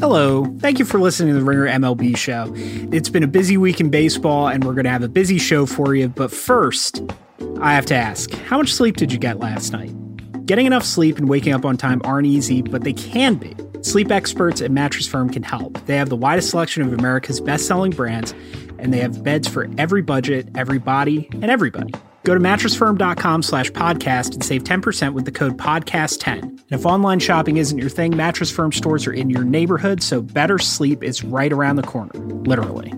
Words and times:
Hello. 0.00 0.44
Thank 0.60 0.78
you 0.78 0.84
for 0.84 1.00
listening 1.00 1.34
to 1.34 1.40
the 1.40 1.44
Ringer 1.44 1.66
MLB 1.66 2.16
show. 2.16 2.52
It's 2.94 3.08
been 3.08 3.24
a 3.24 3.28
busy 3.28 3.56
week 3.56 3.80
in 3.80 3.90
baseball, 3.90 4.46
and 4.46 4.62
we're 4.62 4.74
going 4.74 4.84
to 4.84 4.90
have 4.90 5.02
a 5.02 5.08
busy 5.08 5.38
show 5.38 5.66
for 5.66 5.96
you. 5.96 6.08
But 6.08 6.30
first, 6.30 7.02
I 7.60 7.74
have 7.74 7.84
to 7.86 7.96
ask 7.96 8.30
how 8.30 8.58
much 8.58 8.72
sleep 8.72 8.96
did 8.96 9.12
you 9.12 9.18
get 9.18 9.40
last 9.40 9.72
night? 9.72 9.92
Getting 10.46 10.66
enough 10.66 10.84
sleep 10.84 11.18
and 11.18 11.28
waking 11.28 11.52
up 11.52 11.64
on 11.64 11.76
time 11.76 12.00
aren't 12.04 12.28
easy, 12.28 12.62
but 12.62 12.84
they 12.84 12.92
can 12.92 13.34
be. 13.34 13.56
Sleep 13.82 14.12
experts 14.12 14.62
at 14.62 14.70
Mattress 14.70 15.08
Firm 15.08 15.30
can 15.30 15.42
help. 15.42 15.84
They 15.86 15.96
have 15.96 16.10
the 16.10 16.16
widest 16.16 16.50
selection 16.50 16.84
of 16.84 16.92
America's 16.92 17.40
best 17.40 17.66
selling 17.66 17.90
brands, 17.90 18.34
and 18.78 18.94
they 18.94 18.98
have 18.98 19.24
beds 19.24 19.48
for 19.48 19.68
every 19.78 20.02
budget, 20.02 20.48
every 20.54 20.78
body, 20.78 21.28
and 21.32 21.46
everybody. 21.46 21.92
Go 22.28 22.34
to 22.34 22.40
mattressfirm.com 22.40 23.42
slash 23.42 23.70
podcast 23.70 24.34
and 24.34 24.44
save 24.44 24.62
10% 24.62 25.14
with 25.14 25.24
the 25.24 25.32
code 25.32 25.56
podcast10. 25.56 26.42
And 26.42 26.62
if 26.68 26.84
online 26.84 27.20
shopping 27.20 27.56
isn't 27.56 27.78
your 27.78 27.88
thing, 27.88 28.14
Mattress 28.14 28.50
Firm 28.50 28.70
stores 28.70 29.06
are 29.06 29.14
in 29.14 29.30
your 29.30 29.44
neighborhood, 29.44 30.02
so 30.02 30.20
better 30.20 30.58
sleep 30.58 31.02
is 31.02 31.24
right 31.24 31.50
around 31.50 31.76
the 31.76 31.84
corner, 31.84 32.12
literally. 32.12 32.92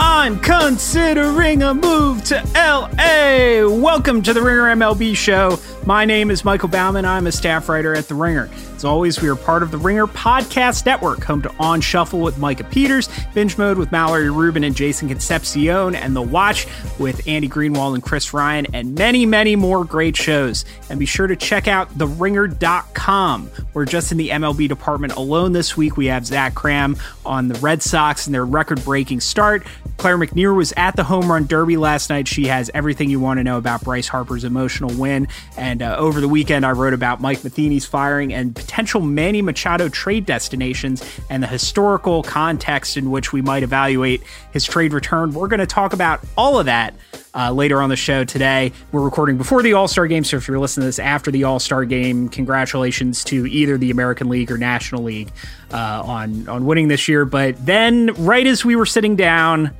I'm 0.00 0.40
considering 0.40 1.62
a 1.62 1.74
move 1.74 2.24
to 2.24 2.42
LA. 2.54 3.68
Welcome 3.68 4.22
to 4.22 4.32
the 4.32 4.40
Ringer 4.40 4.74
MLB 4.74 5.14
show. 5.14 5.58
My 5.84 6.06
name 6.06 6.30
is 6.30 6.46
Michael 6.46 6.70
Baumann. 6.70 7.04
I'm 7.04 7.26
a 7.26 7.32
staff 7.32 7.68
writer 7.68 7.94
at 7.94 8.08
The 8.08 8.14
Ringer. 8.14 8.48
As 8.78 8.84
always, 8.84 9.20
we 9.20 9.28
are 9.28 9.34
part 9.34 9.64
of 9.64 9.72
the 9.72 9.76
Ringer 9.76 10.06
Podcast 10.06 10.86
Network, 10.86 11.24
home 11.24 11.42
to 11.42 11.52
On 11.58 11.80
Shuffle 11.80 12.20
with 12.20 12.38
Micah 12.38 12.62
Peters, 12.62 13.08
Binge 13.34 13.58
Mode 13.58 13.76
with 13.76 13.90
Mallory 13.90 14.30
Rubin 14.30 14.62
and 14.62 14.72
Jason 14.72 15.08
Concepcion, 15.08 15.96
and 15.96 16.14
The 16.14 16.22
Watch 16.22 16.68
with 16.96 17.26
Andy 17.26 17.48
Greenwald 17.48 17.94
and 17.94 18.04
Chris 18.04 18.32
Ryan, 18.32 18.68
and 18.72 18.94
many, 18.94 19.26
many 19.26 19.56
more 19.56 19.84
great 19.84 20.16
shows. 20.16 20.64
And 20.88 21.00
be 21.00 21.06
sure 21.06 21.26
to 21.26 21.34
check 21.34 21.66
out 21.66 21.92
TheRinger.com. 21.98 23.50
We're 23.74 23.84
just 23.84 24.12
in 24.12 24.18
the 24.18 24.28
MLB 24.28 24.68
department 24.68 25.14
alone 25.14 25.50
this 25.50 25.76
week. 25.76 25.96
We 25.96 26.06
have 26.06 26.24
Zach 26.24 26.54
Kram 26.54 27.00
on 27.26 27.48
the 27.48 27.58
Red 27.58 27.82
Sox 27.82 28.26
and 28.26 28.34
their 28.34 28.46
record 28.46 28.84
breaking 28.84 29.22
start. 29.22 29.66
Claire 29.96 30.16
McNear 30.16 30.54
was 30.54 30.72
at 30.76 30.94
the 30.94 31.02
Home 31.02 31.28
Run 31.28 31.46
Derby 31.46 31.76
last 31.76 32.08
night. 32.10 32.28
She 32.28 32.46
has 32.46 32.70
everything 32.72 33.10
you 33.10 33.18
want 33.18 33.38
to 33.38 33.44
know 33.44 33.58
about 33.58 33.82
Bryce 33.82 34.06
Harper's 34.06 34.44
emotional 34.44 34.96
win. 34.96 35.26
And 35.56 35.82
uh, 35.82 35.96
over 35.98 36.20
the 36.20 36.28
weekend, 36.28 36.64
I 36.64 36.70
wrote 36.70 36.94
about 36.94 37.20
Mike 37.20 37.42
Matheny's 37.42 37.84
firing 37.84 38.32
and 38.32 38.54
potential 38.68 39.00
Manny 39.00 39.40
Machado 39.40 39.88
trade 39.88 40.26
destinations 40.26 41.02
and 41.30 41.42
the 41.42 41.46
historical 41.46 42.22
context 42.22 42.98
in 42.98 43.10
which 43.10 43.32
we 43.32 43.40
might 43.40 43.62
evaluate 43.62 44.22
his 44.52 44.66
trade 44.66 44.92
return. 44.92 45.32
We're 45.32 45.48
going 45.48 45.60
to 45.60 45.66
talk 45.66 45.94
about 45.94 46.20
all 46.36 46.58
of 46.58 46.66
that 46.66 46.94
uh, 47.34 47.50
later 47.50 47.80
on 47.80 47.88
the 47.88 47.96
show 47.96 48.24
today. 48.24 48.72
We're 48.92 49.00
recording 49.00 49.38
before 49.38 49.62
the 49.62 49.72
All 49.72 49.88
Star 49.88 50.06
game, 50.06 50.22
so 50.22 50.36
if 50.36 50.46
you're 50.46 50.58
listening 50.58 50.82
to 50.82 50.88
this 50.88 50.98
after 50.98 51.30
the 51.30 51.44
All 51.44 51.58
Star 51.58 51.86
game, 51.86 52.28
congratulations 52.28 53.24
to 53.24 53.46
either 53.46 53.78
the 53.78 53.90
American 53.90 54.28
League 54.28 54.50
or 54.50 54.58
National 54.58 55.02
League 55.02 55.32
uh, 55.72 56.02
on 56.04 56.46
on 56.46 56.66
winning 56.66 56.88
this 56.88 57.08
year. 57.08 57.24
But 57.24 57.64
then, 57.64 58.12
right 58.18 58.46
as 58.46 58.66
we 58.66 58.76
were 58.76 58.86
sitting 58.86 59.16
down. 59.16 59.74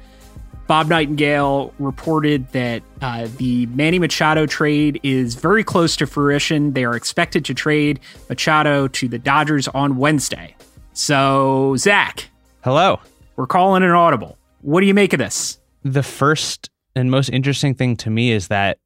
Bob 0.69 0.88
Nightingale 0.88 1.72
reported 1.78 2.47
that 2.52 2.83
uh, 3.00 3.27
the 3.38 3.64
Manny 3.66 3.98
Machado 3.98 4.44
trade 4.44 5.00
is 5.02 5.34
very 5.34 5.64
close 5.64 5.97
to 5.97 6.06
fruition. 6.06 6.74
They 6.74 6.84
are 6.84 6.94
expected 6.94 7.47
to 7.47 7.55
trade 7.55 8.00
Machado 8.28 8.86
to 8.86 9.08
the 9.08 9.19
Dodgers 9.19 9.66
on 9.69 9.96
Wednesday. 9.96 10.55
So, 10.92 11.74
Zach. 11.78 12.28
Hello. 12.62 13.00
We're 13.36 13.46
calling 13.46 13.83
an 13.83 13.92
audible. 13.92 14.36
What 14.61 14.80
do 14.83 14.86
you 14.86 14.92
make 14.92 15.14
of 15.14 15.19
this? 15.19 15.58
The 15.84 16.02
first 16.02 16.69
and 16.94 17.11
most 17.11 17.30
interesting 17.30 17.74
thing 17.74 17.96
to 17.96 18.11
me 18.11 18.30
is 18.30 18.48
that 18.48 18.78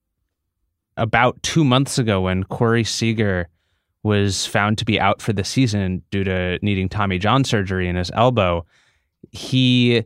about 0.96 1.42
two 1.42 1.64
months 1.64 1.98
ago, 1.98 2.20
when 2.20 2.44
Corey 2.44 2.84
Seager 2.84 3.48
was 4.04 4.46
found 4.46 4.78
to 4.78 4.84
be 4.84 5.00
out 5.00 5.20
for 5.20 5.32
the 5.32 5.42
season 5.42 6.04
due 6.12 6.22
to 6.22 6.60
needing 6.62 6.88
Tommy 6.88 7.18
John 7.18 7.42
surgery 7.42 7.88
in 7.88 7.96
his 7.96 8.12
elbow, 8.14 8.66
he 9.32 10.04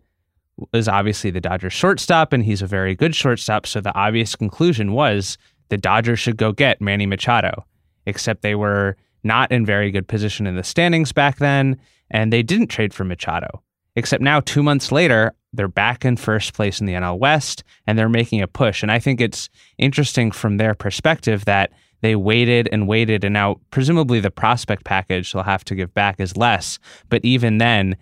is 0.73 0.89
obviously 0.89 1.31
the 1.31 1.41
Dodgers 1.41 1.73
shortstop, 1.73 2.33
and 2.33 2.45
he's 2.45 2.63
a 2.63 2.67
very 2.67 2.95
good 2.95 3.15
shortstop. 3.15 3.67
So 3.67 3.81
the 3.81 3.95
obvious 3.95 4.35
conclusion 4.35 4.93
was 4.93 5.39
the 5.69 5.77
Dodgers 5.77 6.19
should 6.19 6.37
go 6.37 6.53
get 6.53 6.81
Manny 6.81 7.07
Machado, 7.07 7.65
except 8.07 8.43
they 8.43 8.55
were 8.55 8.97
not 9.25 9.51
in 9.51 9.67
very 9.67 9.91
good 9.91 10.09
position 10.09 10.47
in 10.47 10.57
the 10.57 10.65
standings 10.65 11.13
back 11.13 11.39
then, 11.39 11.79
and 12.11 12.33
they 12.33 12.43
didn't 12.43 12.69
trade 12.69 12.95
for 12.95 13.05
Machado. 13.05 13.63
Except 13.97 14.23
now, 14.23 14.41
two 14.41 14.63
months 14.63 14.93
later, 14.93 15.33
they're 15.53 15.69
back 15.69 16.05
in 16.05 16.17
first 16.17 16.53
place 16.53 16.81
in 16.81 16.87
the 16.87 16.93
NL 16.93 17.19
West, 17.19 17.65
and 17.87 17.99
they're 17.99 18.09
making 18.09 18.43
a 18.43 18.47
push. 18.47 18.83
And 18.83 18.93
I 18.93 18.99
think 18.99 19.21
it's 19.21 19.49
interesting 19.79 20.31
from 20.31 20.59
their 20.59 20.75
perspective 20.75 21.47
that 21.47 21.73
they 22.03 22.15
waited 22.15 22.69
and 22.71 22.87
waited, 22.87 23.25
and 23.25 23.33
now 23.33 23.57
presumably 23.71 24.21
the 24.21 24.31
prospect 24.31 24.85
package 24.85 25.33
they'll 25.33 25.43
have 25.43 25.65
to 25.65 25.75
give 25.75 25.95
back 25.95 26.21
is 26.21 26.37
less. 26.37 26.79
But 27.09 27.25
even 27.25 27.59
then, 27.59 27.97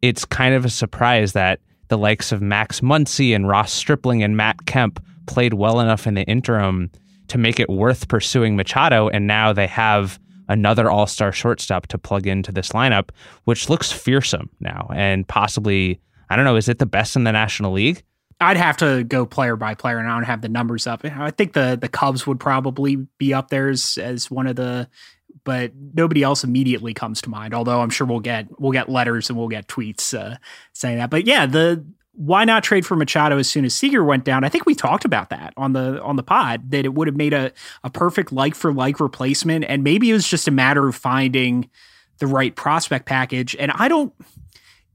it's 0.00 0.24
kind 0.24 0.54
of 0.54 0.64
a 0.64 0.70
surprise 0.70 1.32
that 1.32 1.58
the 1.92 1.98
likes 1.98 2.32
of 2.32 2.40
Max 2.40 2.80
Muncy 2.80 3.36
and 3.36 3.46
Ross 3.46 3.70
Stripling 3.70 4.22
and 4.22 4.34
Matt 4.34 4.64
Kemp 4.64 4.98
played 5.26 5.52
well 5.52 5.78
enough 5.78 6.06
in 6.06 6.14
the 6.14 6.22
interim 6.22 6.90
to 7.28 7.36
make 7.36 7.60
it 7.60 7.68
worth 7.68 8.08
pursuing 8.08 8.56
Machado. 8.56 9.10
And 9.10 9.26
now 9.26 9.52
they 9.52 9.66
have 9.66 10.18
another 10.48 10.90
all 10.90 11.06
star 11.06 11.32
shortstop 11.32 11.88
to 11.88 11.98
plug 11.98 12.26
into 12.26 12.50
this 12.50 12.70
lineup, 12.70 13.10
which 13.44 13.68
looks 13.68 13.92
fearsome 13.92 14.48
now 14.58 14.88
and 14.94 15.28
possibly, 15.28 16.00
I 16.30 16.36
don't 16.36 16.46
know, 16.46 16.56
is 16.56 16.70
it 16.70 16.78
the 16.78 16.86
best 16.86 17.14
in 17.14 17.24
the 17.24 17.32
National 17.32 17.72
League? 17.72 18.02
I'd 18.40 18.56
have 18.56 18.78
to 18.78 19.04
go 19.04 19.26
player 19.26 19.54
by 19.54 19.74
player, 19.74 19.98
and 19.98 20.08
I 20.08 20.14
don't 20.14 20.24
have 20.24 20.40
the 20.40 20.48
numbers 20.48 20.86
up. 20.86 21.04
I 21.04 21.30
think 21.30 21.52
the 21.52 21.78
the 21.78 21.88
Cubs 21.88 22.26
would 22.26 22.40
probably 22.40 22.96
be 23.18 23.34
up 23.34 23.50
there 23.50 23.68
as, 23.68 23.98
as 23.98 24.30
one 24.30 24.46
of 24.46 24.56
the 24.56 24.88
but 25.44 25.72
nobody 25.74 26.22
else 26.22 26.44
immediately 26.44 26.94
comes 26.94 27.20
to 27.22 27.30
mind. 27.30 27.54
Although 27.54 27.80
I'm 27.80 27.90
sure 27.90 28.06
we'll 28.06 28.20
get 28.20 28.48
we'll 28.60 28.72
get 28.72 28.88
letters 28.88 29.28
and 29.28 29.38
we'll 29.38 29.48
get 29.48 29.68
tweets 29.68 30.16
uh, 30.18 30.36
saying 30.72 30.98
that. 30.98 31.10
But 31.10 31.26
yeah, 31.26 31.46
the 31.46 31.84
why 32.14 32.44
not 32.44 32.62
trade 32.62 32.84
for 32.84 32.94
Machado 32.94 33.38
as 33.38 33.48
soon 33.48 33.64
as 33.64 33.74
Seager 33.74 34.04
went 34.04 34.24
down? 34.24 34.44
I 34.44 34.48
think 34.48 34.66
we 34.66 34.74
talked 34.74 35.04
about 35.04 35.30
that 35.30 35.54
on 35.56 35.72
the 35.72 36.02
on 36.02 36.16
the 36.16 36.22
pod 36.22 36.70
that 36.70 36.84
it 36.84 36.94
would 36.94 37.08
have 37.08 37.16
made 37.16 37.32
a 37.32 37.52
a 37.82 37.90
perfect 37.90 38.32
like 38.32 38.54
for 38.54 38.72
like 38.72 39.00
replacement, 39.00 39.64
and 39.64 39.82
maybe 39.82 40.10
it 40.10 40.12
was 40.12 40.28
just 40.28 40.46
a 40.48 40.52
matter 40.52 40.86
of 40.86 40.94
finding 40.94 41.70
the 42.18 42.26
right 42.26 42.54
prospect 42.54 43.06
package. 43.06 43.56
And 43.58 43.72
I 43.72 43.88
don't 43.88 44.12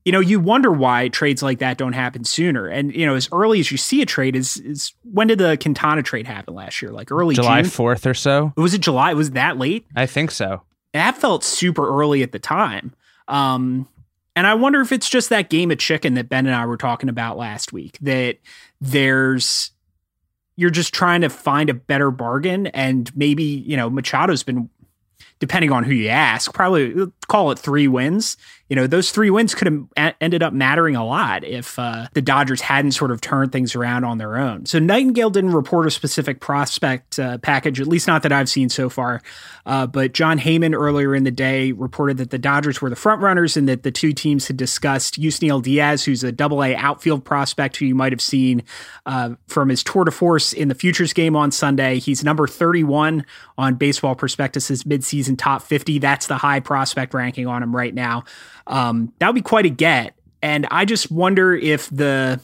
you 0.08 0.14
know, 0.14 0.22
you 0.22 0.40
wonder 0.40 0.72
why 0.72 1.10
trades 1.10 1.44
like 1.44 1.60
that 1.60 1.78
don't 1.78 1.92
happen 1.92 2.24
sooner. 2.24 2.66
And 2.66 2.96
you 2.96 3.06
know, 3.06 3.16
as 3.16 3.28
early 3.34 3.60
as 3.60 3.72
you 3.72 3.78
see 3.78 4.02
a 4.02 4.06
trade 4.06 4.38
is 4.38 4.56
is 4.56 4.94
when 5.04 5.28
did 5.28 5.38
the 5.38 5.58
Quintana 5.58 6.02
trade 6.02 6.26
happen 6.26 6.54
last 6.54 6.82
year? 6.82 6.94
Like 6.94 7.12
early 7.12 7.36
July 7.36 7.64
fourth 7.64 8.08
or 8.08 8.14
so. 8.14 8.54
Was 8.56 8.74
it 8.74 8.80
July? 8.80 9.14
Was 9.16 9.32
that 9.32 9.58
late? 9.58 9.86
I 9.98 10.06
think 10.06 10.32
so. 10.32 10.62
That 10.94 11.18
felt 11.18 11.44
super 11.44 11.86
early 11.86 12.24
at 12.24 12.32
the 12.32 12.40
time. 12.40 12.94
Um, 13.28 13.86
and 14.34 14.48
I 14.48 14.54
wonder 14.54 14.80
if 14.80 14.94
it's 14.94 15.10
just 15.10 15.28
that 15.28 15.50
game 15.50 15.72
of 15.72 15.78
chicken 15.78 16.14
that 16.14 16.30
Ben 16.30 16.46
and 16.46 16.56
I 16.56 16.66
were 16.68 16.78
talking 16.78 17.10
about 17.10 17.38
last 17.38 17.74
week. 17.74 17.98
That 18.00 18.38
there's 18.80 19.72
you're 20.56 20.70
just 20.70 20.94
trying 20.94 21.20
to 21.20 21.30
find 21.30 21.70
a 21.70 21.74
better 21.74 22.12
bargain, 22.12 22.68
and 22.68 23.14
maybe 23.14 23.44
you 23.44 23.76
know 23.76 23.90
Machado's 23.90 24.44
been 24.44 24.70
depending 25.40 25.72
on 25.72 25.84
who 25.84 25.94
you 25.94 26.10
ask, 26.10 26.54
probably 26.54 27.08
call 27.28 27.52
it 27.52 27.60
three 27.60 27.88
wins. 27.88 28.38
You 28.70 28.76
know, 28.76 28.86
those 28.86 29.12
three 29.12 29.30
wins 29.30 29.56
could 29.56 29.68
have 29.96 30.16
ended 30.20 30.44
up 30.44 30.52
mattering 30.52 30.98
a 30.98 31.06
lot 31.06 31.46
if 31.46 31.80
uh, 31.80 32.08
the 32.14 32.22
Dodgers 32.22 32.60
hadn't 32.60 32.92
sort 32.92 33.12
of 33.12 33.22
turned 33.22 33.54
things 33.54 33.76
around 33.76 34.04
on 34.04 34.18
their 34.18 34.36
own. 34.36 34.66
So 34.66 34.78
Nightingale 34.78 35.30
didn't 35.30 35.54
report 35.54 35.88
a 35.88 35.92
specific 35.92 36.42
prospect 36.42 37.18
uh, 37.18 37.38
package, 37.38 37.80
at 37.80 37.88
least 37.88 38.08
not 38.08 38.24
that 38.24 38.34
I've 38.34 38.50
seen 38.50 38.68
so 38.68 38.90
far. 38.90 39.22
Uh, 39.66 39.88
but 39.88 40.14
Jon 40.14 40.38
Heyman 40.38 40.76
earlier 40.76 41.16
in 41.16 41.24
the 41.24 41.32
day 41.32 41.72
reported 41.72 42.18
that 42.18 42.30
the 42.30 42.38
Dodgers 42.38 42.82
were 42.82 42.90
the 42.90 42.98
front 42.98 43.22
runners 43.22 43.56
and 43.56 43.70
that 43.70 43.84
the 43.84 43.92
two 43.92 44.12
teams 44.12 44.48
had 44.48 44.58
discussed 44.58 45.20
Yusniel 45.20 45.62
Diaz, 45.62 46.04
who's 46.04 46.24
a 46.24 46.32
double 46.32 46.62
A 46.62 46.76
outfield 46.76 47.24
prospect 47.24 47.78
who 47.78 47.86
you 47.86 47.96
might 47.96 48.12
have 48.12 48.22
seen 48.22 48.64
uh, 49.06 49.32
from 49.48 49.70
his 49.70 49.84
tour 49.84 50.04
de 50.04 50.12
force 50.12 50.52
in 50.52 50.68
the 50.68 50.76
futures 50.76 51.14
game 51.14 51.36
on 51.38 51.52
Sunday. 51.52 52.00
He's 52.00 52.24
number 52.24 52.48
31 52.48 53.26
on 53.58 53.76
Baseball 53.76 54.16
Prospectus's 54.16 54.84
midseason 54.84 55.27
top 55.36 55.64
50. 55.64 56.00
That's 56.00 56.28
the 56.28 56.38
high 56.38 56.60
prospect 56.60 57.14
ranking 57.14 57.48
on 57.48 57.64
him 57.64 57.76
right 57.76 57.94
now. 57.94 58.24
Um, 58.68 59.12
that 59.20 59.28
would 59.28 59.36
be 59.36 59.42
quite 59.42 59.66
a 59.66 59.70
get. 59.70 60.14
And 60.42 60.68
I 60.72 60.86
just 60.86 61.12
wonder 61.12 61.54
if 61.54 61.90
the 61.90 62.40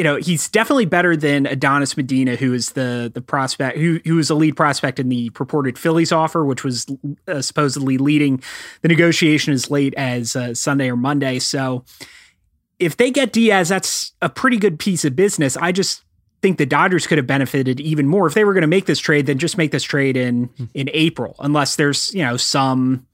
you 0.00 0.04
know, 0.04 0.16
he's 0.16 0.48
definitely 0.48 0.86
better 0.86 1.14
than 1.14 1.44
Adonis 1.44 1.94
Medina, 1.94 2.34
who 2.34 2.54
is 2.54 2.70
the 2.70 3.10
the 3.12 3.20
prospect 3.20 3.76
who 3.76 4.00
who 4.06 4.16
was 4.16 4.30
a 4.30 4.34
lead 4.34 4.56
prospect 4.56 4.98
in 4.98 5.10
the 5.10 5.28
purported 5.28 5.76
Phillies 5.76 6.10
offer, 6.10 6.42
which 6.42 6.64
was 6.64 6.86
uh, 7.28 7.42
supposedly 7.42 7.98
leading 7.98 8.42
the 8.80 8.88
negotiation 8.88 9.52
as 9.52 9.70
late 9.70 9.92
as 9.98 10.34
uh, 10.34 10.54
Sunday 10.54 10.88
or 10.88 10.96
Monday. 10.96 11.38
So, 11.38 11.84
if 12.78 12.96
they 12.96 13.10
get 13.10 13.30
Diaz, 13.30 13.68
that's 13.68 14.12
a 14.22 14.30
pretty 14.30 14.56
good 14.56 14.78
piece 14.78 15.04
of 15.04 15.14
business. 15.14 15.54
I 15.58 15.70
just 15.70 16.02
think 16.42 16.58
the 16.58 16.66
Dodgers 16.66 17.06
could 17.06 17.18
have 17.18 17.26
benefited 17.26 17.80
even 17.80 18.06
more 18.06 18.26
if 18.26 18.34
they 18.34 18.44
were 18.44 18.52
going 18.52 18.62
to 18.62 18.68
make 18.68 18.86
this 18.86 18.98
trade. 18.98 19.26
Then 19.26 19.38
just 19.38 19.58
make 19.58 19.70
this 19.70 19.82
trade 19.82 20.16
in 20.16 20.44
hmm. 20.44 20.64
in 20.74 20.90
April, 20.92 21.36
unless 21.40 21.76
there's 21.76 22.12
you 22.14 22.24
know 22.24 22.36
some 22.36 23.06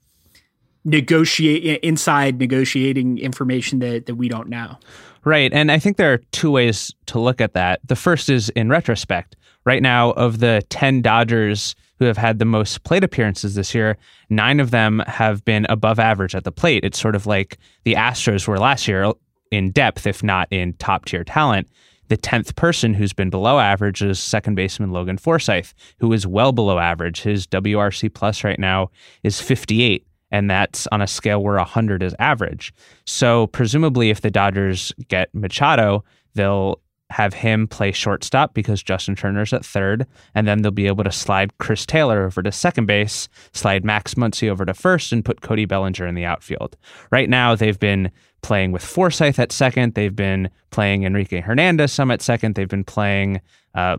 negotiate 0.85 1.81
inside 1.83 2.39
negotiating 2.39 3.19
information 3.19 3.81
that 3.81 4.07
that 4.07 4.15
we 4.15 4.29
don't 4.29 4.49
know. 4.49 4.79
Right. 5.27 5.53
And 5.53 5.73
I 5.73 5.81
think 5.81 5.97
there 5.97 6.13
are 6.13 6.21
two 6.31 6.53
ways 6.53 6.95
to 7.07 7.19
look 7.19 7.41
at 7.41 7.53
that. 7.55 7.81
The 7.85 7.97
first 7.97 8.31
is 8.31 8.49
in 8.51 8.69
retrospect. 8.69 9.35
right 9.65 9.83
now, 9.83 10.13
of 10.13 10.39
the 10.39 10.63
10 10.69 11.03
Dodgers 11.03 11.75
who 11.99 12.05
have 12.05 12.17
had 12.17 12.39
the 12.39 12.45
most 12.45 12.85
plate 12.85 13.03
appearances 13.03 13.57
this 13.57 13.75
year, 13.75 13.97
nine 14.31 14.61
of 14.61 14.71
them 14.71 15.03
have 15.09 15.45
been 15.45 15.67
above 15.69 15.99
average 15.99 16.37
at 16.37 16.45
the 16.45 16.53
plate. 16.53 16.85
It's 16.85 17.01
sort 17.01 17.17
of 17.17 17.27
like 17.27 17.59
the 17.83 17.95
Astros 17.95 18.47
were 18.47 18.59
last 18.59 18.87
year 18.87 19.13
in 19.51 19.73
depth, 19.73 20.07
if 20.07 20.23
not 20.23 20.47
in 20.53 20.75
top 20.75 21.07
tier 21.07 21.25
talent. 21.25 21.69
The 22.09 22.17
10th 22.17 22.55
person 22.55 22.95
who's 22.95 23.13
been 23.13 23.31
below 23.31 23.59
average 23.59 24.03
is 24.03 24.19
second 24.19 24.55
baseman 24.55 24.93
Logan 24.93 25.19
Forsythe, 25.19 25.69
who 25.99 26.13
is 26.13 26.27
well 26.27 26.53
below 26.53 26.79
average. 26.79 27.23
His 27.23 27.47
WRC 27.47 28.13
plus 28.13 28.45
right 28.45 28.59
now 28.59 28.91
is 29.23 29.41
58, 29.41 30.07
and 30.31 30.49
that's 30.49 30.87
on 30.93 31.03
a 31.03 31.07
scale 31.07 31.43
where 31.43 31.57
100 31.57 32.03
is 32.03 32.15
average. 32.19 32.73
So, 33.07 33.49
presumably, 33.49 34.11
if 34.11 34.21
the 34.21 34.31
Dodgers 34.31 34.93
get 35.09 35.35
Machado, 35.35 36.05
they'll 36.35 36.81
have 37.11 37.35
him 37.35 37.69
play 37.69 37.93
shortstop 37.93 38.53
because 38.53 38.83
Justin 38.83 39.15
Turner's 39.15 39.53
at 39.53 39.65
third, 39.65 40.07
and 40.35 40.47
then 40.47 40.63
they'll 40.63 40.73
be 40.73 40.87
able 40.87 41.05
to 41.05 41.13
slide 41.13 41.57
Chris 41.59 41.87
Taylor 41.87 42.25
over 42.27 42.43
to 42.43 42.51
second 42.51 42.87
base, 42.87 43.29
slide 43.53 43.85
Max 43.85 44.15
Muncy 44.15 44.49
over 44.49 44.65
to 44.65 44.75
first, 44.75 45.13
and 45.13 45.25
put 45.25 45.41
Cody 45.41 45.65
Bellinger 45.65 46.07
in 46.07 46.15
the 46.15 46.25
outfield. 46.25 46.77
Right 47.11 47.29
now, 47.29 47.55
they've 47.55 47.79
been 47.79 48.11
playing 48.43 48.73
with 48.73 48.85
Forsythe 48.85 49.39
at 49.39 49.53
second. 49.53 49.95
They've 49.95 50.15
been 50.15 50.51
playing 50.71 51.05
Enrique 51.05 51.41
Hernandez 51.41 51.93
some 51.93 52.11
at 52.11 52.23
second. 52.23 52.55
They've 52.55 52.69
been 52.69 52.85
playing 52.85 53.41
uh, 53.75 53.97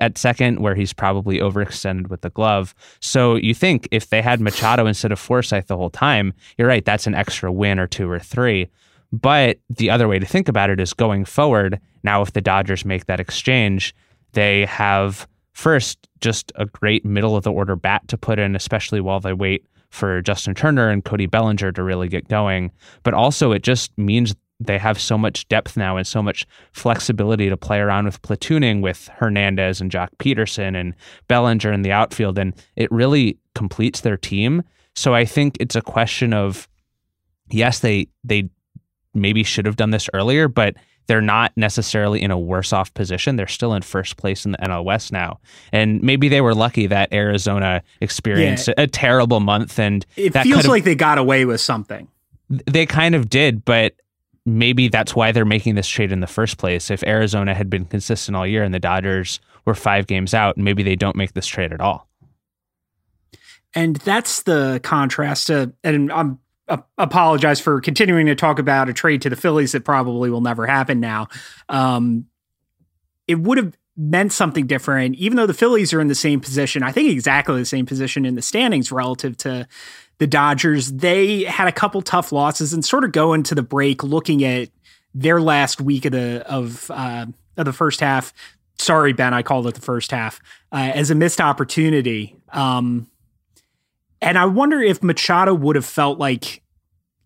at 0.00 0.18
second, 0.18 0.60
where 0.60 0.74
he's 0.74 0.92
probably 0.92 1.38
overextended 1.38 2.08
with 2.08 2.20
the 2.20 2.30
glove. 2.30 2.74
So 3.00 3.34
you 3.36 3.54
think 3.54 3.88
if 3.90 4.08
they 4.08 4.22
had 4.22 4.40
Machado 4.40 4.86
instead 4.86 5.12
of 5.12 5.18
Forsythe 5.18 5.66
the 5.66 5.76
whole 5.76 5.90
time, 5.90 6.32
you're 6.56 6.68
right, 6.68 6.84
that's 6.84 7.06
an 7.06 7.14
extra 7.14 7.50
win 7.52 7.78
or 7.78 7.86
two 7.86 8.08
or 8.08 8.18
three. 8.18 8.70
But 9.12 9.58
the 9.68 9.90
other 9.90 10.08
way 10.08 10.18
to 10.18 10.26
think 10.26 10.48
about 10.48 10.70
it 10.70 10.80
is 10.80 10.94
going 10.94 11.24
forward. 11.24 11.80
Now, 12.02 12.22
if 12.22 12.32
the 12.32 12.40
Dodgers 12.40 12.84
make 12.84 13.06
that 13.06 13.20
exchange, 13.20 13.94
they 14.32 14.64
have 14.66 15.26
first 15.52 16.08
just 16.20 16.52
a 16.54 16.66
great 16.66 17.04
middle 17.04 17.36
of 17.36 17.44
the 17.44 17.52
order 17.52 17.76
bat 17.76 18.06
to 18.08 18.16
put 18.16 18.38
in, 18.38 18.54
especially 18.54 19.00
while 19.00 19.20
they 19.20 19.32
wait 19.32 19.66
for 19.90 20.22
Justin 20.22 20.54
Turner 20.54 20.88
and 20.88 21.04
Cody 21.04 21.26
Bellinger 21.26 21.72
to 21.72 21.82
really 21.82 22.08
get 22.08 22.28
going. 22.28 22.70
But 23.02 23.14
also, 23.14 23.50
it 23.52 23.62
just 23.62 23.96
means 23.98 24.34
they 24.60 24.78
have 24.78 25.00
so 25.00 25.16
much 25.16 25.48
depth 25.48 25.76
now 25.76 25.96
and 25.96 26.06
so 26.06 26.22
much 26.22 26.46
flexibility 26.72 27.48
to 27.48 27.56
play 27.56 27.78
around 27.80 28.04
with 28.04 28.20
platooning 28.22 28.82
with 28.82 29.08
Hernandez 29.16 29.80
and 29.80 29.90
Joc 29.90 30.08
Pederson 30.18 30.78
and 30.78 30.94
Bellinger 31.28 31.72
in 31.72 31.82
the 31.82 31.92
outfield. 31.92 32.38
And 32.38 32.54
it 32.76 32.92
really 32.92 33.38
completes 33.54 34.02
their 34.02 34.18
team. 34.18 34.62
So 34.94 35.14
I 35.14 35.24
think 35.24 35.56
it's 35.60 35.76
a 35.76 35.82
question 35.82 36.32
of 36.32 36.68
yes, 37.50 37.80
they 37.80 38.08
they 38.22 38.50
maybe 39.14 39.42
should 39.42 39.66
have 39.66 39.76
done 39.76 39.90
this 39.90 40.08
earlier, 40.12 40.48
but 40.48 40.76
they're 41.06 41.20
not 41.20 41.52
necessarily 41.56 42.22
in 42.22 42.30
a 42.30 42.38
worse 42.38 42.72
off 42.72 42.94
position. 42.94 43.34
They're 43.34 43.48
still 43.48 43.74
in 43.74 43.82
first 43.82 44.16
place 44.16 44.44
in 44.44 44.52
the 44.52 44.58
NL 44.58 44.84
West 44.84 45.10
now. 45.10 45.40
And 45.72 46.00
maybe 46.02 46.28
they 46.28 46.40
were 46.40 46.54
lucky 46.54 46.86
that 46.86 47.12
Arizona 47.12 47.82
experienced 48.00 48.68
yeah. 48.68 48.74
a 48.78 48.86
terrible 48.86 49.40
month 49.40 49.78
and 49.78 50.06
it 50.16 50.36
feels 50.38 50.68
like 50.68 50.84
they 50.84 50.94
got 50.94 51.18
away 51.18 51.44
with 51.44 51.60
something. 51.60 52.06
They 52.48 52.86
kind 52.86 53.16
of 53.16 53.28
did, 53.28 53.64
but 53.64 53.94
maybe 54.46 54.88
that's 54.88 55.14
why 55.14 55.32
they're 55.32 55.44
making 55.44 55.74
this 55.74 55.88
trade 55.88 56.12
in 56.12 56.20
the 56.20 56.26
first 56.28 56.58
place. 56.58 56.90
If 56.90 57.02
Arizona 57.02 57.54
had 57.54 57.68
been 57.68 57.86
consistent 57.86 58.36
all 58.36 58.46
year 58.46 58.62
and 58.62 58.72
the 58.72 58.78
Dodgers 58.78 59.40
were 59.64 59.74
5 59.74 60.06
games 60.06 60.32
out, 60.32 60.56
maybe 60.56 60.84
they 60.84 60.96
don't 60.96 61.16
make 61.16 61.32
this 61.32 61.46
trade 61.46 61.72
at 61.72 61.80
all. 61.80 62.08
And 63.74 63.96
that's 63.96 64.42
the 64.42 64.80
contrast 64.82 65.48
to, 65.48 65.72
and 65.82 66.12
I'm 66.12 66.38
apologize 66.98 67.60
for 67.60 67.80
continuing 67.80 68.26
to 68.26 68.34
talk 68.34 68.58
about 68.58 68.88
a 68.88 68.92
trade 68.92 69.22
to 69.22 69.30
the 69.30 69.36
Phillies 69.36 69.72
that 69.72 69.84
probably 69.84 70.30
will 70.30 70.40
never 70.40 70.66
happen 70.66 71.00
now. 71.00 71.28
Um, 71.68 72.26
it 73.26 73.38
would 73.40 73.58
have 73.58 73.76
meant 73.96 74.32
something 74.32 74.66
different, 74.66 75.16
even 75.16 75.36
though 75.36 75.46
the 75.46 75.54
Phillies 75.54 75.92
are 75.92 76.00
in 76.00 76.08
the 76.08 76.14
same 76.14 76.40
position. 76.40 76.82
I 76.82 76.92
think 76.92 77.10
exactly 77.10 77.58
the 77.58 77.66
same 77.66 77.86
position 77.86 78.24
in 78.24 78.34
the 78.34 78.42
standings 78.42 78.90
relative 78.90 79.36
to 79.38 79.68
the 80.18 80.26
Dodgers. 80.26 80.92
They 80.92 81.44
had 81.44 81.68
a 81.68 81.72
couple 81.72 82.02
tough 82.02 82.32
losses 82.32 82.72
and 82.72 82.84
sort 82.84 83.04
of 83.04 83.12
go 83.12 83.34
into 83.34 83.54
the 83.54 83.62
break 83.62 84.02
looking 84.02 84.44
at 84.44 84.70
their 85.14 85.40
last 85.40 85.80
week 85.80 86.04
of 86.04 86.12
the 86.12 86.44
of 86.46 86.90
uh, 86.90 87.26
of 87.56 87.64
the 87.64 87.72
first 87.72 88.00
half. 88.00 88.32
Sorry, 88.78 89.12
Ben, 89.12 89.34
I 89.34 89.42
called 89.42 89.66
it 89.66 89.74
the 89.74 89.80
first 89.80 90.10
half 90.10 90.40
uh, 90.72 90.92
as 90.94 91.10
a 91.10 91.14
missed 91.14 91.40
opportunity. 91.40 92.36
Um, 92.52 93.06
and 94.22 94.38
I 94.38 94.46
wonder 94.46 94.80
if 94.80 95.02
Machado 95.02 95.54
would 95.54 95.76
have 95.76 95.84
felt 95.84 96.18
like 96.18 96.59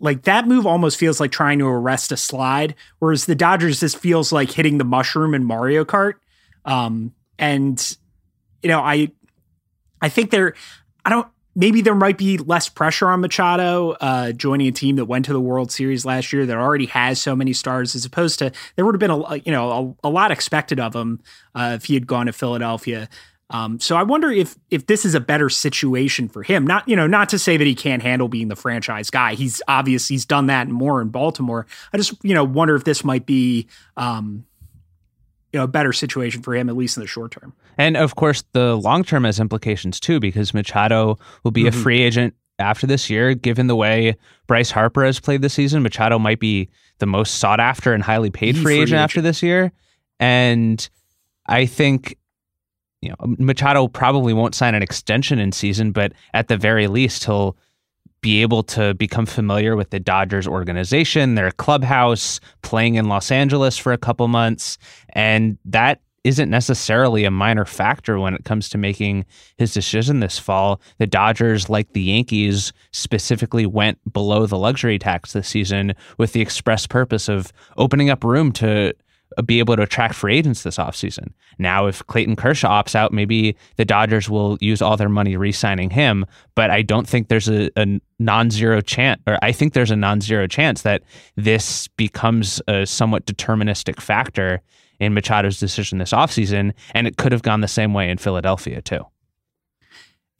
like 0.04 0.24
that 0.24 0.46
move 0.46 0.66
almost 0.66 0.98
feels 0.98 1.18
like 1.18 1.32
trying 1.32 1.58
to 1.60 1.66
arrest 1.66 2.12
a 2.12 2.16
slide, 2.18 2.74
whereas 2.98 3.24
the 3.24 3.34
Dodgers 3.34 3.80
just 3.80 3.96
feels 3.96 4.32
like 4.32 4.50
hitting 4.50 4.76
the 4.76 4.84
mushroom 4.84 5.32
in 5.34 5.44
Mario 5.44 5.82
Kart. 5.86 6.14
Um, 6.66 7.14
and 7.38 7.96
you 8.62 8.68
know, 8.68 8.80
I 8.80 9.12
I 10.02 10.10
think 10.10 10.30
there 10.30 10.54
I 11.06 11.10
don't 11.10 11.26
maybe 11.56 11.80
there 11.80 11.94
might 11.94 12.18
be 12.18 12.36
less 12.36 12.68
pressure 12.68 13.08
on 13.08 13.22
Machado 13.22 13.92
uh, 13.92 14.32
joining 14.32 14.66
a 14.66 14.72
team 14.72 14.96
that 14.96 15.06
went 15.06 15.24
to 15.24 15.32
the 15.32 15.40
World 15.40 15.72
Series 15.72 16.04
last 16.04 16.34
year 16.34 16.44
that 16.44 16.56
already 16.56 16.86
has 16.86 17.18
so 17.18 17.34
many 17.34 17.54
stars, 17.54 17.94
as 17.94 18.04
opposed 18.04 18.38
to 18.40 18.52
there 18.76 18.84
would 18.84 18.94
have 18.94 19.00
been 19.00 19.10
a 19.10 19.36
you 19.36 19.52
know 19.52 19.96
a, 20.02 20.08
a 20.08 20.10
lot 20.10 20.30
expected 20.30 20.78
of 20.78 20.94
him 20.94 21.22
uh, 21.54 21.72
if 21.76 21.86
he 21.86 21.94
had 21.94 22.06
gone 22.06 22.26
to 22.26 22.32
Philadelphia. 22.34 23.08
Um, 23.50 23.78
so 23.78 23.96
I 23.96 24.02
wonder 24.02 24.30
if 24.30 24.56
if 24.70 24.86
this 24.86 25.04
is 25.04 25.14
a 25.14 25.20
better 25.20 25.48
situation 25.48 26.28
for 26.28 26.42
him. 26.42 26.66
Not 26.66 26.88
you 26.88 26.96
know 26.96 27.06
not 27.06 27.28
to 27.30 27.38
say 27.38 27.56
that 27.56 27.66
he 27.66 27.74
can't 27.74 28.02
handle 28.02 28.28
being 28.28 28.48
the 28.48 28.56
franchise 28.56 29.10
guy. 29.10 29.34
He's 29.34 29.60
obvious 29.68 30.08
he's 30.08 30.24
done 30.24 30.46
that 30.46 30.68
more 30.68 31.00
in 31.02 31.08
Baltimore. 31.08 31.66
I 31.92 31.98
just 31.98 32.14
you 32.24 32.34
know 32.34 32.44
wonder 32.44 32.74
if 32.74 32.84
this 32.84 33.04
might 33.04 33.26
be 33.26 33.66
um, 33.96 34.46
you 35.52 35.58
know 35.58 35.64
a 35.64 35.68
better 35.68 35.92
situation 35.92 36.42
for 36.42 36.54
him 36.54 36.68
at 36.68 36.76
least 36.76 36.96
in 36.96 37.02
the 37.02 37.06
short 37.06 37.32
term. 37.32 37.52
And 37.76 37.96
of 37.96 38.16
course, 38.16 38.44
the 38.52 38.76
long 38.76 39.04
term 39.04 39.24
has 39.24 39.38
implications 39.38 40.00
too 40.00 40.20
because 40.20 40.54
Machado 40.54 41.18
will 41.42 41.50
be 41.50 41.64
mm-hmm. 41.64 41.78
a 41.78 41.82
free 41.82 42.02
agent 42.02 42.34
after 42.58 42.86
this 42.86 43.10
year. 43.10 43.34
Given 43.34 43.66
the 43.66 43.76
way 43.76 44.16
Bryce 44.46 44.70
Harper 44.70 45.04
has 45.04 45.20
played 45.20 45.42
this 45.42 45.54
season, 45.54 45.82
Machado 45.82 46.18
might 46.18 46.40
be 46.40 46.70
the 46.98 47.06
most 47.06 47.36
sought 47.36 47.60
after 47.60 47.92
and 47.92 48.02
highly 48.02 48.30
paid 48.30 48.54
free, 48.56 48.64
free 48.64 48.74
agent, 48.76 48.88
agent 48.88 49.00
after 49.00 49.20
this 49.20 49.42
year. 49.42 49.72
And 50.18 50.88
I 51.46 51.66
think 51.66 52.16
you 53.04 53.10
know, 53.10 53.36
Machado 53.38 53.86
probably 53.86 54.32
won't 54.32 54.54
sign 54.54 54.74
an 54.74 54.82
extension 54.82 55.38
in 55.38 55.52
season, 55.52 55.92
but 55.92 56.12
at 56.32 56.48
the 56.48 56.56
very 56.56 56.86
least, 56.88 57.24
he'll 57.24 57.56
be 58.20 58.40
able 58.40 58.62
to 58.62 58.94
become 58.94 59.26
familiar 59.26 59.76
with 59.76 59.90
the 59.90 60.00
Dodgers 60.00 60.48
organization, 60.48 61.34
their 61.34 61.50
clubhouse, 61.50 62.40
playing 62.62 62.94
in 62.94 63.06
Los 63.06 63.30
Angeles 63.30 63.76
for 63.76 63.92
a 63.92 63.98
couple 63.98 64.26
months. 64.28 64.78
And 65.10 65.58
that 65.66 66.00
isn't 66.24 66.48
necessarily 66.48 67.24
a 67.24 67.30
minor 67.30 67.66
factor 67.66 68.18
when 68.18 68.34
it 68.34 68.44
comes 68.44 68.70
to 68.70 68.78
making 68.78 69.26
his 69.58 69.74
decision 69.74 70.20
this 70.20 70.38
fall. 70.38 70.80
The 70.96 71.06
Dodgers, 71.06 71.68
like 71.68 71.92
the 71.92 72.00
Yankees, 72.00 72.72
specifically 72.92 73.66
went 73.66 73.98
below 74.10 74.46
the 74.46 74.56
luxury 74.56 74.98
tax 74.98 75.34
this 75.34 75.46
season 75.46 75.92
with 76.16 76.32
the 76.32 76.40
express 76.40 76.86
purpose 76.86 77.28
of 77.28 77.52
opening 77.76 78.08
up 78.08 78.24
room 78.24 78.52
to 78.52 78.94
be 79.42 79.58
able 79.58 79.76
to 79.76 79.82
attract 79.82 80.14
free 80.14 80.36
agents 80.36 80.62
this 80.62 80.76
offseason. 80.76 81.32
Now, 81.58 81.86
if 81.86 82.06
Clayton 82.06 82.36
Kershaw 82.36 82.82
opts 82.82 82.94
out, 82.94 83.12
maybe 83.12 83.56
the 83.76 83.84
Dodgers 83.84 84.28
will 84.28 84.58
use 84.60 84.82
all 84.82 84.96
their 84.96 85.08
money 85.08 85.36
re 85.36 85.52
signing 85.52 85.90
him. 85.90 86.26
But 86.54 86.70
I 86.70 86.82
don't 86.82 87.08
think 87.08 87.28
there's 87.28 87.48
a, 87.48 87.70
a 87.76 88.00
non 88.18 88.50
zero 88.50 88.80
chance, 88.80 89.20
or 89.26 89.38
I 89.42 89.52
think 89.52 89.72
there's 89.72 89.90
a 89.90 89.96
non 89.96 90.20
zero 90.20 90.46
chance 90.46 90.82
that 90.82 91.02
this 91.36 91.88
becomes 91.88 92.60
a 92.68 92.86
somewhat 92.86 93.26
deterministic 93.26 94.00
factor 94.00 94.60
in 95.00 95.14
Machado's 95.14 95.58
decision 95.58 95.98
this 95.98 96.12
offseason. 96.12 96.72
And 96.94 97.06
it 97.06 97.16
could 97.16 97.32
have 97.32 97.42
gone 97.42 97.60
the 97.60 97.68
same 97.68 97.94
way 97.94 98.10
in 98.10 98.18
Philadelphia, 98.18 98.82
too. 98.82 99.06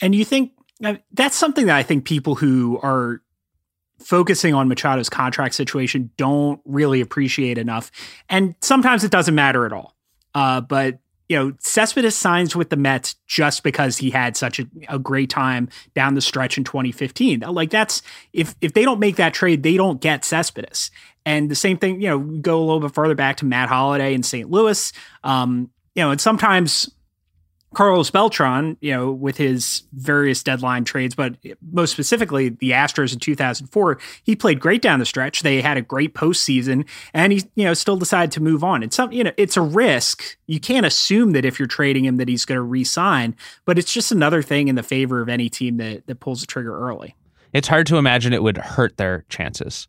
And 0.01 0.15
you 0.15 0.25
think 0.25 0.53
uh, 0.83 0.97
that's 1.13 1.37
something 1.37 1.67
that 1.67 1.77
I 1.77 1.83
think 1.83 2.05
people 2.05 2.35
who 2.35 2.79
are 2.83 3.21
focusing 3.99 4.55
on 4.55 4.69
Machado's 4.69 5.09
contract 5.09 5.55
situation 5.55 6.11
don't 6.17 6.61
really 6.65 7.01
appreciate 7.01 7.59
enough. 7.59 7.91
And 8.29 8.55
sometimes 8.61 9.05
it 9.05 9.11
doesn't 9.11 9.35
matter 9.35 9.65
at 9.67 9.73
all. 9.73 9.95
Uh, 10.35 10.61
but 10.61 10.99
you 11.29 11.39
know, 11.39 11.53
Cespedes 11.59 12.15
signs 12.15 12.55
with 12.55 12.69
the 12.69 12.77
Mets 12.77 13.15
just 13.27 13.63
because 13.63 13.97
he 13.97 14.11
had 14.11 14.37
such 14.37 14.61
a, 14.61 14.67
a, 14.91 14.99
great 14.99 15.31
time 15.31 15.71
down 15.95 16.15
the 16.15 16.21
stretch 16.21 16.59
in 16.59 16.65
2015. 16.65 17.41
Like 17.41 17.71
that's 17.71 18.03
if 18.35 18.55
if 18.61 18.75
they 18.75 18.83
don't 18.83 19.01
make 19.01 19.17
that 19.17 19.33
trade, 19.33 19.63
they 19.63 19.77
don't 19.77 20.03
get 20.03 20.25
Cespedes. 20.25 20.91
And 21.25 21.51
the 21.51 21.55
same 21.55 21.79
thing, 21.79 22.03
you 22.03 22.09
know, 22.09 22.19
go 22.19 22.59
a 22.59 22.65
little 22.65 22.81
bit 22.81 22.95
further 22.95 23.15
back 23.15 23.39
to 23.39 23.47
Matt 23.47 23.71
Holliday 23.71 24.13
in 24.13 24.23
St. 24.23 24.51
Louis. 24.51 24.93
Um, 25.23 25.71
you 25.95 26.03
know, 26.03 26.11
and 26.11 26.21
sometimes 26.21 26.91
Carlos 27.75 28.11
Beltran, 28.11 28.77
you 28.81 28.93
know, 28.93 29.11
with 29.11 29.37
his 29.37 29.83
various 29.93 30.43
deadline 30.43 30.85
trades, 30.85 31.15
but 31.15 31.37
most 31.73 31.91
specifically 31.91 32.49
the 32.49 32.71
Astros 32.71 33.13
in 33.13 33.19
2004, 33.19 33.99
he 34.23 34.35
played 34.37 34.61
great 34.61 34.81
down 34.81 34.99
the 34.99 35.07
stretch. 35.07 35.43
They 35.43 35.61
had 35.61 35.77
a 35.77 35.83
great 35.83 36.15
postseason, 36.15 36.89
and 37.13 37.33
he, 37.33 37.43
you 37.55 37.65
know, 37.65 37.75
still 37.75 37.97
decided 37.97 38.33
to 38.33 38.43
move 38.43 38.65
on. 38.65 38.83
It's 38.83 38.97
some, 38.97 39.13
you 39.13 39.25
know, 39.25 39.33
it's 39.37 39.57
a 39.57 39.63
risk. 39.63 40.39
You 40.47 40.61
can't 40.61 40.87
assume 40.87 41.33
that 41.33 41.45
if 41.45 41.59
you're 41.59 41.69
trading 41.69 42.05
him 42.05 42.17
that 42.17 42.29
he's 42.29 42.45
going 42.45 42.57
to 42.57 42.63
re-sign, 42.63 43.37
but 43.65 43.79
it's 43.79 43.93
just 43.93 44.13
another 44.13 44.43
thing 44.43 44.69
in 44.69 44.75
the 44.75 44.83
favor 44.83 45.21
of 45.21 45.29
any 45.29 45.49
team 45.49 45.77
that 45.79 46.07
that 46.07 46.21
pulls 46.21 46.41
the 46.41 46.47
trigger 46.47 46.79
early. 46.79 47.17
It's 47.53 47.69
hard 47.69 47.87
to 47.89 47.97
imagine 47.97 48.33
it 48.33 48.43
would 48.43 48.59
hurt 48.59 48.97
their 48.97 49.25
chances. 49.29 49.89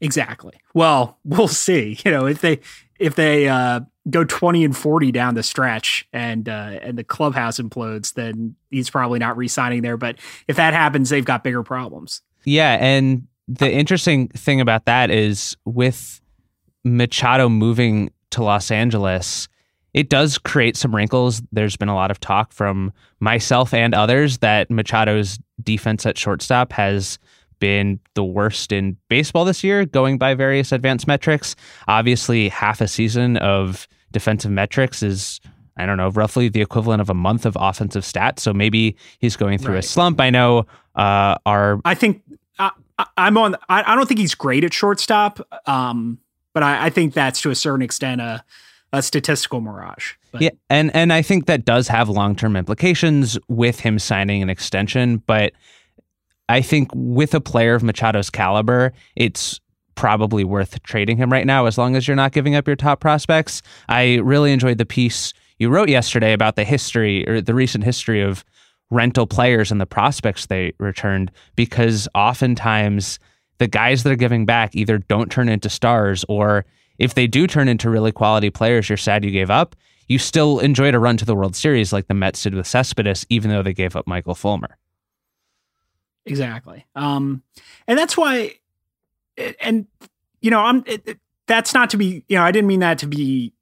Exactly. 0.00 0.54
Well, 0.74 1.18
we'll 1.24 1.48
see. 1.48 1.98
You 2.04 2.10
know, 2.10 2.26
if 2.26 2.40
they 2.40 2.60
if 2.98 3.14
they 3.14 3.48
uh, 3.48 3.80
go 4.08 4.24
twenty 4.24 4.64
and 4.64 4.76
forty 4.76 5.12
down 5.12 5.34
the 5.34 5.42
stretch 5.42 6.06
and 6.12 6.48
uh, 6.48 6.78
and 6.82 6.98
the 6.98 7.04
clubhouse 7.04 7.58
implodes, 7.58 8.14
then 8.14 8.56
he's 8.70 8.90
probably 8.90 9.18
not 9.18 9.36
re-signing 9.36 9.82
there. 9.82 9.96
But 9.96 10.16
if 10.48 10.56
that 10.56 10.74
happens, 10.74 11.10
they've 11.10 11.24
got 11.24 11.44
bigger 11.44 11.62
problems. 11.62 12.22
Yeah, 12.44 12.76
and 12.80 13.26
the 13.48 13.70
interesting 13.70 14.28
thing 14.28 14.60
about 14.60 14.84
that 14.84 15.10
is 15.10 15.56
with 15.64 16.20
Machado 16.84 17.48
moving 17.48 18.10
to 18.30 18.42
Los 18.42 18.70
Angeles, 18.70 19.48
it 19.92 20.10
does 20.10 20.38
create 20.38 20.76
some 20.76 20.94
wrinkles. 20.94 21.42
There's 21.52 21.76
been 21.76 21.88
a 21.88 21.94
lot 21.94 22.10
of 22.10 22.20
talk 22.20 22.52
from 22.52 22.92
myself 23.20 23.72
and 23.72 23.94
others 23.94 24.38
that 24.38 24.70
Machado's 24.70 25.38
defense 25.62 26.04
at 26.04 26.18
shortstop 26.18 26.72
has 26.72 27.18
been 27.58 28.00
the 28.14 28.24
worst 28.24 28.72
in 28.72 28.96
baseball 29.08 29.44
this 29.44 29.64
year, 29.64 29.84
going 29.84 30.18
by 30.18 30.34
various 30.34 30.72
advanced 30.72 31.06
metrics. 31.06 31.56
Obviously, 31.88 32.48
half 32.48 32.80
a 32.80 32.88
season 32.88 33.36
of 33.38 33.88
defensive 34.12 34.50
metrics 34.50 35.02
is, 35.02 35.40
I 35.76 35.86
don't 35.86 35.96
know, 35.96 36.10
roughly 36.10 36.48
the 36.48 36.60
equivalent 36.60 37.00
of 37.00 37.10
a 37.10 37.14
month 37.14 37.46
of 37.46 37.56
offensive 37.58 38.04
stats. 38.04 38.40
So 38.40 38.52
maybe 38.52 38.96
he's 39.18 39.36
going 39.36 39.58
through 39.58 39.74
right. 39.74 39.84
a 39.84 39.86
slump. 39.86 40.20
I 40.20 40.30
know 40.30 40.66
uh, 40.94 41.36
our. 41.46 41.80
I 41.84 41.94
think 41.94 42.22
I, 42.58 42.70
am 43.16 43.36
on. 43.36 43.56
I, 43.68 43.92
I, 43.92 43.96
don't 43.96 44.06
think 44.06 44.20
he's 44.20 44.34
great 44.34 44.64
at 44.64 44.72
shortstop, 44.72 45.40
um, 45.68 46.18
but 46.52 46.62
I, 46.62 46.86
I 46.86 46.90
think 46.90 47.14
that's 47.14 47.40
to 47.42 47.50
a 47.50 47.54
certain 47.54 47.82
extent 47.82 48.20
a, 48.20 48.44
a 48.92 49.02
statistical 49.02 49.60
mirage. 49.60 50.14
But. 50.30 50.42
Yeah, 50.42 50.50
and 50.70 50.94
and 50.94 51.12
I 51.12 51.22
think 51.22 51.46
that 51.46 51.64
does 51.64 51.88
have 51.88 52.08
long 52.08 52.36
term 52.36 52.56
implications 52.56 53.38
with 53.48 53.80
him 53.80 53.98
signing 53.98 54.42
an 54.42 54.50
extension, 54.50 55.18
but 55.26 55.52
I 56.48 56.60
think 56.60 56.90
with 56.94 57.34
a 57.34 57.40
player 57.40 57.74
of 57.74 57.82
Machado's 57.82 58.30
caliber, 58.30 58.92
it's 59.16 59.60
probably 59.94 60.44
worth 60.44 60.82
trading 60.82 61.16
him 61.16 61.32
right 61.32 61.46
now 61.46 61.66
as 61.66 61.78
long 61.78 61.96
as 61.96 62.06
you're 62.06 62.16
not 62.16 62.32
giving 62.32 62.54
up 62.54 62.66
your 62.66 62.76
top 62.76 63.00
prospects. 63.00 63.62
I 63.88 64.16
really 64.16 64.52
enjoyed 64.52 64.78
the 64.78 64.86
piece 64.86 65.32
you 65.58 65.70
wrote 65.70 65.88
yesterday 65.88 66.32
about 66.32 66.56
the 66.56 66.64
history 66.64 67.26
or 67.28 67.40
the 67.40 67.54
recent 67.54 67.84
history 67.84 68.20
of 68.20 68.44
rental 68.90 69.26
players 69.26 69.70
and 69.70 69.80
the 69.80 69.86
prospects 69.86 70.46
they 70.46 70.72
returned 70.78 71.30
because 71.56 72.08
oftentimes 72.14 73.18
the 73.58 73.66
guys 73.66 74.02
that 74.02 74.12
are 74.12 74.16
giving 74.16 74.44
back 74.44 74.74
either 74.74 74.98
don't 74.98 75.30
turn 75.30 75.48
into 75.48 75.70
stars 75.70 76.24
or 76.28 76.64
if 76.98 77.14
they 77.14 77.26
do 77.26 77.46
turn 77.46 77.66
into 77.66 77.88
really 77.88 78.12
quality 78.12 78.50
players 78.50 78.88
you're 78.88 78.96
sad 78.96 79.24
you 79.24 79.30
gave 79.30 79.50
up 79.50 79.74
you 80.06 80.18
still 80.18 80.58
enjoyed 80.58 80.94
a 80.94 80.98
run 80.98 81.16
to 81.16 81.24
the 81.24 81.34
world 81.34 81.56
series 81.56 81.92
like 81.92 82.08
the 82.08 82.14
mets 82.14 82.42
did 82.42 82.54
with 82.54 82.66
cespedes 82.66 83.24
even 83.30 83.50
though 83.50 83.62
they 83.62 83.72
gave 83.72 83.96
up 83.96 84.06
michael 84.06 84.34
fulmer 84.34 84.76
Exactly. 86.26 86.86
Um, 86.94 87.42
and 87.86 87.98
that's 87.98 88.16
why, 88.16 88.54
and 89.60 89.86
you 90.40 90.50
know, 90.50 90.60
I'm. 90.60 90.84
It, 90.86 91.02
it, 91.06 91.18
that's 91.46 91.74
not 91.74 91.90
to 91.90 91.96
be. 91.96 92.24
You 92.28 92.38
know, 92.38 92.42
I 92.44 92.52
didn't 92.52 92.68
mean 92.68 92.80
that 92.80 92.98
to 92.98 93.06
be 93.06 93.52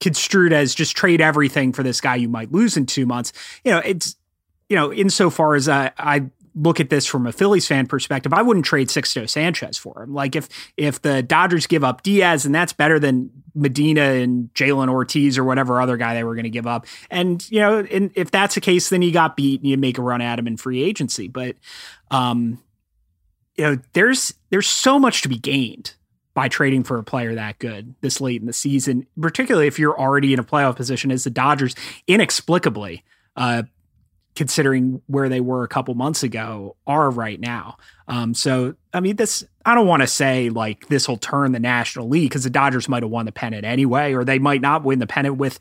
construed 0.00 0.52
as 0.52 0.74
just 0.74 0.96
trade 0.96 1.20
everything 1.20 1.72
for 1.72 1.82
this 1.82 2.00
guy 2.00 2.16
you 2.16 2.28
might 2.28 2.52
lose 2.52 2.76
in 2.76 2.86
two 2.86 3.06
months. 3.06 3.32
You 3.64 3.72
know, 3.72 3.78
it's 3.78 4.16
you 4.68 4.76
know, 4.76 4.92
insofar 4.92 5.54
as 5.54 5.68
I, 5.68 5.92
I 5.96 6.26
look 6.54 6.80
at 6.80 6.90
this 6.90 7.06
from 7.06 7.26
a 7.26 7.32
Phillies 7.32 7.66
fan 7.66 7.86
perspective, 7.86 8.32
I 8.32 8.42
wouldn't 8.42 8.66
trade 8.66 8.88
Sixto 8.88 9.28
Sanchez 9.28 9.78
for 9.78 10.02
him. 10.02 10.14
Like 10.14 10.36
if 10.36 10.48
if 10.76 11.02
the 11.02 11.22
Dodgers 11.22 11.66
give 11.66 11.84
up 11.84 12.02
Diaz 12.02 12.46
and 12.46 12.54
that's 12.54 12.72
better 12.72 12.98
than 12.98 13.30
Medina 13.54 14.02
and 14.02 14.52
Jhailyn 14.54 14.88
Ortiz 14.88 15.36
or 15.38 15.44
whatever 15.44 15.80
other 15.80 15.96
guy 15.96 16.14
they 16.14 16.24
were 16.24 16.34
going 16.34 16.44
to 16.44 16.50
give 16.50 16.66
up. 16.66 16.86
And 17.10 17.48
you 17.50 17.60
know, 17.60 17.80
and 17.80 18.10
if 18.14 18.30
that's 18.30 18.54
the 18.54 18.60
case, 18.60 18.88
then 18.88 19.02
you 19.02 19.12
got 19.12 19.36
beat 19.36 19.60
and 19.60 19.68
you 19.68 19.76
make 19.76 19.98
a 19.98 20.02
run 20.02 20.20
at 20.20 20.38
him 20.38 20.46
in 20.46 20.56
free 20.56 20.82
agency. 20.82 21.28
But 21.28 21.56
um, 22.10 22.62
you 23.56 23.64
know, 23.64 23.78
there's 23.92 24.34
there's 24.50 24.68
so 24.68 24.98
much 24.98 25.22
to 25.22 25.28
be 25.28 25.38
gained 25.38 25.94
by 26.34 26.48
trading 26.48 26.84
for 26.84 26.98
a 26.98 27.02
player 27.02 27.34
that 27.34 27.58
good 27.58 27.94
this 28.00 28.20
late 28.20 28.40
in 28.40 28.46
the 28.46 28.52
season, 28.52 29.06
particularly 29.20 29.66
if 29.66 29.78
you're 29.78 29.98
already 29.98 30.32
in 30.32 30.38
a 30.38 30.44
playoff 30.44 30.76
position 30.76 31.10
as 31.10 31.24
the 31.24 31.30
Dodgers 31.30 31.74
inexplicably 32.06 33.02
uh, 33.36 33.64
considering 34.38 35.02
where 35.08 35.28
they 35.28 35.40
were 35.40 35.64
a 35.64 35.68
couple 35.68 35.92
months 35.96 36.22
ago, 36.22 36.76
are 36.86 37.10
right 37.10 37.40
now. 37.40 37.76
Um, 38.06 38.34
so, 38.34 38.76
I 38.94 39.00
mean, 39.00 39.16
this, 39.16 39.44
I 39.66 39.74
don't 39.74 39.88
want 39.88 40.02
to 40.02 40.06
say 40.06 40.48
like 40.48 40.86
this 40.86 41.08
will 41.08 41.16
turn 41.16 41.50
the 41.50 41.58
National 41.58 42.08
League 42.08 42.30
because 42.30 42.44
the 42.44 42.50
Dodgers 42.50 42.88
might 42.88 43.02
have 43.02 43.10
won 43.10 43.26
the 43.26 43.32
pennant 43.32 43.64
anyway, 43.64 44.14
or 44.14 44.24
they 44.24 44.38
might 44.38 44.60
not 44.60 44.84
win 44.84 45.00
the 45.00 45.08
pennant 45.08 45.38
with, 45.38 45.58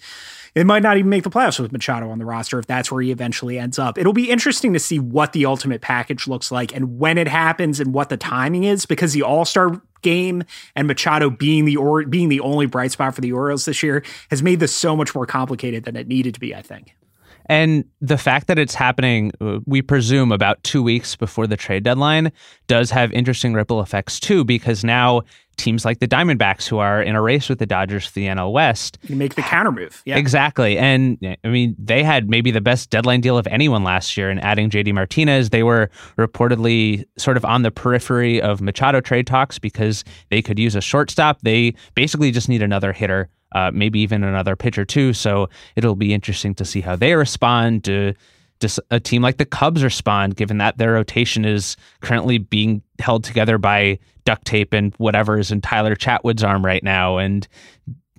it 0.53 0.67
might 0.67 0.83
not 0.83 0.97
even 0.97 1.09
make 1.09 1.23
the 1.23 1.31
playoffs 1.31 1.59
with 1.59 1.71
Machado 1.71 2.11
on 2.11 2.19
the 2.19 2.25
roster 2.25 2.59
if 2.59 2.67
that's 2.67 2.91
where 2.91 3.01
he 3.01 3.09
eventually 3.09 3.57
ends 3.57 3.79
up. 3.79 3.97
It'll 3.97 4.13
be 4.13 4.29
interesting 4.29 4.73
to 4.73 4.79
see 4.79 4.99
what 4.99 5.33
the 5.33 5.47
ultimate 5.47 5.81
package 5.81 6.27
looks 6.27 6.51
like 6.51 6.73
and 6.75 6.99
when 6.99 7.17
it 7.17 7.27
happens 7.27 7.79
and 7.79 7.95
what 7.95 8.09
the 8.09 8.17
timing 8.17 8.63
is 8.63 8.85
because 8.85 9.11
the 9.11 9.23
All 9.23 9.43
Star 9.43 9.81
game 10.03 10.43
and 10.75 10.87
Machado 10.87 11.31
being 11.31 11.65
the 11.65 11.77
or 11.77 12.05
being 12.05 12.29
the 12.29 12.41
only 12.41 12.67
bright 12.67 12.91
spot 12.91 13.15
for 13.15 13.21
the 13.21 13.31
Orioles 13.31 13.65
this 13.65 13.81
year 13.81 14.03
has 14.29 14.43
made 14.43 14.59
this 14.59 14.73
so 14.73 14.95
much 14.95 15.15
more 15.15 15.25
complicated 15.25 15.83
than 15.83 15.95
it 15.95 16.07
needed 16.07 16.35
to 16.35 16.39
be. 16.39 16.53
I 16.53 16.61
think. 16.61 16.95
And 17.49 17.85
the 18.01 18.17
fact 18.17 18.47
that 18.47 18.59
it's 18.59 18.75
happening, 18.75 19.31
uh, 19.41 19.59
we 19.65 19.81
presume, 19.81 20.31
about 20.31 20.63
two 20.63 20.83
weeks 20.83 21.15
before 21.15 21.47
the 21.47 21.57
trade 21.57 21.83
deadline 21.83 22.31
does 22.67 22.91
have 22.91 23.11
interesting 23.13 23.53
ripple 23.53 23.81
effects 23.81 24.19
too, 24.19 24.43
because 24.43 24.83
now 24.83 25.23
teams 25.57 25.83
like 25.83 25.99
the 25.99 26.07
Diamondbacks, 26.07 26.67
who 26.67 26.77
are 26.77 27.01
in 27.01 27.15
a 27.15 27.21
race 27.21 27.49
with 27.49 27.59
the 27.59 27.65
Dodgers 27.65 28.05
for 28.05 28.13
the 28.13 28.27
NL 28.27 28.51
West, 28.51 28.97
you 29.07 29.15
make 29.15 29.35
the 29.35 29.41
counter 29.41 29.71
move. 29.71 30.01
Yeah. 30.05 30.17
Exactly. 30.17 30.77
And 30.77 31.17
I 31.43 31.47
mean, 31.47 31.75
they 31.79 32.03
had 32.03 32.29
maybe 32.29 32.51
the 32.51 32.61
best 32.61 32.89
deadline 32.89 33.21
deal 33.21 33.37
of 33.37 33.47
anyone 33.47 33.83
last 33.83 34.15
year 34.15 34.29
in 34.29 34.39
adding 34.39 34.69
JD 34.69 34.93
Martinez. 34.93 35.49
They 35.49 35.63
were 35.63 35.89
reportedly 36.17 37.05
sort 37.17 37.37
of 37.37 37.45
on 37.45 37.63
the 37.63 37.71
periphery 37.71 38.41
of 38.41 38.61
Machado 38.61 39.01
trade 39.01 39.27
talks 39.27 39.59
because 39.59 40.03
they 40.29 40.41
could 40.41 40.59
use 40.59 40.75
a 40.75 40.81
shortstop. 40.81 41.41
They 41.41 41.73
basically 41.95 42.31
just 42.31 42.47
need 42.47 42.61
another 42.61 42.93
hitter 42.93 43.29
uh, 43.53 43.71
maybe 43.73 43.99
even 43.99 44.23
another 44.23 44.55
pitcher 44.55 44.85
too. 44.85 45.13
So 45.13 45.49
it'll 45.75 45.95
be 45.95 46.13
interesting 46.13 46.55
to 46.55 46.65
see 46.65 46.81
how 46.81 46.95
they 46.95 47.15
respond. 47.15 47.83
To, 47.85 48.13
does 48.59 48.79
a 48.91 48.99
team 48.99 49.21
like 49.21 49.37
the 49.37 49.45
Cubs 49.45 49.83
respond, 49.83 50.35
given 50.35 50.57
that 50.57 50.77
their 50.77 50.93
rotation 50.93 51.45
is 51.45 51.77
currently 52.01 52.37
being 52.37 52.81
held 52.99 53.23
together 53.23 53.57
by 53.57 53.99
duct 54.25 54.45
tape 54.45 54.73
and 54.73 54.93
whatever 54.97 55.37
is 55.37 55.51
in 55.51 55.61
Tyler 55.61 55.95
Chatwood's 55.95 56.43
arm 56.43 56.65
right 56.65 56.83
now? 56.83 57.17
And 57.17 57.47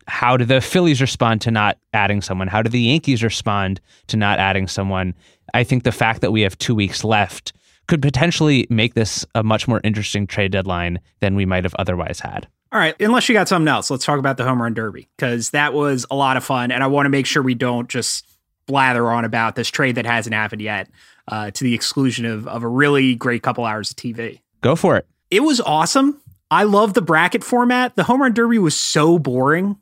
how 0.07 0.37
do 0.37 0.45
the 0.45 0.61
Phillies 0.61 1.01
respond 1.01 1.41
to 1.43 1.51
not 1.51 1.79
adding 1.93 2.23
someone? 2.23 2.49
How 2.49 2.63
do 2.63 2.71
the 2.71 2.81
Yankees 2.81 3.23
respond 3.23 3.81
to 4.07 4.17
not 4.17 4.39
adding 4.39 4.67
someone? 4.67 5.15
I 5.55 5.65
think 5.65 5.85
the 5.85 5.93
fact 5.93 6.23
that 6.23 6.33
we 6.33 6.41
have 6.43 6.57
two 6.59 6.75
weeks 6.75 7.05
left 7.05 7.53
could 7.89 8.03
potentially 8.03 8.67
make 8.71 8.95
this 8.95 9.27
a 9.35 9.43
much 9.43 9.67
more 9.67 9.81
interesting 9.85 10.27
trade 10.27 10.53
deadline 10.53 10.99
than 11.21 11.35
we 11.35 11.47
might 11.47 11.65
have 11.65 11.75
otherwise 11.79 12.21
had. 12.21 12.47
All 12.71 12.79
right, 12.79 12.95
unless 13.01 13.29
you 13.29 13.33
got 13.33 13.49
something 13.49 13.69
else, 13.69 13.91
let's 13.91 14.05
talk 14.05 14.19
about 14.19 14.37
the 14.37 14.45
home 14.45 14.61
run 14.61 14.75
derby 14.75 15.09
because 15.17 15.51
that 15.51 15.73
was 15.73 16.05
a 16.11 16.15
lot 16.15 16.37
of 16.37 16.45
fun, 16.45 16.71
and 16.71 16.83
I 16.83 16.87
want 16.87 17.07
to 17.07 17.11
make 17.11 17.25
sure 17.25 17.43
we 17.43 17.55
don't 17.55 17.89
just 17.89 18.27
blather 18.67 19.11
on 19.11 19.25
about 19.25 19.55
this 19.55 19.69
trade 19.69 19.95
that 19.95 20.05
hasn't 20.05 20.35
happened 20.35 20.61
yet, 20.61 20.91
uh, 21.29 21.51
to 21.51 21.65
the 21.65 21.75
exclusion 21.75 22.27
of 22.27 22.47
of 22.47 22.63
a 22.63 22.69
really 22.69 23.15
great 23.15 23.43
couple 23.43 23.65
hours 23.65 23.91
of 23.91 23.97
TV. 23.97 24.41
Go 24.61 24.77
for 24.77 24.97
it. 24.97 25.07
It 25.31 25.41
was 25.41 25.61
awesome. 25.63 26.21
I 26.51 26.65
love 26.65 26.95
the 26.95 27.03
bracket 27.03 27.43
format. 27.43 27.97
The 27.97 28.05
home 28.05 28.21
run 28.21 28.35
derby 28.35 28.59
was 28.59 28.79
so 28.79 29.19
boring 29.19 29.77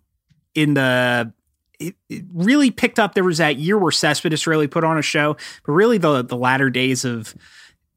in 0.55 0.75
the 0.75 1.33
it, 1.79 1.95
it, 2.09 2.25
really 2.33 2.71
picked 2.71 2.99
up. 2.99 3.15
There 3.15 3.25
was 3.25 3.39
that 3.39 3.57
year 3.57 3.79
where 3.79 3.93
Cespedes 3.93 4.47
really 4.47 4.67
put 4.67 4.85
on 4.85 4.97
a 4.97 5.03
show, 5.03 5.37
but 5.65 5.73
really 5.73 5.99
the 5.99 6.23
the 6.23 6.37
latter 6.37 6.71
days 6.71 7.05
of 7.05 7.35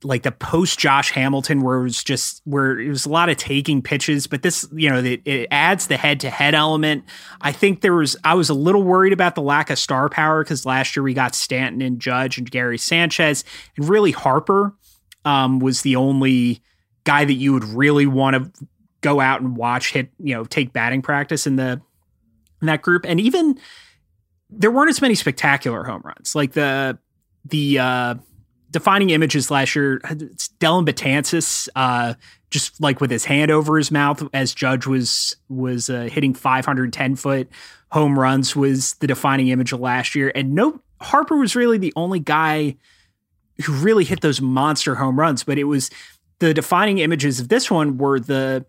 like 0.03 0.23
the 0.23 0.31
post 0.31 0.79
Josh 0.79 1.11
Hamilton 1.11 1.61
where 1.61 1.77
it 1.79 1.83
was 1.83 2.03
just 2.03 2.41
where 2.45 2.79
it 2.79 2.87
was 2.87 3.05
a 3.05 3.09
lot 3.09 3.27
of 3.29 3.35
taking 3.35 3.81
pitches, 3.81 4.27
but 4.27 4.43
this, 4.43 4.67
you 4.71 4.89
know, 4.89 4.99
it, 4.99 5.21
it 5.25 5.47
adds 5.51 5.87
the 5.87 5.97
head 5.97 6.21
to 6.21 6.29
head 6.29 6.55
element. 6.55 7.03
I 7.41 7.51
think 7.51 7.81
there 7.81 7.93
was, 7.93 8.15
I 8.23 8.33
was 8.35 8.49
a 8.49 8.53
little 8.53 8.83
worried 8.83 9.11
about 9.11 9.35
the 9.35 9.41
lack 9.41 9.69
of 9.69 9.77
star 9.77 10.07
power 10.07 10.43
because 10.43 10.65
last 10.65 10.95
year 10.95 11.03
we 11.03 11.13
got 11.13 11.35
Stanton 11.35 11.81
and 11.81 11.99
Judge 11.99 12.37
and 12.37 12.49
Gary 12.49 12.77
Sanchez 12.77 13.43
and 13.75 13.89
really 13.89 14.11
Harper 14.11 14.73
um, 15.25 15.59
was 15.59 15.81
the 15.81 15.97
only 15.97 16.61
guy 17.03 17.25
that 17.25 17.33
you 17.33 17.51
would 17.51 17.65
really 17.65 18.07
want 18.07 18.35
to 18.35 18.67
go 19.01 19.19
out 19.19 19.41
and 19.41 19.57
watch 19.57 19.91
hit, 19.91 20.11
you 20.17 20.33
know, 20.33 20.45
take 20.45 20.71
batting 20.71 21.01
practice 21.01 21.45
in 21.45 21.57
the, 21.57 21.81
in 22.61 22.67
that 22.67 22.81
group. 22.81 23.05
And 23.05 23.19
even 23.19 23.59
there 24.49 24.71
weren't 24.71 24.89
as 24.89 25.01
many 25.01 25.15
spectacular 25.15 25.83
home 25.83 26.03
runs 26.05 26.35
like 26.35 26.53
the, 26.53 26.97
the, 27.43 27.79
uh, 27.79 28.15
defining 28.71 29.09
images 29.09 29.49
last 29.49 29.75
year. 29.75 30.01
It's 30.09 30.49
Dellin 30.59 30.85
Betances, 30.85 31.67
uh, 31.75 32.13
just 32.49 32.79
like 32.81 33.01
with 33.01 33.11
his 33.11 33.25
hand 33.25 33.51
over 33.51 33.77
his 33.77 33.91
mouth 33.91 34.27
as 34.33 34.53
Judge 34.53 34.87
was 34.87 35.35
was 35.49 35.89
uh, 35.89 36.09
hitting 36.11 36.33
510 36.33 37.15
foot 37.15 37.49
home 37.91 38.17
runs 38.17 38.55
was 38.55 38.93
the 38.95 39.07
defining 39.07 39.47
image 39.49 39.73
of 39.73 39.79
last 39.79 40.15
year. 40.15 40.31
And 40.35 40.53
no, 40.53 40.79
Harper 41.01 41.37
was 41.37 41.55
really 41.55 41.77
the 41.77 41.93
only 41.95 42.19
guy 42.19 42.77
who 43.65 43.73
really 43.73 44.03
hit 44.03 44.21
those 44.21 44.41
monster 44.41 44.95
home 44.95 45.19
runs. 45.19 45.43
But 45.43 45.57
it 45.57 45.65
was 45.65 45.89
the 46.39 46.53
defining 46.53 46.99
images 46.99 47.39
of 47.39 47.49
this 47.49 47.69
one 47.69 47.97
were 47.97 48.19
the 48.19 48.65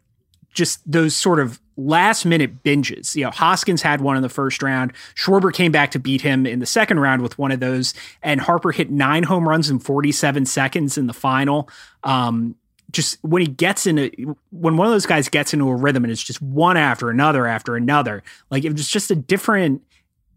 just 0.53 0.81
those 0.91 1.15
sort 1.15 1.39
of 1.39 1.61
last 1.87 2.25
minute 2.25 2.63
binges. 2.63 3.15
You 3.15 3.25
know, 3.25 3.31
Hoskins 3.31 3.83
had 3.83 4.01
one 4.01 4.17
in 4.17 4.23
the 4.23 4.29
first 4.29 4.63
round. 4.63 4.93
Schwarber 5.15 5.53
came 5.53 5.73
back 5.73 5.91
to 5.93 5.99
beat 5.99 6.21
him 6.21 6.47
in 6.47 6.59
the 6.59 6.67
second 6.67 7.01
round 7.01 7.23
with 7.23 7.39
one 7.39 7.53
of 7.53 7.61
those, 7.61 7.95
and 8.23 8.41
Harper 8.41 8.73
hit 8.73 8.91
nine 8.91 9.23
home 9.23 9.49
runs 9.49 9.71
in 9.71 9.79
47 9.79 10.47
seconds 10.47 10.99
in 10.99 11.07
the 11.07 11.13
final. 11.13 11.69
Um, 12.05 12.57
just 12.91 13.19
when 13.23 13.41
he 13.41 13.49
gets 13.49 13.87
into 13.87 14.37
when 14.51 14.77
one 14.77 14.87
of 14.87 14.93
those 14.93 15.07
guys 15.07 15.29
gets 15.29 15.53
into 15.53 15.69
a 15.69 15.77
rhythm 15.77 16.05
and 16.05 16.11
it's 16.11 16.23
just 16.23 16.43
one 16.43 16.77
after 16.77 17.09
another 17.11 17.47
after 17.47 17.77
another, 17.77 18.23
like 18.51 18.65
it 18.65 18.73
was 18.73 18.89
just 18.89 19.11
a 19.11 19.15
different 19.15 19.83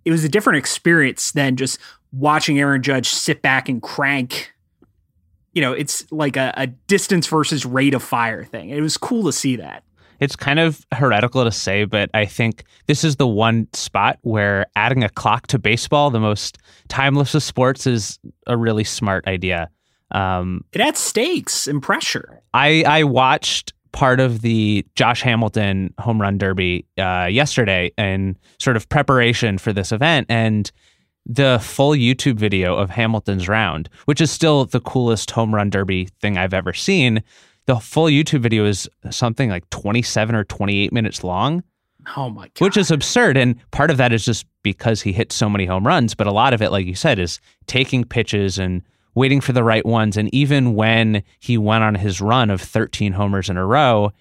it 0.06 0.12
was 0.12 0.24
a 0.24 0.30
different 0.30 0.58
experience 0.58 1.32
than 1.32 1.56
just 1.56 1.80
watching 2.12 2.60
Aaron 2.60 2.84
Judge 2.84 3.10
sit 3.10 3.42
back 3.42 3.70
and 3.70 3.82
crank. 3.82 4.54
You 5.54 5.62
know, 5.62 5.74
it's 5.74 6.12
like 6.12 6.36
a, 6.36 6.54
a 6.58 6.68
distance 6.68 7.28
versus 7.28 7.66
rate 7.66 7.94
of 7.94 8.04
fire 8.04 8.44
thing. 8.44 8.70
It 8.70 8.82
was 8.82 8.98
cool 8.98 9.24
to 9.26 9.32
see 9.32 9.56
that. 9.58 9.84
It's 10.24 10.38
kind 10.38 10.60
of 10.60 10.86
heretical 10.94 11.44
to 11.44 11.52
say, 11.52 11.84
but 11.84 12.10
I 12.14 12.26
think 12.26 12.64
this 12.88 13.04
is 13.04 13.18
the 13.18 13.28
one 13.28 13.68
spot 13.74 14.20
where 14.22 14.68
adding 14.78 15.04
a 15.04 15.10
clock 15.10 15.48
to 15.48 15.60
baseball, 15.60 16.12
the 16.12 16.20
most 16.22 16.60
timeless 16.88 17.36
of 17.36 17.44
sports, 17.44 17.86
is 17.86 18.20
a 18.48 18.56
really 18.56 18.86
smart 18.86 19.28
idea. 19.28 19.70
Um, 20.12 20.64
it 20.72 20.80
adds 20.80 21.00
stakes 21.00 21.68
and 21.68 21.82
pressure. 21.82 22.42
I 22.54 22.84
I 22.88 23.04
watched 23.04 23.74
part 23.92 24.22
of 24.22 24.42
the 24.42 24.86
Josh 24.96 25.22
Hamilton 25.22 25.94
home 26.00 26.22
run 26.22 26.38
derby 26.38 26.86
uh, 26.98 27.28
yesterday 27.30 27.92
in 27.98 28.38
sort 28.60 28.78
of 28.78 28.88
preparation 28.88 29.58
for 29.58 29.74
this 29.74 29.92
event, 29.92 30.28
and 30.30 30.72
the 31.26 31.60
full 31.62 31.92
YouTube 31.92 32.36
video 32.36 32.78
of 32.78 32.90
Hamilton's 32.90 33.50
round, 33.50 33.90
which 34.06 34.22
is 34.22 34.32
still 34.32 34.66
the 34.66 34.80
coolest 34.80 35.32
home 35.32 35.54
run 35.54 35.70
derby 35.70 36.08
thing 36.22 36.38
I've 36.38 36.54
ever 36.54 36.74
seen. 36.74 37.24
The 37.66 37.78
full 37.78 38.06
YouTube 38.06 38.42
video 38.42 38.66
is 38.66 38.90
something 39.10 39.50
like 39.50 39.70
27 39.70 40.36
or 40.36 40.44
28 40.44 40.92
minutes 40.92 41.24
long. 41.24 41.64
Oh 42.18 42.30
my 42.30 42.50
God. 42.54 42.66
Which 42.66 42.78
is 42.78 42.92
absurd. 42.92 43.38
And 43.38 43.56
part 43.72 43.90
of 43.90 43.98
that 43.98 44.12
is 44.12 44.26
just 44.26 44.46
because 44.62 45.02
he 45.02 45.14
hit 45.14 45.32
so 45.32 45.50
many 45.50 45.66
home 45.66 45.88
runs. 45.88 46.16
But 46.16 46.28
a 46.28 46.32
lot 46.32 46.54
of 46.54 46.62
it, 46.62 46.72
like 46.72 46.86
you 46.86 46.96
said, 46.96 47.20
is 47.20 47.40
taking 47.68 48.04
pitches 48.04 48.60
and 48.60 48.82
waiting 49.16 49.40
for 49.40 49.54
the 49.54 49.64
right 49.64 49.86
ones. 49.86 50.18
And 50.18 50.34
even 50.34 50.74
when 50.74 51.24
he 51.40 51.58
went 51.58 51.84
on 51.84 51.96
his 51.96 52.20
run 52.20 52.50
of 52.50 52.62
13 52.62 53.14
homers 53.14 53.50
in 53.50 53.58
a 53.58 53.66
row, 53.66 54.12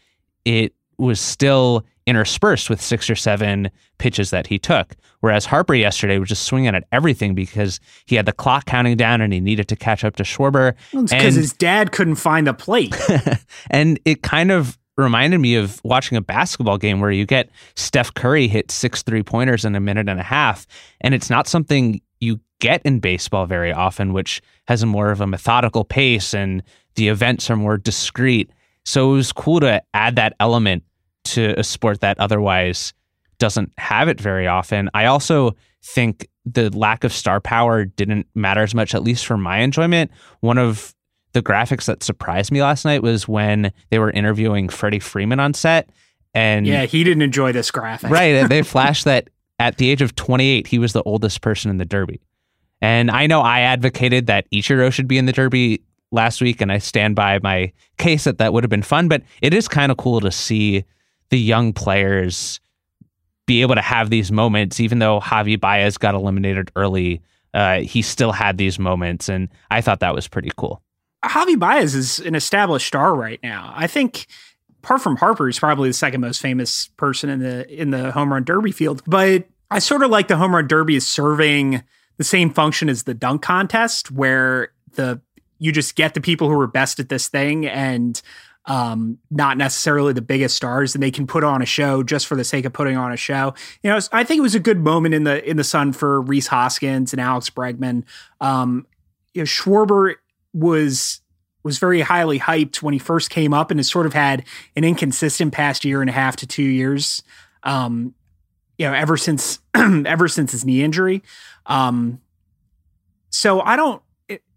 it 0.45 0.75
was 0.99 1.21
still 1.21 1.85
interspersed 2.07 2.69
with 2.69 2.81
six 2.81 3.09
or 3.09 3.15
seven 3.15 3.71
pitches 3.99 4.31
that 4.31 4.47
he 4.47 4.59
took. 4.59 4.97
Whereas 5.21 5.47
Harper 5.47 5.75
yesterday 5.75 6.19
was 6.19 6.29
just 6.29 6.45
swinging 6.45 6.75
at 6.75 6.85
everything 6.91 7.35
because 7.35 7.81
he 8.07 8.17
had 8.17 8.27
the 8.27 8.33
clock 8.33 8.67
counting 8.67 8.97
down 8.97 9.21
and 9.21 9.33
he 9.33 9.41
needed 9.41 9.69
to 9.69 9.77
catch 9.77 10.05
up 10.05 10.17
to 10.17 10.23
Schwarber. 10.23 10.75
Because 10.91 11.35
his 11.35 11.53
dad 11.53 11.93
couldn't 11.93 12.17
find 12.17 12.47
the 12.47 12.55
plate. 12.55 12.97
and 13.71 14.01
it 14.05 14.23
kind 14.23 14.51
of 14.51 14.79
reminded 14.97 15.39
me 15.39 15.55
of 15.55 15.81
watching 15.85 16.17
a 16.19 16.21
basketball 16.21 16.79
game 16.79 17.01
where 17.01 17.11
you 17.11 17.25
get 17.25 17.51
Steph 17.77 18.13
Curry 18.15 18.49
hit 18.49 18.71
six 18.71 19.03
three 19.03 19.23
pointers 19.23 19.65
in 19.65 19.75
a 19.75 19.81
minute 19.81 20.09
and 20.09 20.21
a 20.21 20.25
half. 20.25 20.67
And 21.01 21.15
it's 21.15 21.31
not 21.31 21.47
something 21.47 22.01
you 22.21 22.41
get 22.61 22.83
in 22.85 23.01
baseball 23.01 23.47
very 23.47 23.73
often, 23.73 24.13
which 24.13 24.43
has 24.69 24.83
a 24.83 24.87
more 24.87 25.11
of 25.11 25.21
a 25.21 25.27
methodical 25.27 25.85
pace 25.85 26.35
and 26.35 26.63
the 26.95 27.09
events 27.09 27.51
are 27.51 27.57
more 27.57 27.77
discrete. 27.77 28.51
So 28.85 29.13
it 29.13 29.17
was 29.17 29.33
cool 29.33 29.61
to 29.61 29.83
add 29.95 30.17
that 30.17 30.35
element 30.41 30.85
to 31.25 31.59
a 31.59 31.65
sport 31.65 32.01
that 32.01 32.19
otherwise 32.19 32.93
doesn't 33.39 33.73
have 33.79 34.09
it 34.09 34.21
very 34.21 34.47
often. 34.47 34.91
I 34.95 35.07
also 35.07 35.57
think 35.83 36.29
the 36.45 36.71
lack 36.71 37.05
of 37.05 37.13
star 37.13 37.41
power 37.41 37.85
didn't 37.85 38.27
matter 38.35 38.63
as 38.63 38.75
much, 38.75 38.95
at 38.95 39.03
least 39.03 39.27
for 39.27 39.37
my 39.37 39.59
enjoyment. 39.59 40.11
One 40.41 40.59
of 40.59 40.95
the 41.33 41.43
graphics 41.43 41.87
that 41.87 42.03
surprised 42.03 42.53
me 42.53 42.63
last 42.63 42.85
night 42.85 43.03
was 43.03 43.27
when 43.27 43.73
they 43.91 43.99
were 43.99 44.11
interviewing 44.11 44.69
Freddie 44.69 44.99
Freeman 44.99 45.41
on 45.41 45.55
set. 45.55 45.89
And 46.35 46.67
yeah, 46.67 46.85
he 46.85 47.05
didn't 47.05 47.23
enjoy 47.23 47.53
this 47.53 47.71
graphic. 47.71 48.11
right. 48.11 48.49
They 48.49 48.63
flashed 48.63 49.05
that 49.05 49.29
at 49.59 49.77
the 49.77 49.91
age 49.91 50.03
of 50.03 50.17
28, 50.17 50.67
he 50.67 50.79
was 50.79 50.93
the 50.93 51.03
oldest 51.03 51.41
person 51.41 51.71
in 51.71 51.79
the 51.79 51.85
Derby. 51.85 52.21
And 52.81 53.11
I 53.11 53.27
know 53.27 53.43
I 53.43 53.61
advocated 53.61 54.27
that 54.27 54.51
Ichiro 54.51 54.93
should 54.93 55.07
be 55.07 55.19
in 55.19 55.27
the 55.27 55.33
Derby 55.33 55.83
last 56.11 56.41
week, 56.41 56.61
and 56.61 56.73
I 56.73 56.79
stand 56.79 57.15
by 57.15 57.39
my 57.43 57.73
case 57.97 58.25
that 58.25 58.39
that 58.39 58.53
would 58.53 58.65
have 58.65 58.71
been 58.71 58.83
fun. 58.83 59.09
But 59.09 59.23
it 59.41 59.55
is 59.55 59.69
kind 59.69 59.93
of 59.93 59.99
cool 59.99 60.21
to 60.21 60.33
see 60.33 60.85
the 61.33 61.39
young 61.39 61.73
players 61.73 62.61
be 63.47 63.63
able 63.63 63.75
to 63.75 63.81
have 63.81 64.11
these 64.11 64.31
moments, 64.31 64.79
even 64.79 64.99
though 64.99 65.19
Javi 65.19 65.59
Baez 65.59 65.97
got 65.97 66.15
eliminated 66.15 66.71
early. 66.77 67.23
Uh, 67.55 67.81
he 67.81 68.03
still 68.03 68.33
had 68.33 68.59
these 68.59 68.79
moments, 68.79 69.31
and 69.31 69.49
I 69.71 69.81
thought 69.81 70.01
that 70.01 70.15
was 70.15 70.29
pretty 70.29 70.51
cool. 70.57 70.83
Javi 71.25 71.59
Baez 71.59 71.95
is 71.95 72.19
an 72.21 72.35
established 72.35 72.87
star 72.87 73.15
right 73.15 73.41
now. 73.43 73.73
I 73.75 73.87
think, 73.87 74.27
apart 74.83 75.01
from 75.01 75.17
Harper, 75.17 75.47
he's 75.47 75.59
probably 75.59 75.89
the 75.89 75.95
second 75.95 76.21
most 76.21 76.41
famous 76.41 76.89
person 76.99 77.31
in 77.31 77.41
the 77.41 77.67
in 77.69 77.91
the 77.91 78.13
home 78.13 78.31
run 78.33 78.45
derby 78.45 78.73
field. 78.73 79.03
But 79.07 79.47
I 79.71 79.79
sort 79.79 80.03
of 80.03 80.11
like 80.11 80.29
the 80.29 80.37
home 80.37 80.55
run 80.55 80.69
derby 80.69 80.97
is 80.97 81.07
serving 81.07 81.83
the 82.19 82.25
same 82.25 82.51
function 82.51 82.91
as 82.91 83.05
the 83.05 83.15
dunk 83.15 83.41
contest, 83.41 84.11
where 84.11 84.73
the 84.93 85.21
you 85.59 85.73
just 85.73 85.95
get 85.95 86.13
the 86.13 86.21
people 86.21 86.49
who 86.49 86.61
are 86.61 86.67
best 86.67 87.01
at 87.01 87.09
this 87.09 87.29
thing 87.29 87.67
and 87.67 88.21
um, 88.67 89.19
not 89.31 89.57
necessarily 89.57 90.13
the 90.13 90.23
biggest 90.23 90.57
stars, 90.57 90.95
and 90.95 91.03
they 91.03 91.11
can 91.11 91.27
put 91.27 91.43
on 91.43 91.63
a 91.63 91.67
show 91.67 92.03
just 92.03 92.27
for 92.27 92.37
the 92.37 92.45
sake 92.45 92.65
of 92.65 92.73
putting 92.73 92.97
on 92.97 93.13
a 93.13 93.17
show. 93.17 93.55
You 93.83 93.91
know, 93.91 93.99
I 94.13 94.25
think 94.25 94.39
it 94.39 94.43
was 94.43 94.55
a 94.55 94.61
good 94.61 94.79
moment 94.79 95.15
in 95.15 95.25
the 95.25 95.49
in 95.49 95.57
the 95.57 95.65
sun 95.65 95.93
for 95.93 96.21
Rhys 96.21 96.47
Hoskins 96.47 97.13
and 97.13 97.21
Alex 97.21 97.51
Bregman. 97.51 98.05
Um, 98.41 98.87
you 99.35 99.43
know, 99.43 99.47
Schwarber 99.47 100.15
was 100.53 101.21
was 101.65 101.79
very 101.79 102.01
highly 102.01 102.39
hyped 102.39 102.83
when 102.83 102.93
he 102.93 102.99
first 102.99 103.31
came 103.31 103.53
up, 103.53 103.71
and 103.71 103.81
has 103.81 103.91
sort 103.91 104.07
of 104.07 104.15
had 104.15 104.45
an 104.77 104.85
inconsistent 104.85 105.53
past 105.53 105.85
year 105.85 106.01
and 106.01 106.11
a 106.11 106.13
half 106.13 106.37
to 106.37 106.47
two 106.47 106.63
years. 106.63 107.23
Um, 107.65 108.15
you 108.79 108.87
know, 108.87 108.95
ever 108.95 109.17
since 109.17 109.59
ever 109.75 110.29
since 110.29 110.53
his 110.53 110.65
knee 110.65 110.83
injury. 110.83 111.23
Um, 111.67 112.21
so 113.31 113.61
I 113.61 113.77
don't 113.77 114.03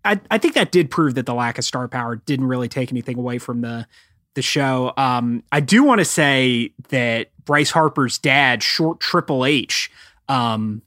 I, 0.06 0.20
I 0.32 0.38
think 0.38 0.54
that 0.54 0.72
did 0.72 0.90
prove 0.92 1.16
that 1.16 1.26
the 1.26 1.34
lack 1.34 1.58
of 1.58 1.66
star 1.66 1.88
power 1.88 2.16
didn't 2.16 2.48
really 2.48 2.70
take 2.70 2.92
anything 2.92 3.18
away 3.18 3.38
from 3.38 3.62
the 3.62 3.88
the 4.36 4.42
show. 4.42 4.94
Um, 4.98 5.44
I 5.52 5.62
do 5.62 5.84
want 5.84 6.00
to 6.00 6.06
say 6.06 6.74
that 6.90 7.30
Bryce 7.46 7.72
Harper's 7.72 8.18
dad, 8.18 8.62
Short 8.62 9.00
Triple 9.00 9.46
H, 9.46 9.90
um, 10.28 10.82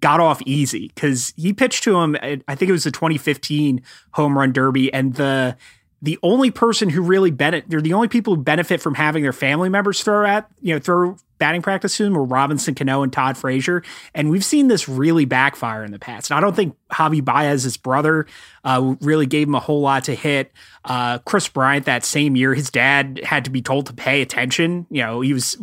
got 0.00 0.20
off 0.20 0.40
easy 0.42 0.90
because 0.94 1.34
he 1.36 1.52
pitched 1.52 1.84
to 1.84 1.98
him. 2.00 2.16
I 2.48 2.54
think 2.54 2.68
it 2.68 2.72
was 2.72 2.84
the 2.84 2.90
2015 2.90 3.82
home 4.12 4.38
run 4.38 4.52
derby, 4.52 4.92
and 4.92 5.14
the 5.14 5.56
the 6.00 6.18
only 6.24 6.50
person 6.50 6.90
who 6.90 7.00
really 7.00 7.30
benefit, 7.30 7.70
they're 7.70 7.80
the 7.80 7.92
only 7.92 8.08
people 8.08 8.34
who 8.34 8.42
benefit 8.42 8.80
from 8.80 8.94
having 8.94 9.22
their 9.22 9.32
family 9.32 9.68
members 9.68 10.02
throw 10.02 10.26
at, 10.26 10.50
you 10.60 10.74
know, 10.74 10.80
throw 10.80 11.16
batting 11.42 11.60
practice 11.60 11.98
them 11.98 12.14
were 12.14 12.22
Robinson 12.22 12.72
Cano 12.72 13.02
and 13.02 13.12
Todd 13.12 13.36
Frazier. 13.36 13.82
And 14.14 14.30
we've 14.30 14.44
seen 14.44 14.68
this 14.68 14.88
really 14.88 15.24
backfire 15.24 15.82
in 15.82 15.90
the 15.90 15.98
past. 15.98 16.30
And 16.30 16.38
I 16.38 16.40
don't 16.40 16.54
think 16.54 16.76
Javi 16.92 17.20
Baez's 17.20 17.76
brother 17.76 18.28
uh, 18.62 18.94
really 19.00 19.26
gave 19.26 19.48
him 19.48 19.56
a 19.56 19.60
whole 19.60 19.80
lot 19.80 20.04
to 20.04 20.14
hit. 20.14 20.52
Uh, 20.84 21.18
Kris 21.18 21.48
Bryant 21.48 21.86
that 21.86 22.04
same 22.04 22.36
year, 22.36 22.54
his 22.54 22.70
dad 22.70 23.20
had 23.24 23.44
to 23.46 23.50
be 23.50 23.60
told 23.60 23.86
to 23.86 23.92
pay 23.92 24.22
attention. 24.22 24.86
You 24.88 25.02
know, 25.02 25.20
he 25.20 25.32
was 25.32 25.56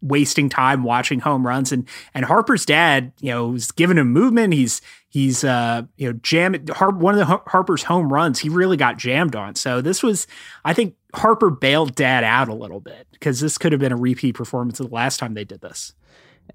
wasting 0.00 0.48
time 0.48 0.84
watching 0.84 1.20
home 1.20 1.46
runs 1.46 1.70
and 1.70 1.86
and 2.14 2.24
Harper's 2.24 2.64
dad, 2.64 3.12
you 3.20 3.30
know, 3.30 3.48
was 3.48 3.70
giving 3.72 3.98
him 3.98 4.10
movement. 4.10 4.54
He's 4.54 4.80
he's 5.10 5.44
uh 5.44 5.82
you 5.98 6.10
know 6.10 6.18
jammed 6.22 6.70
one 6.70 7.18
of 7.18 7.18
the 7.18 7.40
Harper's 7.46 7.82
home 7.82 8.10
runs. 8.10 8.38
He 8.38 8.48
really 8.48 8.78
got 8.78 8.96
jammed 8.96 9.36
on. 9.36 9.54
So 9.54 9.82
this 9.82 10.02
was, 10.02 10.26
I 10.64 10.72
think 10.72 10.94
Harper 11.16 11.50
bailed 11.50 11.94
dad 11.94 12.24
out 12.24 12.48
a 12.48 12.54
little 12.54 12.80
bit 12.80 13.06
because 13.12 13.40
this 13.40 13.58
could 13.58 13.72
have 13.72 13.80
been 13.80 13.92
a 13.92 13.96
repeat 13.96 14.34
performance 14.34 14.80
of 14.80 14.90
the 14.90 14.94
last 14.94 15.18
time 15.18 15.34
they 15.34 15.44
did 15.44 15.60
this. 15.60 15.94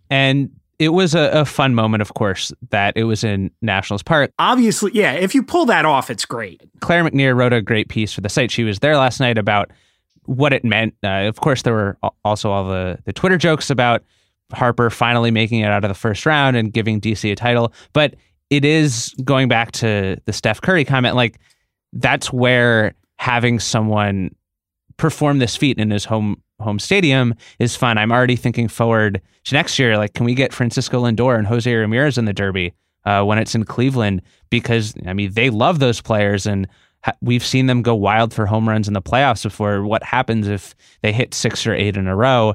And 0.09 0.51
it 0.79 0.89
was 0.89 1.13
a, 1.15 1.29
a, 1.31 1.45
fun 1.45 1.75
moment, 1.75 2.01
of 2.01 2.13
course, 2.13 2.51
that 2.69 2.95
it 2.95 3.03
was 3.03 3.23
in 3.23 3.51
Nationals 3.61 4.01
Park. 4.01 4.31
Obviously, 4.39 4.91
yeah. 4.93 5.13
If 5.13 5.35
you 5.35 5.43
pull 5.43 5.65
that 5.65 5.85
off, 5.85 6.09
it's 6.09 6.25
great. 6.25 6.61
Claire 6.79 7.03
McNear 7.03 7.35
wrote 7.35 7.53
a 7.53 7.61
great 7.61 7.87
piece 7.87 8.13
for 8.13 8.21
the 8.21 8.29
site. 8.29 8.51
She 8.51 8.63
was 8.63 8.79
there 8.79 8.97
last 8.97 9.19
night 9.19 9.37
about 9.37 9.71
what 10.25 10.53
it 10.53 10.63
meant. 10.63 10.95
Uh, 11.03 11.27
of 11.27 11.39
course, 11.39 11.61
there 11.61 11.73
were 11.73 11.97
also 12.23 12.49
all 12.49 12.67
the, 12.67 12.97
the 13.05 13.13
Twitter 13.13 13.37
jokes 13.37 13.69
about 13.69 14.03
Harper 14.53 14.89
finally 14.89 15.31
making 15.31 15.59
it 15.59 15.67
out 15.67 15.83
of 15.83 15.89
the 15.89 15.95
first 15.95 16.25
round 16.25 16.55
and 16.55 16.73
giving 16.73 16.99
DC 16.99 17.31
a 17.31 17.35
title. 17.35 17.73
But 17.93 18.15
it 18.49 18.65
is 18.65 19.13
going 19.23 19.47
back 19.47 19.71
to 19.73 20.17
the 20.25 20.33
Steph 20.33 20.61
Curry 20.61 20.83
comment, 20.83 21.15
like 21.15 21.39
that's 21.93 22.33
where 22.33 22.93
having 23.17 23.59
someone 23.59 24.35
perform 25.01 25.39
this 25.39 25.57
feat 25.57 25.79
in 25.79 25.89
his 25.89 26.05
home 26.05 26.41
home 26.61 26.77
stadium 26.77 27.33
is 27.57 27.75
fun. 27.75 27.97
I'm 27.97 28.11
already 28.11 28.35
thinking 28.35 28.67
forward 28.67 29.19
to 29.45 29.53
next 29.53 29.79
year. 29.79 29.97
Like, 29.97 30.13
can 30.13 30.25
we 30.27 30.35
get 30.35 30.53
Francisco 30.53 31.03
Lindor 31.03 31.37
and 31.37 31.47
Jose 31.47 31.73
Ramirez 31.73 32.19
in 32.19 32.25
the 32.25 32.33
Derby 32.33 32.73
uh, 33.03 33.23
when 33.23 33.39
it's 33.39 33.55
in 33.55 33.65
Cleveland? 33.65 34.21
Because 34.51 34.93
I 35.07 35.13
mean, 35.13 35.33
they 35.33 35.49
love 35.49 35.79
those 35.79 36.01
players, 36.01 36.45
and 36.45 36.67
we've 37.19 37.43
seen 37.43 37.65
them 37.65 37.81
go 37.81 37.95
wild 37.95 38.31
for 38.31 38.45
home 38.45 38.69
runs 38.69 38.87
in 38.87 38.93
the 38.93 39.01
playoffs 39.01 39.41
before. 39.41 39.83
What 39.83 40.03
happens 40.03 40.47
if 40.47 40.75
they 41.01 41.11
hit 41.11 41.33
six 41.33 41.65
or 41.65 41.73
eight 41.73 41.97
in 41.97 42.07
a 42.07 42.15
row? 42.15 42.53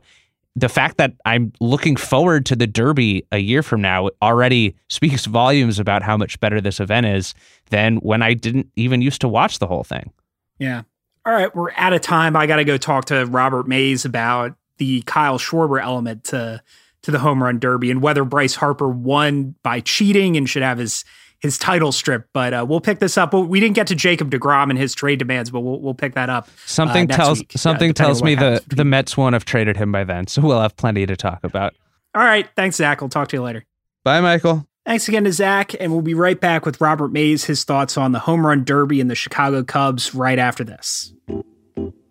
The 0.54 0.68
fact 0.68 0.98
that 0.98 1.14
I'm 1.26 1.52
looking 1.60 1.96
forward 1.96 2.46
to 2.46 2.56
the 2.56 2.66
Derby 2.68 3.26
a 3.32 3.38
year 3.38 3.62
from 3.64 3.82
now 3.82 4.08
already 4.22 4.76
speaks 4.88 5.26
volumes 5.26 5.80
about 5.80 6.02
how 6.02 6.16
much 6.16 6.38
better 6.38 6.60
this 6.60 6.78
event 6.78 7.06
is 7.06 7.34
than 7.70 7.96
when 7.96 8.22
I 8.22 8.34
didn't 8.34 8.70
even 8.76 9.02
used 9.02 9.20
to 9.22 9.28
watch 9.28 9.58
the 9.58 9.66
whole 9.66 9.84
thing. 9.84 10.12
Yeah. 10.58 10.82
All 11.26 11.32
right, 11.32 11.52
we're 11.56 11.72
out 11.74 11.92
of 11.92 12.02
time. 12.02 12.36
I 12.36 12.46
got 12.46 12.56
to 12.56 12.64
go 12.64 12.76
talk 12.76 13.06
to 13.06 13.26
Robert 13.26 13.66
Mays 13.66 14.04
about 14.04 14.54
the 14.78 15.02
Kyle 15.02 15.38
Schwarber 15.38 15.82
element 15.82 16.22
to 16.24 16.62
to 17.02 17.10
the 17.10 17.18
home 17.18 17.42
run 17.42 17.58
derby 17.58 17.90
and 17.90 18.00
whether 18.00 18.24
Bryce 18.24 18.54
Harper 18.54 18.88
won 18.88 19.56
by 19.62 19.80
cheating 19.80 20.36
and 20.36 20.48
should 20.48 20.62
have 20.62 20.78
his 20.78 21.04
his 21.40 21.58
title 21.58 21.90
strip. 21.90 22.28
But 22.32 22.54
uh, 22.54 22.64
we'll 22.68 22.80
pick 22.80 23.00
this 23.00 23.18
up. 23.18 23.34
We 23.34 23.58
didn't 23.58 23.74
get 23.74 23.88
to 23.88 23.96
Jacob 23.96 24.30
Degrom 24.30 24.70
and 24.70 24.78
his 24.78 24.94
trade 24.94 25.18
demands, 25.18 25.50
but 25.50 25.60
we'll 25.60 25.80
we'll 25.80 25.94
pick 25.94 26.14
that 26.14 26.30
up. 26.30 26.48
Something 26.64 27.10
uh, 27.10 27.16
tells 27.16 27.40
week, 27.40 27.52
something 27.56 27.92
tells 27.92 28.22
me 28.22 28.36
the 28.36 28.62
the 28.68 28.84
Mets 28.84 29.16
won't 29.16 29.32
have 29.32 29.44
traded 29.44 29.76
him 29.76 29.90
by 29.90 30.04
then, 30.04 30.28
so 30.28 30.42
we'll 30.42 30.60
have 30.60 30.76
plenty 30.76 31.06
to 31.06 31.16
talk 31.16 31.42
about. 31.42 31.74
All 32.14 32.22
right, 32.22 32.48
thanks, 32.54 32.76
Zach. 32.76 33.00
We'll 33.00 33.10
talk 33.10 33.26
to 33.30 33.36
you 33.36 33.42
later. 33.42 33.64
Bye, 34.04 34.20
Michael. 34.20 34.64
Thanks 34.86 35.08
again 35.08 35.24
to 35.24 35.32
Zach, 35.32 35.74
and 35.80 35.90
we'll 35.90 36.00
be 36.00 36.14
right 36.14 36.40
back 36.40 36.64
with 36.64 36.80
Robert 36.80 37.10
Mays, 37.10 37.46
his 37.46 37.64
thoughts 37.64 37.98
on 37.98 38.12
the 38.12 38.20
home 38.20 38.46
run 38.46 38.62
derby 38.62 39.00
and 39.00 39.10
the 39.10 39.16
Chicago 39.16 39.64
Cubs 39.64 40.14
right 40.14 40.38
after 40.38 40.62
this. 40.62 41.12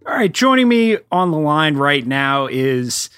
All 0.06 0.14
right, 0.14 0.34
joining 0.34 0.68
me 0.68 0.98
on 1.10 1.32
the 1.32 1.40
line 1.40 1.78
right 1.78 2.06
now 2.06 2.48
is 2.48 3.10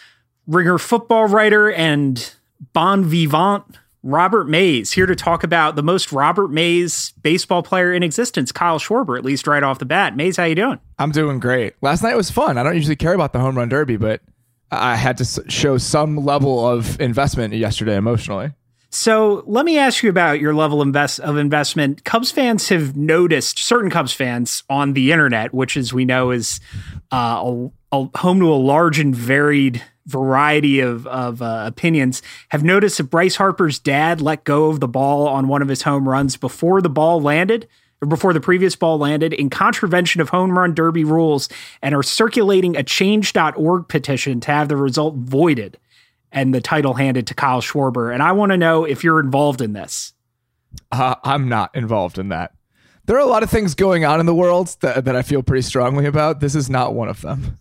Ringer 0.46 0.78
football 0.78 1.28
writer 1.28 1.72
and 1.72 2.36
bon 2.74 3.06
vivant 3.06 3.64
Robert 4.08 4.48
Mays 4.48 4.94
here 4.94 5.06
to 5.06 5.18
talk 5.18 5.44
about 5.44 5.76
the 5.76 5.84
most 5.84 6.14
Robert 6.14 6.48
Mays 6.48 7.12
baseball 7.24 7.62
player 7.62 7.94
in 7.94 8.04
existence, 8.04 8.54
Kyle 8.54 8.80
Schwarber, 8.80 9.18
at 9.18 9.26
least 9.26 9.46
right 9.48 9.62
off 9.62 9.80
the 9.80 9.86
bat. 9.86 10.16
Mays, 10.16 10.38
how 10.38 10.46
you 10.46 10.56
doing? 10.56 10.80
I'm 10.98 11.12
doing 11.12 11.42
great. 11.42 11.74
Last 11.82 12.04
night 12.04 12.16
was 12.16 12.32
fun. 12.32 12.58
I 12.58 12.64
don't 12.64 12.76
usually 12.76 12.96
care 12.96 13.14
about 13.14 13.34
the 13.34 13.40
home 13.40 13.58
run 13.58 13.68
derby, 13.68 13.98
but 13.98 14.22
I 14.72 14.96
had 14.96 15.18
to 15.18 15.26
show 15.50 15.78
some 15.78 16.16
level 16.16 16.66
of 16.66 17.02
investment 17.02 17.54
yesterday 17.54 17.98
emotionally. 17.98 18.54
So 18.90 19.44
let 19.46 19.66
me 19.66 19.78
ask 19.78 20.02
you 20.02 20.10
about 20.10 20.40
your 20.40 20.54
level 20.54 20.82
invest 20.82 21.20
of 21.20 21.38
investment. 21.38 22.06
Cubs 22.06 22.32
fans 22.32 22.70
have 22.70 22.96
noticed 22.96 23.60
certain 23.60 23.90
Cubs 23.90 24.14
fans 24.14 24.64
on 24.70 24.94
the 24.94 25.12
internet, 25.12 25.54
which, 25.54 25.76
as 25.76 25.94
we 25.94 26.06
know, 26.06 26.32
is 26.32 26.62
uh, 27.12 27.42
a, 27.44 27.70
a 27.92 28.18
home 28.18 28.40
to 28.40 28.52
a 28.52 28.56
large 28.56 29.00
and 29.00 29.14
varied 29.16 29.84
variety 30.08 30.80
of, 30.80 31.06
of 31.08 31.42
uh, 31.42 31.64
opinions 31.68 32.22
have 32.50 32.64
noticed 32.64 32.98
that 32.98 33.04
Bryce 33.06 33.36
Harper's 33.36 33.78
dad 33.78 34.22
let 34.22 34.46
go 34.46 34.70
of 34.70 34.80
the 34.80 34.88
ball 34.88 35.28
on 35.28 35.50
one 35.50 35.62
of 35.62 35.68
his 35.68 35.82
home 35.82 36.08
runs 36.08 36.38
before 36.38 36.82
the 36.82 36.90
ball 36.90 37.22
landed 37.22 37.68
or 38.02 38.08
before 38.08 38.32
the 38.32 38.40
previous 38.40 38.76
ball 38.76 38.98
landed 38.98 39.34
in 39.34 39.50
contravention 39.50 40.22
of 40.22 40.30
home 40.30 40.58
run 40.58 40.74
derby 40.74 41.04
rules 41.04 41.50
and 41.82 41.94
are 41.94 42.04
circulating 42.04 42.78
a 42.78 42.84
change.org 42.84 43.88
petition 43.90 44.40
to 44.40 44.52
have 44.52 44.70
the 44.70 44.78
result 44.78 45.16
voided 45.16 45.78
and 46.38 46.54
the 46.54 46.62
title 46.62 46.94
handed 46.94 47.26
to 47.28 47.34
Kyle 47.34 47.62
Schwarber. 47.62 48.14
And 48.14 48.22
I 48.22 48.32
want 48.32 48.52
to 48.52 48.58
know 48.58 48.86
if 48.86 49.04
you're 49.04 49.20
involved 49.20 49.60
in 49.60 49.74
this. 49.74 50.14
Uh, 50.92 51.16
I'm 51.24 51.50
not 51.50 51.76
involved 51.76 52.20
in 52.20 52.30
that. 52.30 52.52
There 53.08 53.16
are 53.16 53.22
a 53.22 53.26
lot 53.26 53.42
of 53.42 53.50
things 53.50 53.74
going 53.74 54.06
on 54.06 54.20
in 54.20 54.28
the 54.28 54.36
world 54.36 54.76
that, 54.82 55.06
that 55.06 55.16
I 55.16 55.24
feel 55.24 55.42
pretty 55.42 55.64
strongly 55.64 56.06
about. 56.06 56.40
This 56.40 56.54
is 56.54 56.70
not 56.70 56.94
one 56.94 57.10
of 57.10 57.22
them. 57.22 57.58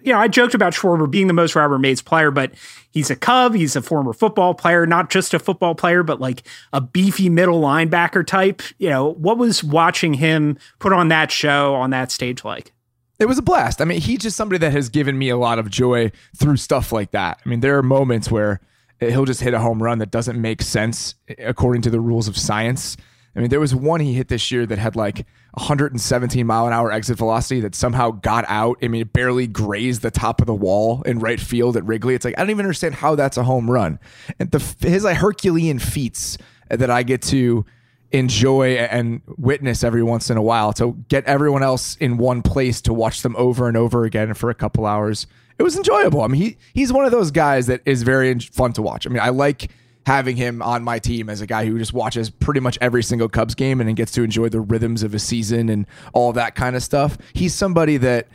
you 0.00 0.10
know, 0.10 0.18
I 0.18 0.26
joked 0.26 0.54
about 0.54 0.72
Schwarber 0.72 1.10
being 1.10 1.26
the 1.26 1.34
most 1.34 1.54
Robert 1.54 1.80
Mays 1.80 2.00
player, 2.00 2.30
but 2.30 2.52
he's 2.90 3.10
a 3.10 3.16
Cub. 3.16 3.54
He's 3.54 3.76
a 3.76 3.82
former 3.82 4.14
football 4.14 4.54
player, 4.54 4.86
not 4.86 5.10
just 5.10 5.34
a 5.34 5.38
football 5.38 5.74
player, 5.74 6.02
but 6.02 6.18
like 6.18 6.44
a 6.72 6.80
beefy 6.80 7.28
middle 7.28 7.60
linebacker 7.60 8.26
type. 8.26 8.62
You 8.78 8.88
know, 8.88 9.12
what 9.14 9.36
was 9.36 9.62
watching 9.62 10.14
him 10.14 10.56
put 10.78 10.94
on 10.94 11.08
that 11.08 11.30
show 11.30 11.74
on 11.74 11.90
that 11.90 12.10
stage 12.10 12.42
like? 12.42 12.72
It 13.18 13.26
was 13.26 13.38
a 13.38 13.42
blast. 13.42 13.80
I 13.80 13.84
mean, 13.84 14.00
he's 14.00 14.20
just 14.20 14.36
somebody 14.36 14.58
that 14.58 14.72
has 14.72 14.88
given 14.88 15.18
me 15.18 15.28
a 15.28 15.36
lot 15.36 15.58
of 15.58 15.70
joy 15.70 16.12
through 16.36 16.56
stuff 16.56 16.92
like 16.92 17.10
that. 17.10 17.40
I 17.44 17.48
mean, 17.48 17.60
there 17.60 17.76
are 17.76 17.82
moments 17.82 18.30
where 18.30 18.60
he'll 19.00 19.24
just 19.24 19.40
hit 19.40 19.54
a 19.54 19.58
home 19.58 19.82
run 19.82 19.98
that 19.98 20.10
doesn't 20.10 20.40
make 20.40 20.62
sense 20.62 21.16
according 21.38 21.82
to 21.82 21.90
the 21.90 22.00
rules 22.00 22.28
of 22.28 22.36
science. 22.36 22.96
I 23.34 23.40
mean, 23.40 23.50
there 23.50 23.60
was 23.60 23.74
one 23.74 24.00
he 24.00 24.14
hit 24.14 24.28
this 24.28 24.50
year 24.50 24.66
that 24.66 24.78
had 24.78 24.96
like 24.96 25.26
117 25.54 26.46
mile 26.46 26.66
an 26.66 26.72
hour 26.72 26.92
exit 26.92 27.18
velocity 27.18 27.60
that 27.60 27.74
somehow 27.74 28.10
got 28.10 28.44
out. 28.48 28.78
I 28.82 28.88
mean, 28.88 29.02
it 29.02 29.12
barely 29.12 29.48
grazed 29.48 30.02
the 30.02 30.10
top 30.10 30.40
of 30.40 30.46
the 30.46 30.54
wall 30.54 31.02
in 31.02 31.18
right 31.18 31.40
field 31.40 31.76
at 31.76 31.84
Wrigley. 31.84 32.14
It's 32.14 32.24
like 32.24 32.34
I 32.36 32.42
don't 32.42 32.50
even 32.50 32.66
understand 32.66 32.96
how 32.96 33.16
that's 33.16 33.36
a 33.36 33.42
home 33.44 33.70
run. 33.70 33.98
And 34.38 34.50
the 34.50 34.88
his 34.88 35.04
like 35.04 35.16
Herculean 35.16 35.78
feats 35.78 36.38
that 36.68 36.90
I 36.90 37.02
get 37.02 37.22
to 37.22 37.64
enjoy 38.12 38.74
and 38.74 39.20
witness 39.36 39.84
every 39.84 40.02
once 40.02 40.30
in 40.30 40.36
a 40.36 40.42
while 40.42 40.72
to 40.74 40.96
get 41.08 41.24
everyone 41.24 41.62
else 41.62 41.96
in 41.96 42.16
one 42.16 42.42
place 42.42 42.80
to 42.82 42.94
watch 42.94 43.22
them 43.22 43.36
over 43.36 43.68
and 43.68 43.76
over 43.76 44.04
again 44.04 44.34
for 44.34 44.50
a 44.50 44.54
couple 44.54 44.86
hours. 44.86 45.26
It 45.58 45.62
was 45.62 45.76
enjoyable. 45.76 46.22
I 46.22 46.28
mean, 46.28 46.40
he 46.40 46.56
he's 46.72 46.92
one 46.92 47.04
of 47.04 47.10
those 47.10 47.30
guys 47.30 47.66
that 47.66 47.82
is 47.84 48.02
very 48.02 48.38
fun 48.38 48.72
to 48.74 48.82
watch. 48.82 49.06
I 49.06 49.10
mean, 49.10 49.20
I 49.20 49.28
like 49.30 49.70
having 50.06 50.36
him 50.36 50.62
on 50.62 50.82
my 50.82 50.98
team 50.98 51.28
as 51.28 51.42
a 51.42 51.46
guy 51.46 51.66
who 51.66 51.78
just 51.78 51.92
watches 51.92 52.30
pretty 52.30 52.60
much 52.60 52.78
every 52.80 53.02
single 53.02 53.28
Cubs 53.28 53.54
game 53.54 53.78
and 53.80 53.94
gets 53.94 54.12
to 54.12 54.22
enjoy 54.22 54.48
the 54.48 54.60
rhythms 54.60 55.02
of 55.02 55.12
a 55.12 55.18
season 55.18 55.68
and 55.68 55.86
all 56.14 56.32
that 56.32 56.54
kind 56.54 56.76
of 56.76 56.82
stuff. 56.82 57.18
He's 57.34 57.54
somebody 57.54 57.98
that 57.98 58.26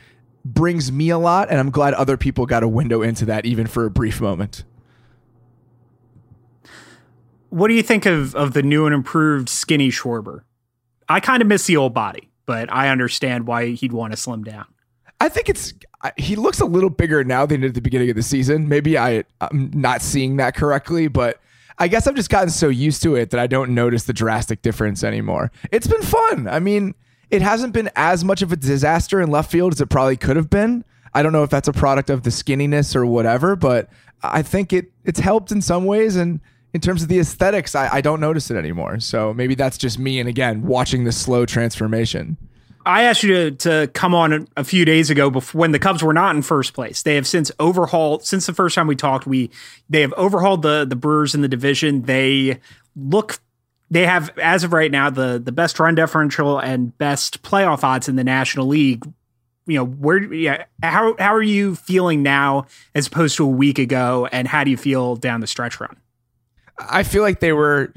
brings 0.45 0.91
me 0.91 1.09
a 1.09 1.17
lot, 1.17 1.49
and 1.49 1.59
I'm 1.59 1.71
glad 1.71 1.95
other 1.95 2.15
people 2.15 2.45
got 2.45 2.61
a 2.61 2.67
window 2.67 3.01
into 3.01 3.25
that 3.25 3.45
even 3.47 3.65
for 3.65 3.85
a 3.85 3.89
brief 3.89 4.21
moment. 4.21 4.65
What 7.53 7.67
do 7.67 7.75
you 7.75 7.83
think 7.83 8.07
of 8.07 8.33
of 8.33 8.53
the 8.53 8.63
new 8.63 8.87
and 8.87 8.95
improved 8.95 9.47
skinny 9.47 9.89
Schwarber? 9.89 10.41
I 11.07 11.19
kind 11.19 11.39
of 11.39 11.47
miss 11.47 11.67
the 11.67 11.77
old 11.77 11.93
body, 11.93 12.31
but 12.47 12.67
I 12.73 12.89
understand 12.89 13.45
why 13.45 13.67
he'd 13.67 13.93
want 13.93 14.11
to 14.11 14.17
slim 14.17 14.43
down. 14.43 14.65
I 15.21 15.29
think 15.29 15.49
it's 15.49 15.71
he 16.17 16.35
looks 16.35 16.59
a 16.59 16.65
little 16.65 16.89
bigger 16.89 17.23
now 17.23 17.45
than 17.45 17.63
at 17.63 17.75
the 17.75 17.81
beginning 17.81 18.09
of 18.09 18.15
the 18.15 18.23
season. 18.23 18.67
Maybe 18.67 18.97
I 18.97 19.23
I'm 19.39 19.69
not 19.71 20.01
seeing 20.01 20.37
that 20.37 20.55
correctly, 20.55 21.07
but 21.07 21.39
I 21.77 21.87
guess 21.87 22.07
I've 22.07 22.15
just 22.15 22.31
gotten 22.31 22.49
so 22.49 22.69
used 22.69 23.03
to 23.03 23.15
it 23.15 23.29
that 23.29 23.39
I 23.39 23.45
don't 23.45 23.75
notice 23.75 24.05
the 24.05 24.13
drastic 24.13 24.63
difference 24.63 25.03
anymore. 25.03 25.51
It's 25.71 25.85
been 25.85 26.01
fun. 26.01 26.47
I 26.47 26.57
mean, 26.57 26.95
it 27.29 27.43
hasn't 27.43 27.73
been 27.73 27.91
as 27.95 28.25
much 28.25 28.41
of 28.41 28.51
a 28.51 28.55
disaster 28.55 29.21
in 29.21 29.29
left 29.29 29.51
field 29.51 29.73
as 29.73 29.81
it 29.81 29.91
probably 29.91 30.17
could 30.17 30.37
have 30.37 30.49
been. 30.49 30.83
I 31.13 31.21
don't 31.21 31.33
know 31.33 31.43
if 31.43 31.51
that's 31.51 31.67
a 31.67 31.73
product 31.73 32.09
of 32.09 32.23
the 32.23 32.31
skinniness 32.31 32.95
or 32.95 33.05
whatever, 33.05 33.55
but 33.55 33.91
I 34.23 34.41
think 34.41 34.73
it 34.73 34.91
it's 35.05 35.19
helped 35.19 35.51
in 35.51 35.61
some 35.61 35.85
ways. 35.85 36.15
And 36.15 36.39
in 36.73 36.81
terms 36.81 37.03
of 37.03 37.07
the 37.07 37.19
aesthetics, 37.19 37.75
I, 37.75 37.87
I 37.95 38.01
don't 38.01 38.19
notice 38.19 38.49
it 38.49 38.57
anymore. 38.57 38.99
So 38.99 39.33
maybe 39.33 39.55
that's 39.55 39.77
just 39.77 39.99
me. 39.99 40.19
And 40.19 40.27
again, 40.27 40.63
watching 40.63 41.03
the 41.03 41.11
slow 41.11 41.45
transformation. 41.45 42.37
I 42.85 43.03
asked 43.03 43.23
you 43.23 43.51
to, 43.51 43.51
to 43.51 43.87
come 43.93 44.13
on 44.13 44.47
a 44.57 44.63
few 44.63 44.83
days 44.83 45.09
ago 45.09 45.29
before, 45.29 45.59
when 45.59 45.71
the 45.71 45.79
Cubs 45.79 46.03
were 46.03 46.13
not 46.13 46.35
in 46.35 46.41
first 46.41 46.73
place. 46.73 47.01
They 47.03 47.15
have 47.15 47.27
since 47.27 47.51
overhauled 47.59 48.25
since 48.25 48.45
the 48.45 48.53
first 48.53 48.75
time 48.75 48.87
we 48.87 48.95
talked. 48.95 49.25
We 49.25 49.51
they 49.89 50.01
have 50.01 50.13
overhauled 50.13 50.63
the 50.63 50.83
the 50.83 50.95
Brewers 50.95 51.33
in 51.33 51.41
the 51.41 51.47
division. 51.47 52.01
They 52.01 52.59
look 52.95 53.39
they 53.89 54.05
have 54.05 54.37
as 54.37 54.65
of 54.65 54.73
right 54.73 54.91
now 54.91 55.09
the 55.09 55.41
the 55.43 55.53
best 55.53 55.79
run 55.79 55.95
differential 55.95 56.59
and 56.59 56.97
best 56.97 57.41
playoff 57.41 57.83
odds 57.83 58.09
in 58.09 58.17
the 58.17 58.23
National 58.23 58.67
League. 58.67 59.05
You 59.65 59.77
know 59.77 59.85
where 59.85 60.21
yeah 60.33 60.65
how 60.81 61.15
how 61.17 61.33
are 61.33 61.41
you 61.41 61.75
feeling 61.75 62.21
now 62.21 62.65
as 62.93 63.07
opposed 63.07 63.37
to 63.37 63.45
a 63.45 63.47
week 63.47 63.79
ago, 63.79 64.27
and 64.29 64.45
how 64.45 64.65
do 64.65 64.71
you 64.71 64.77
feel 64.77 65.15
down 65.15 65.39
the 65.39 65.47
stretch 65.47 65.79
run? 65.79 65.95
I 66.79 67.03
feel 67.03 67.21
like 67.21 67.39
they 67.39 67.53
were 67.53 67.93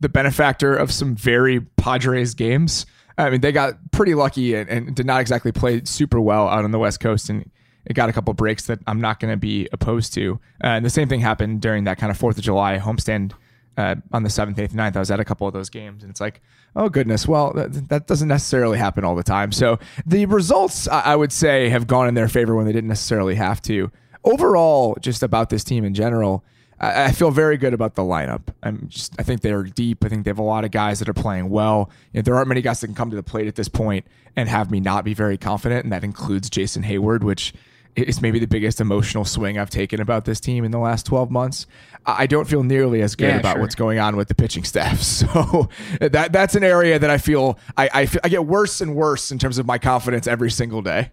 the 0.00 0.08
benefactor 0.08 0.74
of 0.74 0.92
some 0.92 1.16
very 1.16 1.60
Padres 1.60 2.34
games. 2.34 2.86
I 3.16 3.30
mean, 3.30 3.40
they 3.40 3.52
got 3.52 3.92
pretty 3.92 4.14
lucky 4.14 4.54
and, 4.54 4.68
and, 4.68 4.94
did 4.94 5.06
not 5.06 5.20
exactly 5.20 5.52
play 5.52 5.82
super 5.84 6.20
well 6.20 6.48
out 6.48 6.64
on 6.64 6.70
the 6.70 6.78
West 6.78 7.00
Coast, 7.00 7.28
and 7.28 7.50
it 7.84 7.94
got 7.94 8.08
a 8.08 8.12
couple 8.12 8.32
breaks 8.34 8.66
that 8.66 8.78
I'm 8.86 9.00
not 9.00 9.20
going 9.20 9.32
to 9.32 9.36
be 9.36 9.68
opposed 9.72 10.14
to. 10.14 10.40
Uh, 10.62 10.68
and 10.68 10.84
the 10.84 10.90
same 10.90 11.08
thing 11.08 11.20
happened 11.20 11.60
during 11.60 11.84
that 11.84 11.98
kind 11.98 12.10
of 12.10 12.16
Fourth 12.18 12.38
of 12.38 12.44
July 12.44 12.78
homestand 12.78 13.32
uh, 13.76 13.96
on 14.12 14.22
the 14.22 14.30
seventh, 14.30 14.58
eighth, 14.58 14.74
ninth. 14.74 14.96
I 14.96 15.00
was 15.00 15.10
at 15.10 15.20
a 15.20 15.24
couple 15.24 15.46
of 15.46 15.52
those 15.52 15.70
games, 15.70 16.02
and 16.02 16.10
it's 16.10 16.20
like, 16.20 16.40
oh 16.76 16.88
goodness, 16.88 17.26
well 17.26 17.52
that, 17.54 17.88
that 17.88 18.06
doesn't 18.06 18.28
necessarily 18.28 18.78
happen 18.78 19.04
all 19.04 19.14
the 19.14 19.22
time. 19.22 19.52
So 19.52 19.78
the 20.06 20.26
results, 20.26 20.88
I, 20.88 21.00
I 21.00 21.16
would 21.16 21.32
say, 21.32 21.68
have 21.68 21.86
gone 21.86 22.08
in 22.08 22.14
their 22.14 22.28
favor 22.28 22.54
when 22.54 22.66
they 22.66 22.72
didn't 22.72 22.88
necessarily 22.88 23.34
have 23.34 23.60
to. 23.62 23.90
Overall, 24.24 24.96
just 25.00 25.22
about 25.22 25.50
this 25.50 25.64
team 25.64 25.84
in 25.84 25.94
general, 25.94 26.44
I, 26.80 27.04
I 27.06 27.12
feel 27.12 27.30
very 27.30 27.56
good 27.56 27.74
about 27.74 27.94
the 27.94 28.02
lineup. 28.02 28.42
I'm 28.62 28.88
just, 28.88 29.14
I 29.18 29.22
think 29.22 29.42
they're 29.42 29.62
deep. 29.64 30.04
I 30.04 30.08
think 30.08 30.24
they 30.24 30.30
have 30.30 30.38
a 30.38 30.42
lot 30.42 30.64
of 30.64 30.70
guys 30.70 30.98
that 30.98 31.08
are 31.08 31.14
playing 31.14 31.50
well. 31.50 31.90
You 32.12 32.18
know, 32.18 32.22
there 32.22 32.34
aren't 32.36 32.48
many 32.48 32.62
guys 32.62 32.80
that 32.80 32.86
can 32.88 32.94
come 32.96 33.10
to 33.10 33.16
the 33.16 33.22
plate 33.22 33.46
at 33.46 33.54
this 33.54 33.68
point 33.68 34.06
and 34.36 34.48
have 34.48 34.70
me 34.70 34.80
not 34.80 35.04
be 35.04 35.14
very 35.14 35.36
confident, 35.36 35.84
and 35.84 35.92
that 35.92 36.04
includes 36.04 36.48
Jason 36.48 36.82
Heyward, 36.82 37.22
which 37.22 37.52
is 37.96 38.22
maybe 38.22 38.38
the 38.38 38.46
biggest 38.46 38.80
emotional 38.80 39.24
swing 39.24 39.58
I've 39.58 39.68
taken 39.68 40.00
about 40.00 40.24
this 40.24 40.38
team 40.38 40.64
in 40.64 40.70
the 40.70 40.78
last 40.78 41.04
12 41.06 41.28
months. 41.30 41.66
I 42.06 42.26
don't 42.28 42.46
feel 42.48 42.62
nearly 42.62 43.02
as 43.02 43.16
good 43.16 43.28
Yeah, 43.28 43.38
about 43.38 43.54
sure. 43.54 43.62
what's 43.62 43.74
going 43.74 43.98
on 43.98 44.16
with 44.16 44.28
the 44.28 44.34
pitching 44.34 44.64
staff. 44.64 45.00
So 45.30 45.68
that 46.00 46.32
that's 46.32 46.54
an 46.54 46.62
area 46.64 46.98
that 46.98 47.10
I 47.10 47.18
feel 47.18 47.58
I 47.76 47.90
I, 47.92 48.06
feel, 48.06 48.20
I 48.24 48.28
get 48.28 48.46
worse 48.46 48.80
and 48.80 48.94
worse 48.94 49.30
in 49.32 49.38
terms 49.38 49.58
of 49.58 49.66
my 49.66 49.76
confidence 49.78 50.26
every 50.26 50.50
single 50.50 50.82
day. 50.82 51.10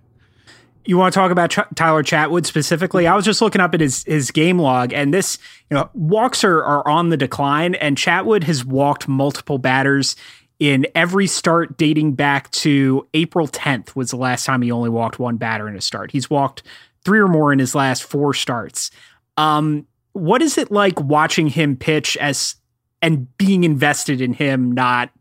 You 0.87 0.97
want 0.97 1.13
to 1.13 1.19
talk 1.19 1.31
about 1.31 1.51
Ch- 1.51 1.75
Tyler 1.75 2.01
Chatwood 2.01 2.45
specifically? 2.45 3.07
I 3.07 3.15
was 3.15 3.25
just 3.25 3.41
looking 3.41 3.61
up 3.61 3.73
at 3.73 3.81
his 3.81 4.03
his 4.05 4.31
game 4.31 4.57
log, 4.57 4.93
and 4.93 5.13
this, 5.13 5.37
you 5.69 5.75
know, 5.75 5.89
walks 5.93 6.43
are, 6.43 6.63
are 6.63 6.87
on 6.87 7.09
the 7.09 7.17
decline, 7.17 7.75
and 7.75 7.97
Chatwood 7.97 8.43
has 8.45 8.63
walked 8.63 9.07
multiple 9.07 9.57
batters 9.57 10.15
in 10.59 10.87
every 10.95 11.27
start 11.27 11.77
dating 11.77 12.13
back 12.13 12.49
to 12.51 13.07
April 13.13 13.47
10th 13.47 13.95
was 13.95 14.09
the 14.09 14.17
last 14.17 14.45
time 14.45 14.61
he 14.61 14.71
only 14.71 14.89
walked 14.89 15.19
one 15.19 15.37
batter 15.37 15.67
in 15.67 15.75
a 15.75 15.81
start. 15.81 16.11
He's 16.11 16.29
walked 16.29 16.63
three 17.05 17.19
or 17.19 17.27
more 17.27 17.53
in 17.53 17.59
his 17.59 17.75
last 17.75 18.03
four 18.03 18.33
starts. 18.33 18.89
Um, 19.37 19.85
what 20.13 20.41
is 20.41 20.57
it 20.57 20.71
like 20.71 20.99
watching 20.99 21.47
him 21.47 21.75
pitch 21.75 22.17
as 22.17 22.55
and 23.01 23.27
being 23.37 23.63
invested 23.63 24.19
in 24.19 24.33
him 24.33 24.71
not 24.71 25.11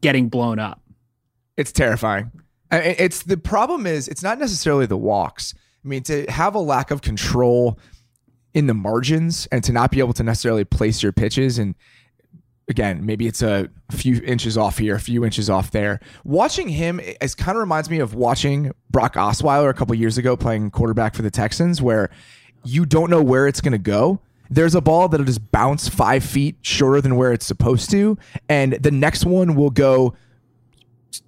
getting 0.00 0.28
blown 0.28 0.60
up? 0.60 0.80
It's 1.56 1.72
terrifying. 1.72 2.30
It's 2.70 3.22
the 3.22 3.36
problem 3.36 3.86
is 3.86 4.08
it's 4.08 4.22
not 4.22 4.38
necessarily 4.38 4.86
the 4.86 4.96
walks. 4.96 5.54
I 5.84 5.88
mean, 5.88 6.02
to 6.04 6.24
have 6.30 6.54
a 6.54 6.60
lack 6.60 6.90
of 6.90 7.02
control 7.02 7.78
in 8.54 8.66
the 8.66 8.74
margins 8.74 9.46
and 9.52 9.62
to 9.64 9.72
not 9.72 9.90
be 9.90 9.98
able 9.98 10.12
to 10.14 10.22
necessarily 10.22 10.64
place 10.64 11.02
your 11.02 11.12
pitches 11.12 11.58
and 11.58 11.74
again, 12.68 13.04
maybe 13.04 13.26
it's 13.26 13.42
a 13.42 13.68
few 13.90 14.22
inches 14.22 14.56
off 14.56 14.78
here, 14.78 14.94
a 14.94 15.00
few 15.00 15.24
inches 15.24 15.50
off 15.50 15.70
there. 15.70 16.00
Watching 16.24 16.68
him 16.68 17.00
is 17.20 17.34
kind 17.34 17.56
of 17.56 17.60
reminds 17.60 17.90
me 17.90 17.98
of 17.98 18.14
watching 18.14 18.72
Brock 18.90 19.14
Osweiler 19.14 19.68
a 19.68 19.74
couple 19.74 19.94
years 19.94 20.18
ago 20.18 20.36
playing 20.36 20.70
quarterback 20.70 21.14
for 21.14 21.22
the 21.22 21.30
Texans, 21.30 21.82
where 21.82 22.10
you 22.64 22.86
don't 22.86 23.10
know 23.10 23.22
where 23.22 23.46
it's 23.46 23.60
going 23.60 23.72
to 23.72 23.78
go. 23.78 24.20
There's 24.50 24.74
a 24.74 24.80
ball 24.80 25.08
that'll 25.08 25.26
just 25.26 25.50
bounce 25.52 25.88
five 25.88 26.24
feet 26.24 26.56
shorter 26.62 27.00
than 27.00 27.16
where 27.16 27.32
it's 27.32 27.46
supposed 27.46 27.90
to, 27.90 28.18
and 28.48 28.74
the 28.74 28.90
next 28.90 29.24
one 29.24 29.54
will 29.54 29.70
go 29.70 30.14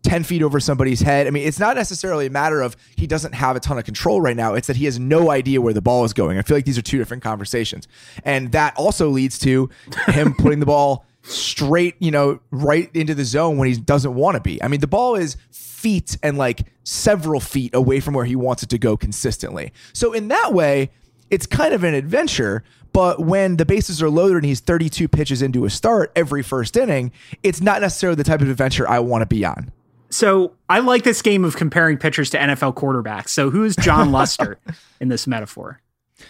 10 0.02 0.24
feet 0.24 0.42
over 0.42 0.60
somebody's 0.60 1.00
head. 1.00 1.26
I 1.26 1.30
mean, 1.30 1.46
it's 1.46 1.58
not 1.58 1.76
necessarily 1.76 2.26
a 2.26 2.30
matter 2.30 2.60
of 2.60 2.76
he 2.96 3.06
doesn't 3.06 3.34
have 3.34 3.56
a 3.56 3.60
ton 3.60 3.78
of 3.78 3.84
control 3.84 4.20
right 4.20 4.36
now. 4.36 4.54
It's 4.54 4.66
that 4.66 4.76
he 4.76 4.84
has 4.86 4.98
no 4.98 5.30
idea 5.30 5.60
where 5.60 5.74
the 5.74 5.82
ball 5.82 6.04
is 6.04 6.12
going. 6.12 6.38
I 6.38 6.42
feel 6.42 6.56
like 6.56 6.64
these 6.64 6.78
are 6.78 6.82
two 6.82 6.98
different 6.98 7.22
conversations. 7.22 7.88
And 8.24 8.52
that 8.52 8.76
also 8.76 9.08
leads 9.08 9.38
to 9.40 9.70
him 10.08 10.34
putting 10.38 10.60
the 10.60 10.66
ball 10.66 11.04
straight, 11.22 11.96
you 11.98 12.10
know, 12.10 12.40
right 12.50 12.90
into 12.94 13.14
the 13.14 13.24
zone 13.24 13.58
when 13.58 13.68
he 13.68 13.76
doesn't 13.76 14.14
want 14.14 14.36
to 14.36 14.40
be. 14.40 14.62
I 14.62 14.68
mean, 14.68 14.80
the 14.80 14.86
ball 14.86 15.16
is 15.16 15.36
feet 15.50 16.16
and 16.22 16.38
like 16.38 16.66
several 16.84 17.40
feet 17.40 17.74
away 17.74 18.00
from 18.00 18.14
where 18.14 18.24
he 18.24 18.36
wants 18.36 18.62
it 18.62 18.68
to 18.70 18.78
go 18.78 18.96
consistently. 18.96 19.72
So 19.92 20.12
in 20.12 20.28
that 20.28 20.52
way, 20.52 20.90
it's 21.30 21.46
kind 21.46 21.74
of 21.74 21.84
an 21.84 21.94
adventure. 21.94 22.64
But 22.92 23.20
when 23.20 23.56
the 23.56 23.66
bases 23.66 24.02
are 24.02 24.08
loaded 24.08 24.36
and 24.36 24.46
he's 24.46 24.60
32 24.60 25.08
pitches 25.08 25.42
into 25.42 25.64
a 25.64 25.70
start 25.70 26.12
every 26.16 26.42
first 26.42 26.76
inning, 26.76 27.12
it's 27.42 27.60
not 27.60 27.82
necessarily 27.82 28.16
the 28.16 28.24
type 28.24 28.40
of 28.40 28.48
adventure 28.48 28.88
I 28.88 29.00
want 29.00 29.22
to 29.22 29.26
be 29.26 29.44
on. 29.44 29.70
So 30.10 30.54
I 30.68 30.80
like 30.80 31.04
this 31.04 31.22
game 31.22 31.44
of 31.44 31.56
comparing 31.56 31.98
pitchers 31.98 32.30
to 32.30 32.38
NFL 32.38 32.74
quarterbacks. 32.74 33.30
So 33.30 33.50
who 33.50 33.64
is 33.64 33.76
Jon 33.76 34.12
Lester 34.12 34.58
in 35.00 35.08
this 35.08 35.26
metaphor? 35.26 35.80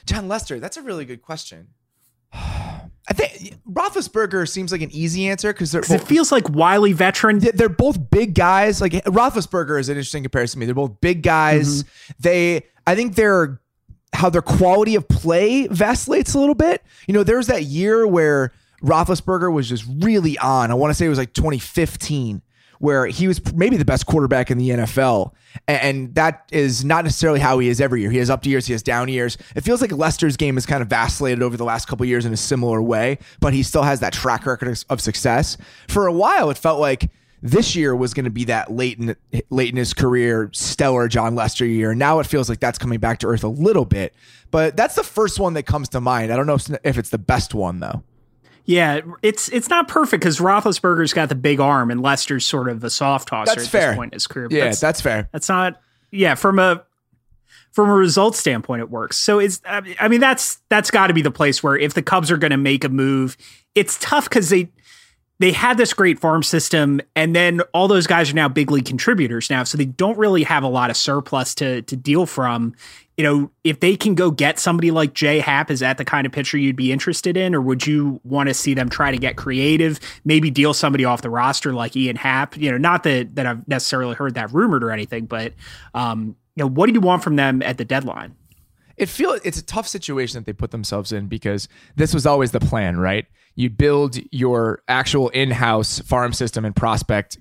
Jon 0.06 0.28
Lester, 0.28 0.58
that's 0.58 0.76
a 0.76 0.82
really 0.82 1.04
good 1.04 1.22
question. 1.22 1.68
I 3.08 3.12
think 3.12 3.56
Roethlisberger 3.70 4.48
seems 4.48 4.72
like 4.72 4.82
an 4.82 4.90
easy 4.90 5.28
answer 5.28 5.52
because 5.52 5.74
it 5.74 6.02
feels 6.02 6.32
like 6.32 6.48
wily 6.50 6.92
veteran. 6.92 7.38
they're 7.38 7.68
both 7.68 8.10
big 8.10 8.34
guys. 8.34 8.80
Like 8.80 8.92
Roethlisberger 8.92 9.78
is 9.78 9.88
an 9.88 9.96
interesting 9.96 10.24
comparison 10.24 10.58
to 10.58 10.60
me. 10.60 10.66
They're 10.66 10.74
both 10.74 11.00
big 11.00 11.22
guys. 11.22 11.84
Mm-hmm. 11.84 12.12
They, 12.20 12.62
I 12.86 12.94
think 12.94 13.14
they're 13.14 13.60
how 14.12 14.30
their 14.30 14.42
quality 14.42 14.94
of 14.94 15.06
play 15.08 15.66
vacillates 15.68 16.34
a 16.34 16.38
little 16.38 16.54
bit. 16.54 16.82
You 17.06 17.14
know, 17.14 17.22
there 17.22 17.36
was 17.36 17.46
that 17.48 17.64
year 17.64 18.06
where 18.06 18.52
Roethlisberger 18.82 19.52
was 19.52 19.68
just 19.68 19.84
really 19.98 20.38
on. 20.38 20.70
I 20.70 20.74
want 20.74 20.90
to 20.90 20.94
say 20.94 21.06
it 21.06 21.10
was 21.10 21.18
like 21.18 21.32
2015, 21.32 22.42
where 22.78 23.06
he 23.06 23.28
was 23.28 23.40
maybe 23.54 23.76
the 23.76 23.84
best 23.84 24.06
quarterback 24.06 24.50
in 24.50 24.58
the 24.58 24.70
NFL. 24.70 25.32
And 25.66 26.14
that 26.14 26.48
is 26.52 26.84
not 26.84 27.04
necessarily 27.04 27.40
how 27.40 27.58
he 27.58 27.68
is 27.68 27.80
every 27.80 28.02
year. 28.02 28.10
He 28.10 28.18
has 28.18 28.30
up 28.30 28.44
years, 28.44 28.66
he 28.66 28.72
has 28.72 28.82
down 28.82 29.08
years. 29.08 29.38
It 29.54 29.62
feels 29.62 29.80
like 29.80 29.92
Lester's 29.92 30.36
game 30.36 30.56
has 30.56 30.66
kind 30.66 30.82
of 30.82 30.88
vacillated 30.88 31.42
over 31.42 31.56
the 31.56 31.64
last 31.64 31.86
couple 31.88 32.04
years 32.06 32.26
in 32.26 32.32
a 32.32 32.36
similar 32.36 32.82
way, 32.82 33.18
but 33.40 33.54
he 33.54 33.62
still 33.62 33.82
has 33.82 34.00
that 34.00 34.12
track 34.12 34.46
record 34.46 34.78
of- 34.88 35.00
success. 35.00 35.56
For 35.88 36.06
a 36.06 36.12
while, 36.12 36.50
it 36.50 36.58
felt 36.58 36.80
like 36.80 37.10
this 37.42 37.76
year 37.76 37.94
was 37.94 38.14
going 38.14 38.24
to 38.24 38.30
be 38.30 38.44
that 38.44 38.72
late 38.72 38.98
in 38.98 39.14
late 39.50 39.70
in 39.70 39.76
his 39.76 39.94
career 39.94 40.50
stellar 40.52 41.06
Jon 41.06 41.34
Lester 41.34 41.64
year. 41.66 41.94
Now 41.94 42.18
it 42.18 42.26
feels 42.26 42.48
like 42.48 42.60
that's 42.60 42.78
coming 42.78 42.98
back 42.98 43.18
to 43.20 43.26
earth 43.26 43.44
a 43.44 43.48
little 43.48 43.84
bit, 43.84 44.14
but 44.50 44.76
that's 44.76 44.94
the 44.94 45.04
first 45.04 45.38
one 45.38 45.54
that 45.54 45.64
comes 45.64 45.88
to 45.90 46.00
mind. 46.00 46.32
I 46.32 46.36
don't 46.36 46.46
know 46.46 46.54
if, 46.54 46.68
if 46.82 46.98
it's 46.98 47.10
the 47.10 47.18
best 47.18 47.54
one 47.54 47.80
though. 47.80 48.02
Yeah, 48.66 49.00
it's 49.22 49.48
it's 49.48 49.68
not 49.70 49.86
perfect 49.88 50.20
because 50.20 50.38
Roethlisberger's 50.40 51.12
got 51.12 51.28
the 51.28 51.34
big 51.36 51.60
arm 51.60 51.90
and 51.90 52.02
Lester's 52.02 52.44
sort 52.44 52.68
of 52.68 52.82
a 52.84 52.90
soft 52.90 53.28
tosser 53.28 53.54
That's 53.54 53.66
at 53.66 53.70
fair. 53.70 53.90
this 53.90 53.96
point 53.96 54.12
in 54.12 54.16
his 54.16 54.26
career. 54.26 54.48
But 54.48 54.56
Yeah, 54.56 54.64
that's, 54.66 54.80
that's 54.80 55.00
fair. 55.00 55.28
that's 55.32 55.48
not. 55.48 55.80
Yeah, 56.10 56.34
from 56.34 56.58
a 56.58 56.82
from 57.72 57.88
a 57.90 57.94
results 57.94 58.38
standpoint, 58.38 58.80
it 58.80 58.90
works. 58.90 59.16
So 59.18 59.38
it's. 59.38 59.60
I 59.64 59.80
mean- 59.82 59.96
I 60.00 60.08
mean, 60.08 60.20
that's 60.20 60.58
that's 60.68 60.90
got 60.90 61.06
to 61.08 61.14
be 61.14 61.22
the 61.22 61.30
place 61.30 61.62
where 61.62 61.76
if 61.76 61.94
the 61.94 62.02
Cubs 62.02 62.30
are 62.30 62.36
going 62.38 62.50
to 62.50 62.56
make 62.56 62.82
a 62.84 62.88
move, 62.88 63.36
it's 63.74 63.98
tough 64.00 64.28
because 64.28 64.48
they 64.50 64.68
they 65.38 65.52
had 65.52 65.76
this 65.76 65.92
great 65.92 66.18
farm 66.18 66.42
system, 66.42 67.00
and 67.14 67.36
then 67.36 67.60
all 67.74 67.88
those 67.88 68.06
guys 68.06 68.30
are 68.30 68.34
now 68.34 68.48
big 68.48 68.70
league 68.70 68.86
contributors 68.86 69.50
now, 69.50 69.64
so 69.64 69.76
they 69.76 69.84
don't 69.84 70.16
really 70.16 70.42
have 70.44 70.62
a 70.62 70.68
lot 70.68 70.88
of 70.90 70.96
surplus 70.96 71.54
to 71.56 71.82
to 71.82 71.96
deal 71.96 72.26
from. 72.26 72.74
You 73.16 73.24
know, 73.24 73.50
if 73.64 73.80
they 73.80 73.96
can 73.96 74.14
go 74.14 74.30
get 74.30 74.58
somebody 74.58 74.90
like 74.90 75.14
Jay 75.14 75.38
Happ, 75.40 75.70
is 75.70 75.80
that 75.80 75.98
the 75.98 76.04
kind 76.04 76.26
of 76.26 76.32
pitcher 76.32 76.58
you'd 76.58 76.76
be 76.76 76.92
interested 76.92 77.36
in, 77.36 77.54
or 77.54 77.60
would 77.60 77.86
you 77.86 78.20
want 78.24 78.48
to 78.48 78.54
see 78.54 78.74
them 78.74 78.88
try 78.88 79.10
to 79.10 79.18
get 79.18 79.36
creative, 79.36 80.00
maybe 80.24 80.50
deal 80.50 80.74
somebody 80.74 81.04
off 81.04 81.22
the 81.22 81.30
roster 81.30 81.72
like 81.72 81.96
Ian 81.96 82.16
Happ? 82.16 82.56
You 82.56 82.70
know, 82.70 82.78
not 82.78 83.02
that 83.02 83.34
that 83.36 83.46
I've 83.46 83.66
necessarily 83.68 84.14
heard 84.14 84.34
that 84.34 84.52
rumored 84.52 84.82
or 84.82 84.90
anything, 84.90 85.26
but 85.26 85.52
um, 85.94 86.36
you 86.54 86.64
know, 86.64 86.68
what 86.68 86.86
do 86.86 86.92
you 86.92 87.00
want 87.00 87.22
from 87.22 87.36
them 87.36 87.62
at 87.62 87.78
the 87.78 87.84
deadline? 87.84 88.34
it 88.96 89.08
feel 89.08 89.38
it's 89.44 89.58
a 89.58 89.64
tough 89.64 89.86
situation 89.86 90.40
that 90.40 90.46
they 90.46 90.52
put 90.52 90.70
themselves 90.70 91.12
in 91.12 91.26
because 91.26 91.68
this 91.96 92.14
was 92.14 92.26
always 92.26 92.52
the 92.52 92.60
plan, 92.60 92.98
right? 92.98 93.26
You 93.56 93.70
build 93.70 94.18
your 94.30 94.82
actual 94.86 95.30
in-house 95.30 95.98
farm 96.00 96.32
system 96.32 96.64
and 96.64 96.76
prospect 96.76 97.38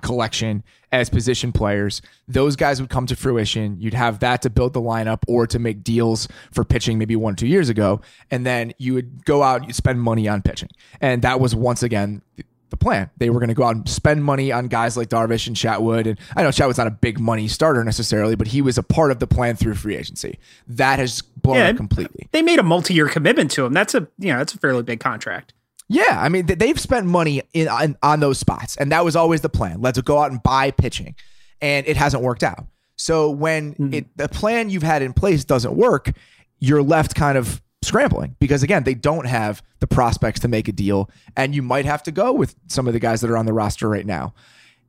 collection 0.00 0.62
as 0.92 1.10
position 1.10 1.52
players. 1.52 2.00
Those 2.28 2.56
guys 2.56 2.80
would 2.80 2.88
come 2.88 3.06
to 3.06 3.16
fruition. 3.16 3.76
You'd 3.80 3.94
have 3.94 4.20
that 4.20 4.42
to 4.42 4.50
build 4.50 4.72
the 4.72 4.80
lineup 4.80 5.22
or 5.26 5.46
to 5.48 5.58
make 5.58 5.82
deals 5.82 6.28
for 6.52 6.64
pitching 6.64 6.98
maybe 6.98 7.16
one 7.16 7.34
or 7.34 7.36
two 7.36 7.46
years 7.46 7.68
ago. 7.68 8.00
And 8.30 8.46
then 8.46 8.72
you 8.78 8.94
would 8.94 9.24
go 9.24 9.42
out 9.42 9.60
and 9.60 9.66
you 9.66 9.74
spend 9.74 10.00
money 10.00 10.28
on 10.28 10.40
pitching. 10.40 10.70
And 11.00 11.22
that 11.22 11.40
was 11.40 11.54
once 11.54 11.82
again 11.82 12.22
the 12.70 12.76
plan. 12.76 13.10
They 13.18 13.30
were 13.30 13.40
going 13.40 13.48
to 13.48 13.54
go 13.54 13.64
out 13.64 13.76
and 13.76 13.88
spend 13.88 14.24
money 14.24 14.52
on 14.52 14.68
guys 14.68 14.96
like 14.96 15.08
Darvish 15.08 15.46
and 15.46 15.56
Chatwood. 15.56 16.06
And 16.06 16.18
I 16.36 16.42
know 16.42 16.50
Chatwood's 16.50 16.78
not 16.78 16.86
a 16.86 16.92
big 16.92 17.18
money 17.18 17.48
starter 17.48 17.82
necessarily, 17.84 18.36
but 18.36 18.48
he 18.48 18.62
was 18.62 18.78
a 18.78 18.82
part 18.82 19.10
of 19.10 19.18
the 19.18 19.26
plan 19.26 19.56
through 19.56 19.74
free 19.74 19.96
agency. 19.96 20.38
That 20.66 20.98
has 20.98 21.22
blown 21.22 21.56
Yeah. 21.56 21.68
up 21.68 21.76
completely. 21.76 22.28
They 22.32 22.42
made 22.42 22.58
a 22.58 22.62
multi-year 22.62 23.08
commitment 23.08 23.50
to 23.52 23.64
him. 23.64 23.72
That's 23.72 23.94
a 23.94 24.08
you 24.18 24.32
know 24.32 24.38
that's 24.38 24.54
a 24.54 24.58
fairly 24.58 24.82
big 24.82 25.00
contract. 25.00 25.54
Yeah, 25.88 26.18
I 26.20 26.28
mean 26.28 26.46
they've 26.46 26.78
spent 26.78 27.06
money 27.06 27.42
in 27.54 27.68
on, 27.68 27.96
on 28.02 28.20
those 28.20 28.38
spots, 28.38 28.76
and 28.76 28.92
that 28.92 29.04
was 29.04 29.16
always 29.16 29.40
the 29.40 29.48
plan. 29.48 29.80
Let's 29.80 30.00
go 30.02 30.18
out 30.18 30.30
and 30.30 30.42
buy 30.42 30.70
pitching, 30.70 31.14
and 31.62 31.86
it 31.86 31.96
hasn't 31.96 32.22
worked 32.22 32.42
out. 32.42 32.66
So 32.96 33.30
when 33.30 33.72
mm-hmm. 33.72 33.94
it 33.94 34.16
the 34.16 34.28
plan 34.28 34.68
you've 34.68 34.82
had 34.82 35.00
in 35.02 35.14
place 35.14 35.44
doesn't 35.44 35.74
work, 35.74 36.12
you're 36.58 36.82
left 36.82 37.14
kind 37.14 37.38
of 37.38 37.62
scrambling 37.88 38.36
because 38.38 38.62
again 38.62 38.84
they 38.84 38.94
don't 38.94 39.26
have 39.26 39.62
the 39.80 39.86
prospects 39.86 40.40
to 40.40 40.48
make 40.48 40.68
a 40.68 40.72
deal, 40.72 41.10
and 41.36 41.54
you 41.54 41.62
might 41.62 41.84
have 41.84 42.02
to 42.04 42.12
go 42.12 42.32
with 42.32 42.54
some 42.68 42.86
of 42.86 42.92
the 42.92 43.00
guys 43.00 43.20
that 43.20 43.30
are 43.30 43.36
on 43.36 43.46
the 43.46 43.52
roster 43.52 43.88
right 43.88 44.06
now. 44.06 44.34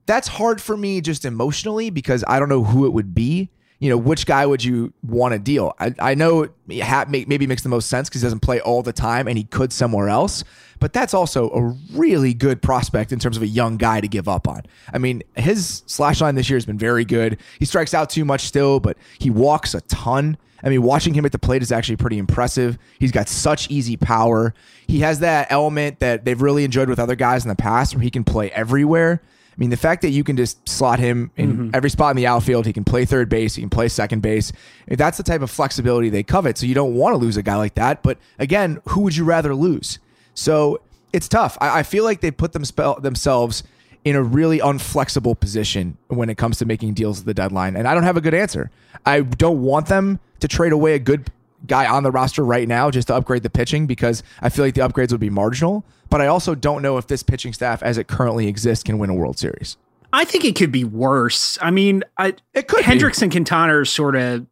That's 0.05 0.27
hard 0.27 0.61
for 0.61 0.75
me 0.75 1.01
just 1.01 1.25
emotionally 1.25 1.89
because 1.89 2.23
I 2.27 2.39
don't 2.39 2.49
know 2.49 2.63
who 2.63 2.85
it 2.85 2.93
would 2.93 3.13
be. 3.13 3.49
You 3.79 3.89
know, 3.89 3.97
which 3.97 4.25
guy 4.25 4.45
would 4.45 4.63
you 4.63 4.93
want 5.03 5.33
to 5.33 5.39
deal? 5.39 5.73
I, 5.79 5.95
I 5.99 6.13
know 6.15 6.49
maybe 6.67 7.47
makes 7.47 7.63
the 7.63 7.69
most 7.69 7.89
sense 7.89 8.09
because 8.09 8.21
he 8.21 8.25
doesn't 8.25 8.41
play 8.41 8.59
all 8.59 8.83
the 8.83 8.93
time 8.93 9.27
and 9.27 9.37
he 9.37 9.45
could 9.45 9.71
somewhere 9.71 10.09
else. 10.09 10.43
but 10.79 10.93
that's 10.93 11.13
also 11.13 11.49
a 11.49 11.97
really 11.97 12.33
good 12.33 12.61
prospect 12.61 13.11
in 13.11 13.19
terms 13.19 13.37
of 13.37 13.43
a 13.43 13.47
young 13.47 13.77
guy 13.77 14.01
to 14.01 14.07
give 14.07 14.27
up 14.27 14.47
on. 14.47 14.61
I 14.93 14.97
mean, 14.97 15.23
his 15.35 15.83
slash 15.85 16.21
line 16.21 16.35
this 16.35 16.49
year 16.49 16.57
has 16.57 16.65
been 16.65 16.77
very 16.77 17.05
good. 17.05 17.37
He 17.59 17.65
strikes 17.65 17.93
out 17.93 18.09
too 18.09 18.25
much 18.25 18.41
still, 18.41 18.79
but 18.79 18.97
he 19.19 19.29
walks 19.29 19.73
a 19.73 19.81
ton. 19.81 20.37
I 20.63 20.69
mean, 20.69 20.81
watching 20.83 21.13
him 21.13 21.25
at 21.25 21.31
the 21.31 21.39
plate 21.39 21.61
is 21.61 21.71
actually 21.71 21.97
pretty 21.97 22.17
impressive. 22.17 22.77
He's 22.99 23.11
got 23.11 23.29
such 23.29 23.69
easy 23.69 23.95
power. 23.95 24.53
He 24.87 24.99
has 24.99 25.19
that 25.19 25.47
element 25.51 25.99
that 25.99 26.25
they've 26.25 26.41
really 26.41 26.63
enjoyed 26.63 26.89
with 26.89 26.99
other 26.99 27.15
guys 27.15 27.45
in 27.45 27.49
the 27.49 27.55
past 27.55 27.95
where 27.95 28.01
he 28.01 28.09
can 28.09 28.23
play 28.23 28.51
everywhere. 28.51 29.21
I 29.59 29.61
mean, 29.61 29.71
the 29.71 29.77
fact 29.77 30.03
that 30.03 30.11
you 30.11 30.23
can 30.23 30.37
just 30.37 30.69
slot 30.69 30.99
him 30.99 31.31
in 31.35 31.51
mm-hmm. 31.51 31.69
every 31.73 31.89
spot 31.89 32.11
in 32.11 32.15
the 32.15 32.25
outfield, 32.25 32.65
he 32.65 32.71
can 32.71 32.85
play 32.85 33.03
third 33.03 33.27
base, 33.27 33.55
he 33.55 33.61
can 33.61 33.69
play 33.69 33.89
second 33.89 34.21
base. 34.21 34.53
That's 34.87 35.17
the 35.17 35.23
type 35.23 35.41
of 35.41 35.51
flexibility 35.51 36.07
they 36.07 36.23
covet. 36.23 36.57
So 36.57 36.65
you 36.65 36.73
don't 36.73 36.95
want 36.95 37.13
to 37.13 37.17
lose 37.17 37.35
a 37.35 37.43
guy 37.43 37.57
like 37.57 37.75
that. 37.75 38.01
But 38.01 38.19
again, 38.37 38.79
who 38.87 39.01
would 39.01 39.17
you 39.17 39.25
rather 39.25 39.53
lose? 39.53 39.99
So 40.33 40.79
it's 41.11 41.27
tough. 41.27 41.57
I, 41.59 41.79
I 41.79 41.83
feel 41.83 42.05
like 42.05 42.21
they 42.21 42.31
put 42.31 42.53
them 42.53 42.63
spell, 42.63 43.01
themselves 43.01 43.63
in 44.05 44.15
a 44.15 44.23
really 44.23 44.59
unflexible 44.59 45.37
position 45.37 45.97
when 46.07 46.29
it 46.29 46.37
comes 46.37 46.57
to 46.59 46.65
making 46.65 46.93
deals 46.93 47.19
at 47.19 47.25
the 47.25 47.33
deadline. 47.33 47.75
And 47.75 47.85
I 47.85 47.93
don't 47.93 48.03
have 48.03 48.15
a 48.15 48.21
good 48.21 48.33
answer. 48.33 48.71
I 49.05 49.19
don't 49.19 49.61
want 49.61 49.87
them 49.87 50.21
to 50.39 50.47
trade 50.47 50.71
away 50.71 50.93
a 50.93 50.99
good 50.99 51.29
guy 51.67 51.85
on 51.87 52.03
the 52.03 52.11
roster 52.11 52.43
right 52.43 52.67
now 52.67 52.91
just 52.91 53.07
to 53.07 53.15
upgrade 53.15 53.43
the 53.43 53.49
pitching 53.49 53.87
because 53.87 54.23
I 54.41 54.49
feel 54.49 54.65
like 54.65 54.75
the 54.75 54.81
upgrades 54.81 55.11
would 55.11 55.19
be 55.19 55.29
marginal. 55.29 55.85
But 56.09 56.21
I 56.21 56.27
also 56.27 56.55
don't 56.55 56.81
know 56.81 56.97
if 56.97 57.07
this 57.07 57.23
pitching 57.23 57.53
staff, 57.53 57.83
as 57.83 57.97
it 57.97 58.07
currently 58.07 58.47
exists, 58.47 58.83
can 58.83 58.97
win 58.97 59.09
a 59.09 59.13
World 59.13 59.37
Series. 59.37 59.77
I 60.11 60.25
think 60.25 60.43
it 60.43 60.55
could 60.55 60.71
be 60.71 60.83
worse. 60.83 61.57
I 61.61 61.69
mean, 61.71 62.03
I, 62.17 62.33
it 62.53 62.67
could. 62.67 62.83
Hendricks 62.83 63.19
be. 63.19 63.25
and 63.25 63.31
Quintana 63.31 63.77
are 63.77 63.85
sort 63.85 64.15
of, 64.15 64.47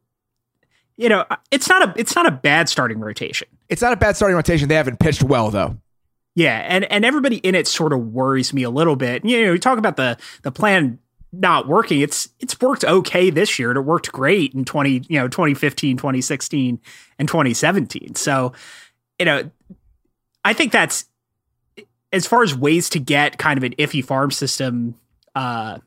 you 0.98 1.10
know, 1.10 1.26
it's 1.50 1.68
not 1.68 1.90
a 1.90 2.00
it's 2.00 2.16
not 2.16 2.28
a 2.28 2.32
bad 2.32 2.70
starting 2.70 3.00
rotation. 3.00 3.48
It's 3.70 3.82
not 3.82 3.94
a 3.94 3.98
bad 3.98 4.16
starting 4.16 4.36
rotation. 4.36 4.68
They 4.68 4.76
haven't 4.76 5.00
pitched 5.00 5.24
well 5.24 5.50
though. 5.50 5.78
Yeah, 6.36 6.64
and 6.68 6.86
and 6.86 7.04
everybody 7.04 7.38
in 7.38 7.56
it 7.56 7.68
sort 7.68 7.94
of 7.94 8.00
worries 8.00 8.54
me 8.54 8.62
a 8.62 8.70
little 8.70 8.96
bit. 8.96 9.26
You 9.26 9.46
know, 9.46 9.52
we 9.54 9.60
talk 9.60 9.80
about 9.80 9.98
the 9.98 10.18
the 10.44 10.52
plan 10.52 11.00
not 11.40 11.68
working. 11.68 12.02
It's 12.02 12.30
it's 12.40 12.60
worked 12.60 12.84
okay 12.84 13.30
this 13.30 13.60
year. 13.60 13.72
It 13.72 13.82
worked 13.82 14.12
great 14.12 14.54
in 14.54 14.66
20, 14.66 15.04
you 15.08 15.20
know, 15.20 15.28
2015, 15.28 15.98
2016 15.98 16.80
and 17.20 17.28
2017. 17.28 18.16
So, 18.16 18.54
you 19.20 19.26
know, 19.26 19.50
I 20.44 20.54
think 20.54 20.72
that's 20.72 21.06
as 22.12 22.26
far 22.26 22.44
as 22.44 22.56
ways 22.56 22.90
to 22.90 23.00
get 23.00 23.38
kind 23.38 23.58
of 23.58 23.64
an 23.64 23.74
iffy 23.76 24.04
farm 24.04 24.32
system 24.32 24.96
uh 25.36 25.80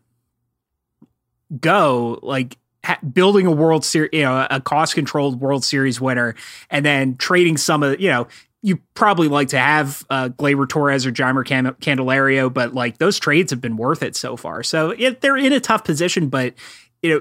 go, 1.60 2.20
like 2.22 2.56
ha- 2.84 2.98
building 3.12 3.46
a 3.46 3.50
World 3.50 3.84
Series, 3.84 4.10
you 4.12 4.22
know, 4.22 4.46
a 4.50 4.60
cost 4.60 4.94
controlled 4.94 5.40
World 5.40 5.64
Series 5.64 6.00
winner, 6.00 6.34
and 6.70 6.84
then 6.84 7.16
trading 7.16 7.56
some 7.56 7.82
of, 7.82 8.00
you 8.00 8.08
know, 8.08 8.28
you 8.62 8.78
probably 8.94 9.28
like 9.28 9.48
to 9.48 9.58
have 9.58 10.04
uh, 10.10 10.28
Gleyber 10.28 10.68
Torres 10.68 11.06
or 11.06 11.12
Jeimer 11.12 11.44
Cam- 11.46 11.76
Candelario, 11.80 12.52
but 12.52 12.74
like 12.74 12.98
those 12.98 13.18
trades 13.18 13.50
have 13.52 13.60
been 13.60 13.76
worth 13.76 14.02
it 14.02 14.16
so 14.16 14.36
far. 14.36 14.62
So 14.62 14.90
it, 14.90 15.20
they're 15.20 15.36
in 15.36 15.52
a 15.52 15.60
tough 15.60 15.84
position, 15.84 16.28
but 16.28 16.54
you 17.02 17.14
know, 17.14 17.20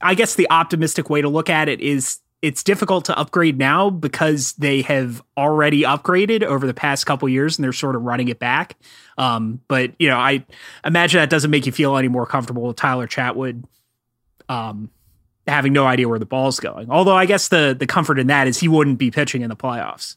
I 0.00 0.14
guess 0.14 0.34
the 0.34 0.48
optimistic 0.50 1.08
way 1.08 1.22
to 1.22 1.28
look 1.28 1.48
at 1.48 1.68
it 1.68 1.80
is 1.80 2.18
it's 2.42 2.62
difficult 2.62 3.06
to 3.06 3.18
upgrade 3.18 3.58
now 3.58 3.88
because 3.88 4.52
they 4.54 4.82
have 4.82 5.22
already 5.36 5.82
upgraded 5.82 6.42
over 6.42 6.66
the 6.66 6.74
past 6.74 7.06
couple 7.06 7.28
years 7.28 7.56
and 7.56 7.64
they're 7.64 7.72
sort 7.72 7.96
of 7.96 8.02
running 8.02 8.28
it 8.28 8.38
back. 8.38 8.76
Um, 9.16 9.60
but 9.68 9.92
you 9.98 10.08
know, 10.08 10.18
I 10.18 10.44
imagine 10.84 11.20
that 11.20 11.30
doesn't 11.30 11.50
make 11.50 11.66
you 11.66 11.72
feel 11.72 11.96
any 11.96 12.08
more 12.08 12.26
comfortable 12.26 12.62
with 12.62 12.76
Tyler 12.76 13.06
Chatwood. 13.06 13.64
Um, 14.48 14.90
having 15.46 15.72
no 15.72 15.86
idea 15.86 16.08
where 16.08 16.18
the 16.18 16.26
ball's 16.26 16.60
going. 16.60 16.90
Although 16.90 17.16
I 17.16 17.26
guess 17.26 17.48
the 17.48 17.76
the 17.78 17.86
comfort 17.86 18.18
in 18.18 18.26
that 18.28 18.46
is 18.46 18.58
he 18.58 18.68
wouldn't 18.68 18.98
be 18.98 19.10
pitching 19.10 19.42
in 19.42 19.48
the 19.48 19.56
playoffs. 19.56 20.16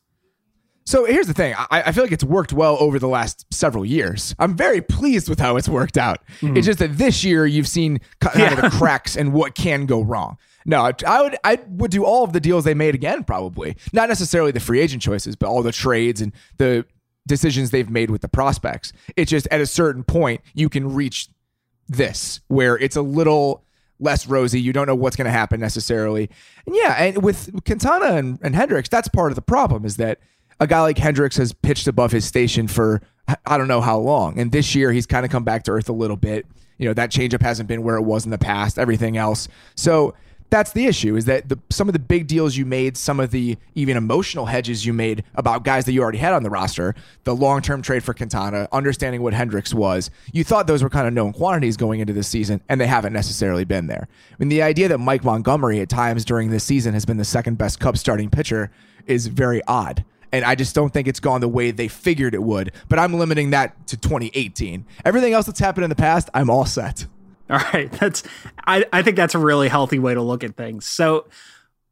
So 0.85 1.05
here's 1.05 1.27
the 1.27 1.35
thing. 1.35 1.53
I, 1.55 1.83
I, 1.83 1.91
feel 1.91 2.03
like 2.03 2.11
it's 2.11 2.23
worked 2.23 2.51
well 2.51 2.75
over 2.79 2.97
the 2.97 3.07
last 3.07 3.45
several 3.53 3.85
years. 3.85 4.33
I'm 4.39 4.57
very 4.57 4.81
pleased 4.81 5.29
with 5.29 5.39
how 5.39 5.55
it's 5.55 5.69
worked 5.69 5.99
out. 5.99 6.25
Mm. 6.41 6.57
It's 6.57 6.65
just 6.65 6.79
that 6.79 6.97
this 6.97 7.23
year 7.23 7.45
you've 7.45 7.67
seen 7.67 7.99
kind 8.19 8.39
yeah. 8.39 8.53
of 8.53 8.61
the 8.61 8.69
cracks 8.75 9.15
and 9.15 9.31
what 9.31 9.53
can 9.53 9.85
go 9.85 10.01
wrong. 10.01 10.39
No, 10.65 10.91
I 11.05 11.21
would 11.21 11.37
I 11.43 11.59
would 11.67 11.91
do 11.91 12.05
all 12.05 12.23
of 12.23 12.33
the 12.33 12.39
deals 12.39 12.63
they 12.63 12.73
made 12.73 12.95
again, 12.95 13.23
probably. 13.23 13.77
Not 13.93 14.09
necessarily 14.09 14.51
the 14.51 14.59
free 14.59 14.79
agent 14.79 15.03
choices, 15.03 15.35
but 15.35 15.47
all 15.47 15.61
the 15.61 15.71
trades 15.71 16.21
and 16.21 16.33
the 16.57 16.85
decisions 17.27 17.69
they've 17.69 17.89
made 17.89 18.09
with 18.09 18.21
the 18.21 18.27
prospects. 18.27 18.91
It's 19.15 19.29
just 19.29 19.47
at 19.51 19.61
a 19.61 19.67
certain 19.67 20.03
point 20.03 20.41
you 20.55 20.69
can 20.69 20.91
reach 20.93 21.29
this 21.87 22.39
where 22.47 22.77
it's 22.77 22.95
a 22.95 23.03
little 23.03 23.63
less 23.99 24.27
rosy. 24.27 24.61
You 24.61 24.73
don't 24.73 24.87
know 24.87 24.95
what's 24.95 25.15
going 25.15 25.25
to 25.25 25.31
happen 25.31 25.59
necessarily. 25.59 26.29
And 26.65 26.75
yeah, 26.75 26.95
and 26.97 27.23
with 27.23 27.63
Quintana 27.65 28.15
and, 28.15 28.39
and 28.41 28.55
Hendricks, 28.55 28.89
that's 28.89 29.07
part 29.07 29.31
of 29.31 29.35
the 29.35 29.41
problem 29.41 29.85
is 29.85 29.97
that 29.97 30.19
a 30.59 30.67
guy 30.67 30.81
like 30.81 30.97
Hendricks 30.97 31.37
has 31.37 31.53
pitched 31.53 31.87
above 31.87 32.11
his 32.11 32.25
station 32.25 32.67
for 32.67 33.01
I 33.45 33.57
don't 33.57 33.67
know 33.67 33.81
how 33.81 33.99
long. 33.99 34.39
And 34.39 34.51
this 34.51 34.73
year 34.73 34.91
he's 34.91 35.05
kind 35.05 35.25
of 35.25 35.31
come 35.31 35.43
back 35.43 35.63
to 35.63 35.71
earth 35.71 35.89
a 35.89 35.93
little 35.93 36.17
bit. 36.17 36.45
You 36.77 36.87
know, 36.87 36.93
that 36.93 37.11
changeup 37.11 37.41
hasn't 37.41 37.67
been 37.67 37.83
where 37.83 37.97
it 37.97 38.01
was 38.01 38.25
in 38.25 38.31
the 38.31 38.37
past, 38.37 38.79
everything 38.79 39.17
else. 39.17 39.47
So 39.75 40.15
that's 40.49 40.71
the 40.71 40.85
issue 40.85 41.15
is 41.15 41.25
that 41.25 41.49
the, 41.49 41.59
some 41.69 41.87
of 41.87 41.93
the 41.93 41.99
big 41.99 42.27
deals 42.27 42.57
you 42.57 42.65
made, 42.65 42.97
some 42.97 43.19
of 43.19 43.31
the 43.31 43.57
even 43.75 43.97
emotional 43.97 44.45
hedges 44.45 44.85
you 44.85 44.93
made 44.93 45.23
about 45.35 45.63
guys 45.63 45.85
that 45.85 45.91
you 45.91 46.01
already 46.01 46.17
had 46.17 46.33
on 46.33 46.43
the 46.43 46.49
roster, 46.49 46.95
the 47.23 47.35
long 47.35 47.61
term 47.61 47.81
trade 47.81 48.03
for 48.03 48.13
Quintana, 48.13 48.67
understanding 48.71 49.21
what 49.21 49.33
Hendricks 49.33 49.73
was, 49.73 50.09
you 50.33 50.43
thought 50.43 50.67
those 50.67 50.83
were 50.83 50.89
kind 50.89 51.07
of 51.07 51.13
known 51.13 51.33
quantities 51.33 51.77
going 51.77 51.99
into 51.99 52.13
this 52.13 52.27
season, 52.27 52.61
and 52.69 52.81
they 52.81 52.87
haven't 52.87 53.13
necessarily 53.13 53.63
been 53.63 53.87
there. 53.87 54.07
I 54.31 54.35
mean, 54.39 54.49
the 54.49 54.61
idea 54.61 54.87
that 54.87 54.97
Mike 54.97 55.23
Montgomery 55.23 55.79
at 55.81 55.89
times 55.89 56.25
during 56.25 56.49
this 56.49 56.63
season 56.63 56.93
has 56.93 57.05
been 57.05 57.17
the 57.17 57.25
second 57.25 57.57
best 57.57 57.79
Cubs 57.79 57.99
starting 57.99 58.29
pitcher 58.29 58.71
is 59.05 59.27
very 59.27 59.61
odd. 59.67 60.03
And 60.31 60.45
I 60.45 60.53
just 60.55 60.75
don't 60.75 60.93
think 60.93 61.07
it's 61.07 61.19
gone 61.19 61.41
the 61.41 61.47
way 61.47 61.71
they 61.71 61.87
figured 61.87 62.35
it 62.35 62.43
would. 62.43 62.71
But 62.87 62.99
I'm 62.99 63.15
limiting 63.15 63.49
that 63.49 63.87
to 63.87 63.97
2018. 63.97 64.85
Everything 65.03 65.33
else 65.33 65.47
that's 65.47 65.59
happened 65.59 65.85
in 65.85 65.89
the 65.89 65.95
past, 65.95 66.29
I'm 66.35 66.51
all 66.51 66.65
set. 66.65 67.07
All 67.53 67.57
right, 67.73 67.91
that's 67.93 68.23
I, 68.67 68.85
I 68.93 69.01
think 69.01 69.15
that's 69.15 69.33
a 69.33 69.39
really 69.39 69.69
healthy 69.69 69.97
way 69.97 70.13
to 70.13 70.21
look 70.21 70.43
at 70.43 70.55
things. 70.55 70.87
So 70.87 71.25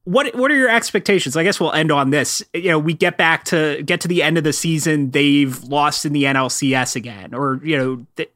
what 0.04 0.34
what 0.36 0.52
are 0.52 0.56
your 0.56 0.70
expectations? 0.70 1.36
I 1.36 1.43
guess 1.43 1.60
we'll 1.60 1.74
end 1.74 1.91
on 1.91 2.12
this. 2.12 2.43
You 2.54 2.70
know, 2.70 2.80
we 2.80 2.93
get 2.93 3.17
back 3.17 3.43
to 3.46 3.82
get 3.84 4.00
to 4.02 4.08
the 4.08 4.22
end 4.22 4.38
of 4.38 4.43
the 4.43 4.54
season, 4.54 5.12
they've 5.12 5.62
lost 5.63 6.06
in 6.06 6.13
the 6.13 6.24
NLCS 6.24 6.96
again, 6.96 7.34
or 7.34 7.60
you 7.63 7.78
know, 7.78 8.06
th- 8.15 8.32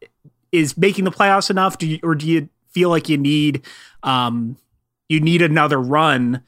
is 0.51 0.77
making 0.77 1.05
the 1.05 1.11
playoffs 1.11 1.49
enough? 1.49 1.77
Do 1.77 1.87
you, 1.87 1.99
or 2.03 2.15
do 2.15 2.27
you 2.27 2.49
feel 2.71 2.89
like 2.89 3.07
you 3.07 3.17
need 3.17 3.65
um 4.03 4.57
you 5.07 5.19
need 5.19 5.41
another 5.41 5.79
run? 5.79 6.43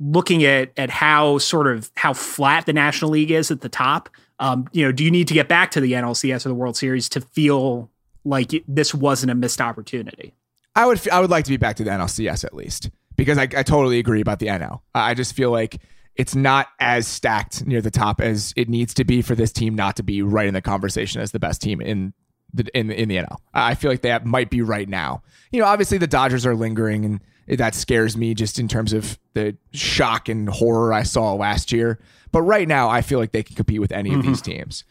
Looking 0.00 0.42
at 0.44 0.72
at 0.76 0.90
how 0.90 1.38
sort 1.38 1.66
of 1.66 1.90
how 1.96 2.14
flat 2.14 2.66
the 2.66 2.72
National 2.72 3.10
League 3.10 3.30
is 3.30 3.50
at 3.50 3.60
the 3.60 3.68
top, 3.68 4.08
um, 4.40 4.68
you 4.72 4.84
know, 4.84 4.92
do 4.92 5.04
you 5.04 5.10
need 5.10 5.28
to 5.28 5.34
get 5.34 5.48
back 5.48 5.70
to 5.72 5.80
the 5.80 5.92
NLCS 5.92 6.46
or 6.46 6.48
the 6.48 6.54
World 6.54 6.76
Series 6.76 7.08
to 7.10 7.20
feel 7.20 7.90
like 8.28 8.52
this 8.66 8.94
wasn't 8.94 9.30
a 9.30 9.34
missed 9.34 9.60
opportunity. 9.60 10.34
I 10.74 10.86
would 10.86 11.08
I 11.08 11.20
would 11.20 11.30
like 11.30 11.44
to 11.44 11.50
be 11.50 11.56
back 11.56 11.76
to 11.76 11.84
the 11.84 11.90
NLCS 11.90 12.44
at 12.44 12.54
least 12.54 12.90
because 13.16 13.38
I, 13.38 13.42
I 13.42 13.62
totally 13.62 13.98
agree 13.98 14.20
about 14.20 14.38
the 14.38 14.46
NL. 14.46 14.80
I 14.94 15.14
just 15.14 15.34
feel 15.34 15.50
like 15.50 15.80
it's 16.14 16.34
not 16.34 16.68
as 16.80 17.06
stacked 17.06 17.66
near 17.66 17.80
the 17.80 17.90
top 17.90 18.20
as 18.20 18.52
it 18.56 18.68
needs 18.68 18.94
to 18.94 19.04
be 19.04 19.22
for 19.22 19.34
this 19.34 19.52
team 19.52 19.74
not 19.74 19.96
to 19.96 20.02
be 20.02 20.22
right 20.22 20.46
in 20.46 20.54
the 20.54 20.62
conversation 20.62 21.20
as 21.20 21.32
the 21.32 21.38
best 21.38 21.62
team 21.62 21.80
in 21.80 22.12
the 22.52 22.66
in 22.74 22.90
in 22.90 23.08
the 23.08 23.16
NL. 23.16 23.36
I 23.54 23.74
feel 23.74 23.90
like 23.90 24.02
that 24.02 24.24
might 24.24 24.50
be 24.50 24.62
right 24.62 24.88
now. 24.88 25.22
You 25.50 25.60
know, 25.60 25.66
obviously 25.66 25.98
the 25.98 26.06
Dodgers 26.06 26.46
are 26.46 26.54
lingering 26.54 27.04
and 27.04 27.20
that 27.58 27.74
scares 27.74 28.16
me 28.16 28.34
just 28.34 28.58
in 28.58 28.68
terms 28.68 28.92
of 28.92 29.18
the 29.32 29.56
shock 29.72 30.28
and 30.28 30.48
horror 30.48 30.92
I 30.92 31.02
saw 31.02 31.32
last 31.32 31.72
year. 31.72 31.98
But 32.30 32.42
right 32.42 32.68
now, 32.68 32.90
I 32.90 33.00
feel 33.00 33.18
like 33.18 33.32
they 33.32 33.42
can 33.42 33.56
compete 33.56 33.80
with 33.80 33.90
any 33.90 34.10
of 34.10 34.20
mm-hmm. 34.20 34.28
these 34.28 34.42
teams 34.42 34.84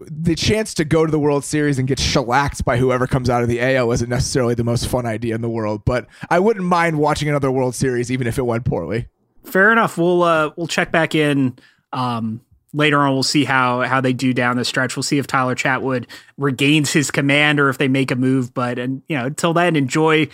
the 0.00 0.34
chance 0.34 0.74
to 0.74 0.84
go 0.84 1.04
to 1.04 1.12
the 1.12 1.18
World 1.18 1.44
Series 1.44 1.78
and 1.78 1.88
get 1.88 1.98
shellacked 1.98 2.64
by 2.64 2.76
whoever 2.76 3.06
comes 3.06 3.30
out 3.30 3.42
of 3.42 3.48
the 3.48 3.60
AL 3.60 3.92
isn't 3.92 4.08
necessarily 4.08 4.54
the 4.54 4.64
most 4.64 4.86
fun 4.86 5.06
idea 5.06 5.34
in 5.34 5.40
the 5.40 5.48
world, 5.48 5.84
but 5.84 6.06
I 6.30 6.38
wouldn't 6.38 6.66
mind 6.66 6.98
watching 6.98 7.28
another 7.28 7.50
World 7.50 7.74
Series 7.74 8.10
even 8.10 8.26
if 8.26 8.38
it 8.38 8.42
went 8.42 8.64
poorly. 8.64 9.08
Fair 9.44 9.72
enough. 9.72 9.98
We'll 9.98 10.22
uh, 10.22 10.50
we'll 10.56 10.68
check 10.68 10.92
back 10.92 11.14
in 11.14 11.58
um, 11.92 12.40
later 12.72 13.00
on. 13.00 13.12
We'll 13.12 13.22
see 13.22 13.44
how 13.44 13.82
how 13.82 14.00
they 14.00 14.12
do 14.12 14.32
down 14.32 14.56
the 14.56 14.64
stretch. 14.64 14.96
We'll 14.96 15.02
see 15.02 15.18
if 15.18 15.26
Tyler 15.26 15.54
Chatwood 15.54 16.06
regains 16.36 16.92
his 16.92 17.10
command 17.10 17.58
or 17.58 17.68
if 17.68 17.78
they 17.78 17.88
make 17.88 18.10
a 18.10 18.16
move. 18.16 18.54
But 18.54 18.78
and 18.78 19.02
you 19.08 19.18
know, 19.18 19.26
until 19.26 19.52
then, 19.52 19.76
enjoy 19.76 20.28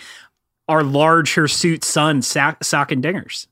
our 0.67 0.83
large 0.83 1.33
hirsute 1.33 1.83
son 1.83 2.21
sock, 2.21 2.63
sock 2.63 2.91
and 2.91 3.03
dingers. 3.03 3.47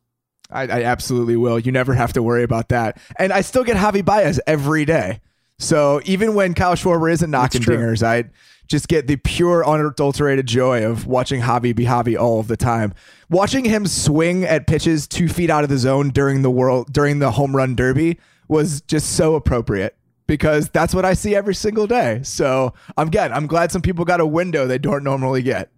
I, 0.49 0.61
I, 0.63 0.83
absolutely 0.83 1.35
will. 1.35 1.59
You 1.59 1.71
never 1.73 1.93
have 1.93 2.13
to 2.13 2.23
worry 2.23 2.43
about 2.43 2.69
that. 2.69 3.01
And 3.17 3.33
I 3.33 3.41
still 3.41 3.65
get 3.65 3.75
Javi 3.75 4.05
Baez 4.05 4.39
every 4.47 4.85
day. 4.85 5.19
So 5.59 6.01
even 6.05 6.35
when 6.35 6.53
Kyle 6.53 6.75
Schwarber 6.75 7.11
isn't 7.11 7.31
knocking 7.31 7.61
dingers, 7.61 8.03
I 8.03 8.25
just 8.67 8.87
get 8.87 9.07
the 9.07 9.15
pure 9.15 9.65
unadulterated 9.65 10.45
joy 10.45 10.85
of 10.85 11.07
watching 11.07 11.41
Javi 11.41 11.75
be 11.75 11.85
Javi 11.85 12.19
all 12.19 12.39
of 12.39 12.47
the 12.47 12.57
time. 12.57 12.93
Watching 13.29 13.65
him 13.65 13.87
swing 13.87 14.43
at 14.43 14.67
pitches 14.67 15.07
two 15.07 15.27
feet 15.27 15.49
out 15.49 15.63
of 15.63 15.69
the 15.69 15.77
zone 15.77 16.09
during 16.09 16.41
the 16.41 16.51
world 16.51 16.91
during 16.91 17.19
the 17.19 17.31
home 17.31 17.55
run 17.55 17.75
derby 17.75 18.19
was 18.47 18.81
just 18.81 19.13
so 19.13 19.35
appropriate 19.35 19.95
because 20.27 20.69
that's 20.69 20.93
what 20.93 21.05
I 21.05 21.13
see 21.13 21.35
every 21.35 21.55
single 21.55 21.87
day. 21.87 22.21
So 22.23 22.73
I'm 22.97 23.07
again, 23.07 23.33
I'm 23.33 23.47
glad 23.47 23.71
some 23.71 23.81
people 23.81 24.05
got 24.05 24.19
a 24.19 24.27
window 24.27 24.67
they 24.67 24.77
don't 24.77 25.03
normally 25.03 25.41
get. 25.41 25.71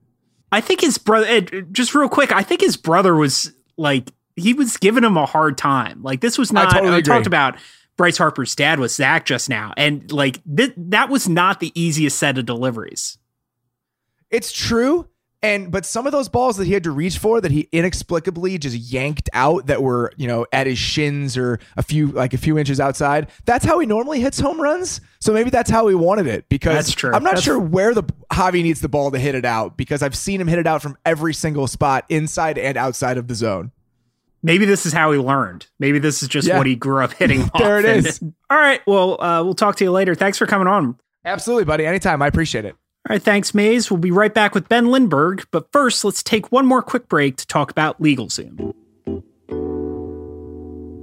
I 0.52 0.62
think 0.62 0.82
his 0.82 0.98
brother, 0.98 1.62
just 1.72 1.94
real 1.94 2.10
quick, 2.10 2.32
I 2.32 2.42
think 2.42 2.62
his 2.62 2.76
brother 2.76 3.16
was 3.16 3.54
like 3.78 4.12
he 4.36 4.54
was 4.54 4.78
giving 4.78 5.04
him 5.04 5.16
a 5.16 5.26
hard 5.26 5.58
time. 5.58 6.02
Like 6.02 6.22
this 6.22 6.38
was 6.38 6.52
not. 6.52 6.74
I, 6.74 6.80
totally 6.80 6.98
I 6.98 7.02
talked 7.02 7.28
about 7.28 7.58
Bryce 8.00 8.18
Harper's 8.18 8.56
dad 8.56 8.80
was 8.80 8.96
Zach 8.96 9.26
just 9.26 9.50
now, 9.50 9.74
and 9.76 10.10
like 10.10 10.40
th- 10.56 10.72
that 10.78 11.10
was 11.10 11.28
not 11.28 11.60
the 11.60 11.74
easiest 11.76 12.18
set 12.18 12.38
of 12.38 12.46
deliveries. 12.46 13.18
It's 14.32 14.54
true. 14.54 15.10
And 15.42 15.70
but 15.70 15.86
some 15.86 16.06
of 16.06 16.14
those 16.14 16.30
balls 16.30 16.56
that 16.58 16.66
he 16.66 16.72
had 16.72 16.86
to 16.86 16.92
reach 16.92 17.18
for 17.18 17.42
that 17.42 17.52
he 17.52 17.68
inexplicably 17.74 18.58
just 18.58 18.76
yanked 18.78 19.30
out 19.34 19.68
that 19.68 19.84
were, 19.84 20.14
you 20.16 20.28
know, 20.28 20.46
at 20.54 20.66
his 20.66 20.78
shins 20.78 21.36
or 21.36 21.60
a 21.76 21.84
few 21.84 22.08
like 22.08 22.34
a 22.34 22.38
few 22.38 22.58
inches 22.58 22.80
outside, 22.80 23.30
that's 23.44 23.66
how 23.66 23.80
he 23.80 23.86
normally 23.86 24.22
hits 24.22 24.40
home 24.40 24.62
runs. 24.62 25.02
So 25.20 25.34
maybe 25.34 25.50
that's 25.50 25.70
how 25.70 25.88
he 25.88 25.96
wanted 25.96 26.28
it 26.28 26.48
because 26.48 26.76
That's 26.76 26.94
true. 26.94 27.12
I'm 27.14 27.22
not 27.24 27.32
That's- 27.32 27.44
sure 27.44 27.60
where 27.60 27.94
the 27.94 28.04
Javi 28.32 28.64
needs 28.64 28.80
the 28.80 28.88
ball 28.90 29.12
to 29.12 29.20
hit 29.20 29.36
it 29.36 29.44
out 29.44 29.76
because 29.76 30.02
I've 30.02 30.16
seen 30.16 30.40
him 30.40 30.48
hit 30.48 30.60
it 30.60 30.68
out 30.68 30.82
from 30.82 30.98
every 31.06 31.34
single 31.34 31.68
spot 31.68 32.06
inside 32.08 32.58
and 32.58 32.78
outside 32.78 33.18
of 33.18 33.28
the 33.28 33.36
zone. 33.36 33.72
Maybe 34.42 34.66
this 34.66 34.86
is 34.86 34.94
how 34.94 35.12
he 35.12 35.20
learned. 35.20 35.68
Maybe 35.80 36.00
this 36.00 36.22
is 36.24 36.30
just 36.30 36.48
Yeah. 36.48 36.58
what 36.58 36.66
he 36.68 36.76
grew 36.76 37.04
up 37.04 37.14
hitting. 37.14 37.50
There 37.58 37.80
it 37.80 37.86
And- 37.86 38.06
is. 38.06 38.20
All 38.50 38.58
right. 38.58 38.82
Well, 38.88 39.22
uh, 39.22 39.44
we'll 39.44 39.54
talk 39.54 39.76
to 39.78 39.84
you 39.84 39.92
later. 39.92 40.16
Thanks 40.16 40.38
for 40.38 40.46
coming 40.46 40.68
on. 40.68 40.98
Absolutely, 41.26 41.66
buddy. 41.66 41.86
Anytime. 41.86 42.22
I 42.22 42.28
appreciate 42.28 42.66
it. 42.66 42.76
All 43.10 43.14
right, 43.16 43.22
thanks, 43.24 43.54
Mays. 43.54 43.90
We'll 43.90 43.98
be 44.00 44.12
right 44.12 44.34
back 44.34 44.54
with 44.54 44.68
Ben 44.70 44.88
Lindbergh. 44.92 45.46
But 45.52 45.72
first, 45.72 46.04
let's 46.04 46.22
take 46.24 46.52
one 46.52 46.66
more 46.66 46.82
quick 46.82 47.08
break 47.08 47.38
to 47.38 47.48
talk 47.48 47.72
about 47.72 48.02
LegalZoom. 48.02 48.74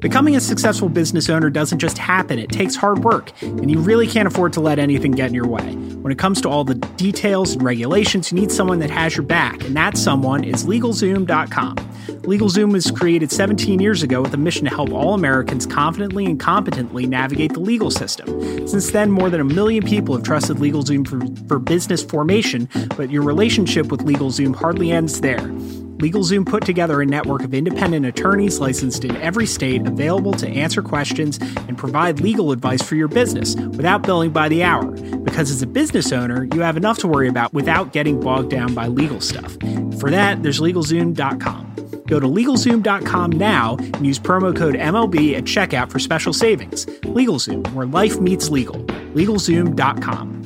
Becoming 0.07 0.36
a 0.36 0.40
successful 0.40 0.88
business 0.88 1.28
owner 1.28 1.50
doesn't 1.50 1.80
just 1.80 1.98
happen, 1.98 2.38
it 2.38 2.48
takes 2.48 2.76
hard 2.76 3.02
work, 3.02 3.32
and 3.42 3.68
you 3.68 3.80
really 3.80 4.07
can't 4.07 4.28
afford 4.28 4.52
to 4.52 4.61
let 4.61 4.78
anything 4.78 5.11
get 5.11 5.26
in 5.26 5.34
your 5.34 5.48
way. 5.48 5.74
When 5.74 6.12
it 6.12 6.16
comes 6.16 6.40
to 6.42 6.48
all 6.48 6.62
the 6.62 6.76
details 6.76 7.54
and 7.54 7.62
regulations, 7.64 8.30
you 8.30 8.38
need 8.38 8.52
someone 8.52 8.78
that 8.78 8.90
has 8.90 9.16
your 9.16 9.26
back, 9.26 9.64
and 9.64 9.74
that 9.74 9.98
someone 9.98 10.44
is 10.44 10.64
LegalZoom.com. 10.64 11.74
LegalZoom 12.22 12.72
was 12.72 12.88
created 12.92 13.32
17 13.32 13.80
years 13.80 14.04
ago 14.04 14.22
with 14.22 14.32
a 14.32 14.36
mission 14.36 14.64
to 14.66 14.70
help 14.72 14.92
all 14.92 15.14
Americans 15.14 15.66
confidently 15.66 16.24
and 16.24 16.38
competently 16.38 17.04
navigate 17.04 17.54
the 17.54 17.61
legal 17.61 17.90
system. 17.90 18.28
Since 18.68 18.92
then, 18.92 19.11
more 19.11 19.28
than 19.28 19.40
a 19.40 19.44
million 19.44 19.84
people 19.84 20.14
have 20.14 20.22
trusted 20.24 20.59
LegalZoom 20.59 21.09
for, 21.09 21.48
for 21.48 21.59
business 21.59 22.04
formation, 22.04 22.68
but 22.96 23.11
your 23.11 23.22
relationship 23.22 23.90
with 23.90 24.07
LegalZoom 24.07 24.54
hardly 24.54 24.92
ends 24.92 25.20
there. 25.20 25.50
LegalZoom 25.99 26.44
put 26.44 26.64
together 26.66 27.01
a 27.01 27.07
network 27.07 27.42
of 27.42 27.55
independent 27.55 28.05
attorneys 28.05 28.61
licensed 28.61 29.05
in 29.05 29.16
every 29.16 29.47
state 29.47 29.86
available 29.86 30.34
to 30.34 30.47
answer 30.47 30.82
questions 30.82 31.38
and 31.68 31.78
provide 31.78 32.20
legal 32.20 32.53
advice 32.53 32.82
for 32.82 32.97
your 32.97 33.09
business 33.09 33.57
without 33.57 34.03
billing 34.03 34.30
by 34.30 34.49
the 34.49 34.62
hour. 34.62 34.90
Because 35.24 35.51
as 35.51 35.62
a 35.62 35.66
business 35.66 36.12
owner, 36.12 36.44
you 36.53 36.61
have 36.61 36.76
enough 36.76 36.99
to 36.99 37.09
worry 37.09 37.28
about 37.28 37.55
without 37.55 37.92
getting 37.92 38.20
bogged 38.20 38.51
down 38.51 38.74
by 38.74 38.88
legal 38.88 39.22
stuff. 39.22 39.57
For 39.99 40.11
that, 40.11 40.42
there's 40.42 40.61
LegalZoom.com. 40.61 42.03
Go 42.07 42.20
to 42.20 42.26
LegalZoom.com 42.26 43.32
now 43.32 43.76
and 43.78 44.07
use 44.07 44.18
promo 44.18 44.55
code 44.55 44.74
MLB 44.74 45.34
at 45.34 45.44
checkout 45.44 45.90
for 45.90 45.99
special 45.99 46.32
savings. 46.32 46.84
LegalZoom, 46.86 47.72
where 47.72 47.86
life 47.86 48.20
meets 48.20 48.51
legal. 48.51 48.76
LegalZoom.com. 49.14 50.36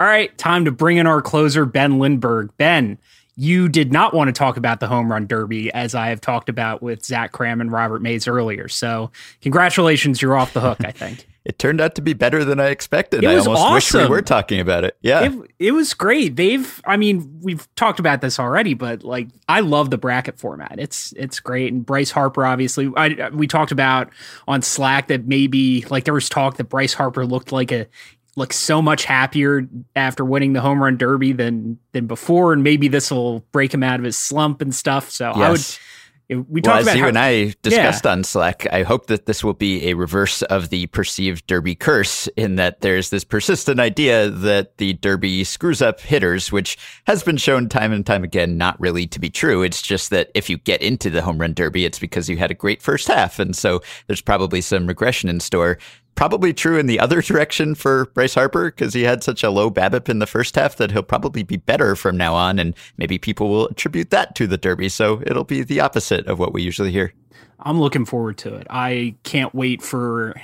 All 0.00 0.08
right, 0.08 0.36
time 0.36 0.64
to 0.64 0.72
bring 0.72 0.96
in 0.96 1.06
our 1.06 1.22
closer, 1.22 1.64
Ben 1.64 2.00
Lindbergh. 2.00 2.50
Ben, 2.56 2.98
you 3.36 3.68
did 3.68 3.92
not 3.92 4.14
want 4.14 4.28
to 4.28 4.32
talk 4.32 4.56
about 4.56 4.80
the 4.80 4.86
home 4.86 5.10
run 5.10 5.26
derby 5.26 5.72
as 5.72 5.94
I 5.94 6.08
have 6.08 6.20
talked 6.20 6.48
about 6.48 6.82
with 6.82 7.04
Zach 7.04 7.32
Kram 7.32 7.60
and 7.60 7.72
Robert 7.72 8.02
Mays 8.02 8.28
earlier. 8.28 8.68
So, 8.68 9.10
congratulations, 9.40 10.22
you're 10.22 10.36
off 10.36 10.52
the 10.52 10.60
hook, 10.60 10.84
I 10.84 10.92
think. 10.92 11.26
It 11.44 11.58
turned 11.58 11.78
out 11.78 11.94
to 11.96 12.00
be 12.00 12.14
better 12.14 12.42
than 12.42 12.58
I 12.58 12.68
expected. 12.68 13.22
It 13.22 13.26
I 13.26 13.34
was 13.34 13.46
almost 13.46 13.92
wish 13.92 14.02
we 14.02 14.08
were 14.08 14.22
talking 14.22 14.60
about 14.60 14.84
it. 14.84 14.96
Yeah. 15.02 15.24
it, 15.24 15.50
it 15.58 15.72
was 15.72 15.92
great. 15.92 16.36
They've, 16.36 16.80
I 16.86 16.96
mean, 16.96 17.38
we've 17.42 17.68
talked 17.74 18.00
about 18.00 18.22
this 18.22 18.40
already, 18.40 18.72
but 18.72 19.04
like, 19.04 19.28
I 19.46 19.60
love 19.60 19.90
the 19.90 19.98
bracket 19.98 20.38
format. 20.38 20.76
It's 20.78 21.12
it's 21.18 21.40
great. 21.40 21.70
And 21.70 21.84
Bryce 21.84 22.10
Harper, 22.10 22.46
obviously, 22.46 22.90
I 22.96 23.28
we 23.28 23.46
talked 23.46 23.72
about 23.72 24.08
on 24.48 24.62
Slack 24.62 25.08
that 25.08 25.26
maybe 25.26 25.82
like 25.90 26.04
there 26.04 26.14
was 26.14 26.30
talk 26.30 26.56
that 26.56 26.70
Bryce 26.70 26.94
Harper 26.94 27.26
looked 27.26 27.52
like 27.52 27.72
a 27.72 27.88
like 28.36 28.52
so 28.52 28.82
much 28.82 29.04
happier 29.04 29.68
after 29.94 30.24
winning 30.24 30.52
the 30.52 30.60
home 30.60 30.82
run 30.82 30.96
derby 30.96 31.32
than 31.32 31.78
than 31.92 32.06
before, 32.06 32.52
and 32.52 32.62
maybe 32.62 32.88
this 32.88 33.10
will 33.10 33.40
break 33.52 33.72
him 33.72 33.82
out 33.82 33.98
of 33.98 34.04
his 34.04 34.16
slump 34.16 34.60
and 34.60 34.74
stuff. 34.74 35.10
So 35.10 35.30
I 35.30 35.50
would. 35.50 35.60
Yes. 35.60 35.78
We 36.26 36.62
well, 36.62 36.62
talked 36.62 36.78
as 36.78 36.86
about 36.86 36.96
you 36.96 37.02
how, 37.02 37.08
and 37.08 37.18
I 37.18 37.54
discussed 37.60 38.06
on 38.06 38.24
Slack, 38.24 38.66
I 38.72 38.82
hope 38.82 39.08
that 39.08 39.26
this 39.26 39.44
will 39.44 39.52
be 39.52 39.90
a 39.90 39.94
reverse 39.94 40.40
of 40.40 40.70
the 40.70 40.86
perceived 40.86 41.46
Derby 41.46 41.74
curse 41.74 42.28
in 42.28 42.56
that 42.56 42.80
there's 42.80 43.10
this 43.10 43.24
persistent 43.24 43.78
idea 43.78 44.30
that 44.30 44.78
the 44.78 44.94
Derby 44.94 45.44
screws 45.44 45.82
up 45.82 46.00
hitters, 46.00 46.50
which 46.50 46.78
has 47.06 47.22
been 47.22 47.36
shown 47.36 47.68
time 47.68 47.92
and 47.92 48.06
time 48.06 48.24
again 48.24 48.56
not 48.56 48.80
really 48.80 49.06
to 49.08 49.20
be 49.20 49.28
true. 49.28 49.62
It's 49.62 49.82
just 49.82 50.08
that 50.10 50.30
if 50.34 50.48
you 50.48 50.56
get 50.56 50.80
into 50.80 51.10
the 51.10 51.20
home 51.20 51.36
run 51.36 51.52
derby, 51.52 51.84
it's 51.84 51.98
because 51.98 52.30
you 52.30 52.38
had 52.38 52.50
a 52.50 52.54
great 52.54 52.80
first 52.80 53.06
half. 53.06 53.38
And 53.38 53.54
so 53.54 53.82
there's 54.06 54.22
probably 54.22 54.62
some 54.62 54.86
regression 54.86 55.28
in 55.28 55.40
store. 55.40 55.76
Probably 56.14 56.52
true 56.52 56.78
in 56.78 56.86
the 56.86 57.00
other 57.00 57.20
direction 57.22 57.74
for 57.74 58.06
Bryce 58.06 58.34
Harper 58.34 58.70
because 58.70 58.94
he 58.94 59.02
had 59.02 59.22
such 59.22 59.42
a 59.42 59.50
low 59.50 59.70
BABIP 59.70 60.08
in 60.08 60.18
the 60.18 60.26
first 60.26 60.54
half 60.54 60.76
that 60.76 60.92
he'll 60.92 61.02
probably 61.02 61.42
be 61.42 61.56
better 61.56 61.96
from 61.96 62.16
now 62.16 62.34
on, 62.34 62.58
and 62.58 62.74
maybe 62.96 63.18
people 63.18 63.48
will 63.48 63.66
attribute 63.66 64.10
that 64.10 64.34
to 64.36 64.46
the 64.46 64.58
Derby. 64.58 64.88
So 64.88 65.22
it'll 65.26 65.44
be 65.44 65.62
the 65.62 65.80
opposite 65.80 66.26
of 66.26 66.38
what 66.38 66.52
we 66.52 66.62
usually 66.62 66.92
hear. 66.92 67.12
I'm 67.60 67.80
looking 67.80 68.04
forward 68.04 68.38
to 68.38 68.54
it. 68.54 68.66
I 68.70 69.14
can't 69.22 69.54
wait 69.54 69.82
for. 69.82 70.34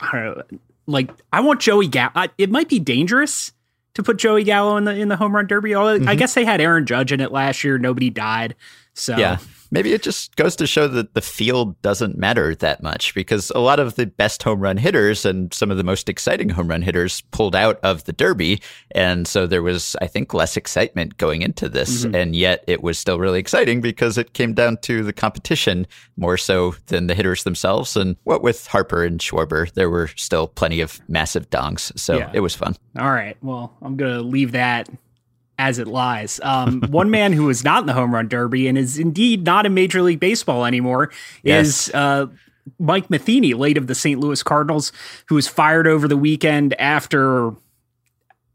I 0.00 0.10
don't 0.12 0.36
know, 0.52 0.58
like 0.86 1.10
I 1.32 1.40
want 1.40 1.60
Joey 1.60 1.86
Gallo. 1.86 2.28
It 2.38 2.50
might 2.50 2.68
be 2.68 2.78
dangerous 2.78 3.52
to 3.94 4.02
put 4.02 4.16
Joey 4.16 4.44
Gallo 4.44 4.76
in 4.76 4.84
the 4.84 4.94
in 4.94 5.08
the 5.08 5.16
home 5.16 5.34
run 5.34 5.46
derby. 5.46 5.74
Although 5.74 5.94
I 5.94 5.98
mm-hmm. 5.98 6.18
guess 6.18 6.34
they 6.34 6.44
had 6.44 6.60
Aaron 6.60 6.86
Judge 6.86 7.12
in 7.12 7.20
it 7.20 7.32
last 7.32 7.62
year. 7.64 7.78
Nobody 7.78 8.10
died. 8.10 8.54
So 8.94 9.16
Yeah. 9.16 9.38
Maybe 9.72 9.94
it 9.94 10.02
just 10.02 10.36
goes 10.36 10.54
to 10.56 10.66
show 10.66 10.86
that 10.86 11.14
the 11.14 11.22
field 11.22 11.80
doesn't 11.80 12.18
matter 12.18 12.54
that 12.56 12.82
much 12.82 13.14
because 13.14 13.50
a 13.54 13.58
lot 13.58 13.80
of 13.80 13.94
the 13.94 14.06
best 14.06 14.42
home 14.42 14.60
run 14.60 14.76
hitters 14.76 15.24
and 15.24 15.52
some 15.52 15.70
of 15.70 15.78
the 15.78 15.82
most 15.82 16.10
exciting 16.10 16.50
home 16.50 16.68
run 16.68 16.82
hitters 16.82 17.22
pulled 17.30 17.56
out 17.56 17.80
of 17.82 18.04
the 18.04 18.12
Derby. 18.12 18.60
And 18.90 19.26
so 19.26 19.46
there 19.46 19.62
was, 19.62 19.96
I 20.02 20.06
think, 20.06 20.34
less 20.34 20.58
excitement 20.58 21.16
going 21.16 21.40
into 21.40 21.70
this. 21.70 22.04
Mm-hmm. 22.04 22.14
And 22.14 22.36
yet 22.36 22.62
it 22.66 22.82
was 22.82 22.98
still 22.98 23.18
really 23.18 23.40
exciting 23.40 23.80
because 23.80 24.18
it 24.18 24.34
came 24.34 24.52
down 24.52 24.76
to 24.82 25.02
the 25.02 25.12
competition 25.12 25.86
more 26.18 26.36
so 26.36 26.74
than 26.88 27.06
the 27.06 27.14
hitters 27.14 27.44
themselves. 27.44 27.96
And 27.96 28.16
what 28.24 28.42
with 28.42 28.66
Harper 28.66 29.02
and 29.04 29.18
Schwarber, 29.20 29.72
there 29.72 29.88
were 29.88 30.08
still 30.16 30.48
plenty 30.48 30.82
of 30.82 31.00
massive 31.08 31.48
dongs. 31.48 31.98
So 31.98 32.18
Yeah. 32.18 32.30
it 32.34 32.40
was 32.40 32.54
fun. 32.54 32.76
All 32.98 33.10
right. 33.10 33.38
Well, 33.40 33.74
I'm 33.80 33.96
going 33.96 34.12
to 34.12 34.20
leave 34.20 34.52
that 34.52 34.90
as 35.62 35.78
it 35.78 35.86
lies. 35.86 36.40
Um, 36.42 36.82
one 36.88 37.10
man 37.10 37.32
who 37.32 37.48
is 37.48 37.62
not 37.62 37.82
in 37.82 37.86
the 37.86 37.92
home 37.92 38.12
run 38.12 38.28
derby 38.28 38.66
and 38.66 38.76
is 38.76 38.98
indeed 38.98 39.44
not 39.44 39.64
in 39.64 39.74
Major 39.74 40.02
League 40.02 40.20
Baseball 40.20 40.64
anymore 40.64 41.10
is 41.44 41.90
uh, 41.94 42.26
Mike 42.80 43.08
Matheny, 43.08 43.54
late 43.54 43.76
of 43.76 43.86
the 43.86 43.94
St. 43.94 44.18
Louis 44.20 44.42
Cardinals, 44.42 44.92
who 45.28 45.36
was 45.36 45.46
fired 45.46 45.86
over 45.86 46.08
the 46.08 46.16
weekend 46.16 46.74
after 46.80 47.50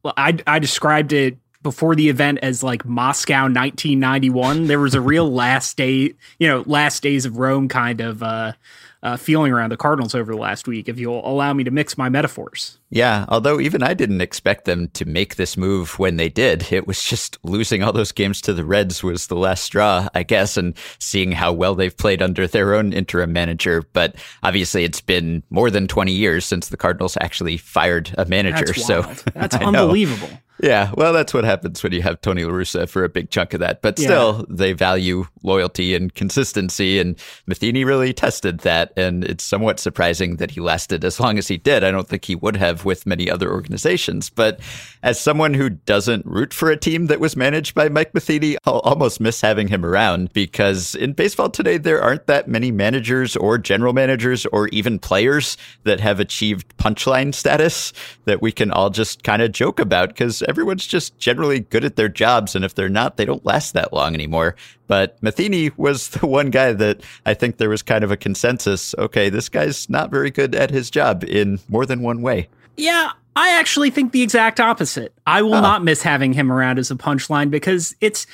well, 0.03 0.13
I, 0.17 0.37
I 0.45 0.59
described 0.59 1.13
it 1.13 1.37
before 1.63 1.95
the 1.95 2.09
event 2.09 2.39
as 2.41 2.61
like 2.61 2.85
Moscow 2.85 3.43
1991. 3.43 4.67
There 4.67 4.79
was 4.79 4.93
a 4.93 5.01
real 5.01 5.31
last 5.33 5.77
day, 5.77 6.13
you 6.39 6.47
know, 6.47 6.63
last 6.65 7.01
days 7.01 7.25
of 7.25 7.37
Rome 7.37 7.69
kind 7.69 8.01
of 8.01 8.21
uh, 8.21 8.53
uh, 9.01 9.17
feeling 9.17 9.53
around 9.53 9.71
the 9.71 9.77
Cardinals 9.77 10.13
over 10.13 10.33
the 10.33 10.37
last 10.37 10.67
week, 10.67 10.89
if 10.89 10.99
you'll 10.99 11.25
allow 11.25 11.53
me 11.53 11.63
to 11.63 11.71
mix 11.71 11.97
my 11.97 12.09
metaphors. 12.09 12.76
Yeah, 12.89 13.25
although 13.27 13.59
even 13.59 13.83
I 13.83 13.93
didn't 13.93 14.21
expect 14.21 14.63
them 14.63 14.88
to 14.93 15.03
make 15.03 15.35
this 15.35 15.57
move 15.57 15.99
when 15.99 16.15
they 16.15 16.29
did. 16.29 16.71
It 16.71 16.88
was 16.88 17.03
just 17.03 17.38
losing 17.43 17.83
all 17.83 17.91
those 17.91 18.13
games 18.13 18.39
to 18.41 18.53
the 18.53 18.63
Reds 18.63 19.03
was 19.03 19.27
the 19.27 19.35
last 19.35 19.65
straw, 19.65 20.07
I 20.15 20.23
guess, 20.23 20.55
and 20.55 20.73
seeing 20.99 21.33
how 21.33 21.51
well 21.51 21.75
they've 21.75 21.95
played 21.95 22.21
under 22.21 22.47
their 22.47 22.73
own 22.73 22.93
interim 22.93 23.33
manager. 23.33 23.83
But 23.91 24.15
obviously, 24.41 24.85
it's 24.85 25.01
been 25.01 25.43
more 25.49 25.69
than 25.69 25.88
20 25.88 26.13
years 26.13 26.45
since 26.45 26.69
the 26.69 26.77
Cardinals 26.77 27.17
actually 27.19 27.57
fired 27.57 28.15
a 28.17 28.23
manager. 28.25 28.67
That's 28.67 28.85
so. 28.85 29.01
That's 29.33 29.59
know. 29.59 29.67
unbelievable. 29.67 30.29
Yeah, 30.61 30.91
well, 30.95 31.13
that's 31.13 31.33
what 31.33 31.43
happens 31.43 31.83
when 31.83 31.93
you 31.93 32.01
have 32.01 32.19
Tony 32.21 32.43
La 32.43 32.51
Russa 32.51 32.89
for 32.89 33.03
a 33.03 33.09
big 33.09 33.29
chunk 33.29 33.53
of 33.53 33.59
that. 33.59 33.81
But 33.81 33.99
still, 33.99 34.45
they 34.49 34.73
value 34.73 35.25
loyalty 35.43 35.93
and 35.93 36.13
consistency, 36.13 36.99
and 36.99 37.15
Matheny 37.45 37.83
really 37.83 38.11
tested 38.11 38.59
that. 38.59 38.91
And 38.97 39.23
it's 39.23 39.43
somewhat 39.43 39.79
surprising 39.79 40.38
that 40.38 40.51
he 40.51 40.61
lasted 40.61 41.05
as 41.05 41.19
long 41.19 41.38
as 41.38 41.47
he 41.47 41.57
did. 41.57 41.83
I 41.83 41.91
don't 41.91 42.07
think 42.07 42.25
he 42.25 42.35
would 42.35 42.55
have 42.55 42.76
with 42.86 43.05
many 43.05 43.30
other 43.30 43.51
organizations. 43.51 44.30
But 44.30 44.59
as 45.03 45.19
someone 45.19 45.53
who 45.53 45.69
doesn't 45.69 46.25
root 46.25 46.53
for 46.53 46.69
a 46.69 46.78
team 46.78 47.07
that 47.07 47.19
was 47.19 47.36
managed 47.36 47.75
by 47.75 47.89
Mike 47.89 48.13
Matheny, 48.13 48.57
I'll 48.65 48.80
almost 48.80 49.19
miss 49.19 49.41
having 49.41 49.67
him 49.67 49.86
around 49.86 50.34
because 50.34 50.95
in 50.95 51.13
baseball 51.13 51.49
today, 51.49 51.78
there 51.78 52.01
aren't 52.01 52.28
that 52.28 52.47
many 52.47 52.71
managers 52.71 53.36
or 53.36 53.57
general 53.57 53.93
managers 53.93 54.45
or 54.47 54.67
even 54.69 54.99
players 54.99 55.57
that 55.84 55.99
have 55.99 56.19
achieved 56.19 56.75
punchline 56.78 57.34
status 57.34 57.93
that 58.25 58.41
we 58.41 58.51
can 58.51 58.71
all 58.71 58.89
just 58.89 59.23
kind 59.23 59.41
of 59.41 59.51
joke 59.51 59.80
about 59.80 60.09
because 60.09 60.43
everyone's 60.43 60.88
just 60.88 61.17
generally 61.17 61.59
good 61.59 61.86
at 61.86 61.95
their 61.95 62.09
jobs. 62.09 62.55
And 62.55 62.65
if 62.65 62.75
they're 62.75 62.89
not, 62.89 63.17
they 63.17 63.25
don't 63.25 63.45
last 63.45 63.73
that 63.73 63.93
long 63.93 64.13
anymore. 64.13 64.55
But 64.88 65.21
Matheny 65.21 65.71
was 65.77 66.09
the 66.09 66.25
one 66.27 66.49
guy 66.49 66.73
that 66.73 67.01
I 67.25 67.33
think 67.33 67.57
there 67.57 67.69
was 67.69 67.81
kind 67.81 68.03
of 68.03 68.11
a 68.11 68.17
consensus. 68.17 68.95
Okay, 68.97 69.29
this 69.29 69.49
guy's 69.49 69.89
not 69.89 70.09
very 70.09 70.31
good 70.31 70.55
at 70.55 70.71
his 70.71 70.89
job 70.89 71.23
in 71.23 71.59
more 71.69 71.85
than 71.85 72.01
one 72.01 72.21
way. 72.21 72.47
Yeah, 72.77 73.11
I 73.35 73.49
actually 73.59 73.89
think 73.91 74.11
the 74.11 74.21
exact 74.21 74.59
opposite. 74.59 75.13
I 75.25 75.41
will 75.41 75.55
Oh. 75.55 75.61
not 75.61 75.83
miss 75.83 76.01
having 76.03 76.33
him 76.33 76.51
around 76.51 76.79
as 76.79 76.89
a 76.91 76.95
punchline 76.95 77.49
because 77.49 77.95
it's, 78.01 78.27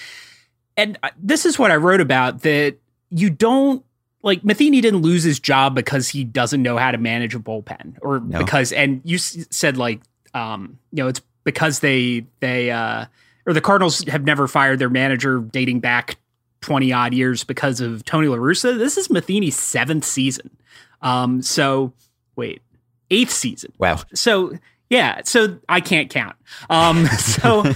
and 0.77 0.97
this 1.21 1.45
is 1.45 1.57
what 1.59 1.71
I 1.71 1.75
wrote 1.77 2.01
about 2.01 2.41
that 2.41 2.75
you 3.09 3.29
don't 3.29 3.83
like 4.21 4.43
Matheny 4.43 4.79
didn't 4.81 5.01
lose 5.01 5.23
his 5.23 5.39
job 5.39 5.75
because 5.75 6.07
he 6.09 6.23
doesn't 6.23 6.61
know 6.63 6.77
how 6.77 6.91
to 6.91 6.97
manage 6.97 7.35
a 7.35 7.39
bullpen 7.39 7.97
or 8.01 8.19
No. 8.21 8.39
because 8.39 8.71
and 8.71 9.01
you 9.03 9.15
s- 9.15 9.45
said 9.49 9.75
like 9.77 10.01
um 10.33 10.79
you 10.91 11.03
know 11.03 11.09
it's 11.09 11.21
because 11.43 11.79
they 11.81 12.25
they 12.39 12.71
uh 12.71 13.05
or 13.45 13.51
the 13.53 13.59
Cardinals 13.61 14.03
have 14.07 14.23
never 14.23 14.47
fired 14.47 14.79
their 14.79 14.89
manager 14.89 15.39
dating 15.39 15.81
back 15.81 16.15
20 16.63 16.91
odd 16.91 17.13
years 17.13 17.43
because 17.43 17.79
of 17.79 18.03
Tony 18.05 18.27
La 18.27 18.37
Russa. 18.37 18.77
This 18.77 18.97
is 18.97 19.09
Matheny's 19.09 19.57
seventh 19.57 20.05
season. 20.05 20.49
Um 21.01 21.41
so 21.41 21.93
wait, 22.35 22.61
eighth 23.11 23.31
season. 23.31 23.71
Wow. 23.77 23.99
So 24.15 24.53
yeah, 24.89 25.21
so 25.25 25.59
I 25.69 25.79
can't 25.81 26.09
count. 26.09 26.35
Um 26.69 27.05
so 27.19 27.71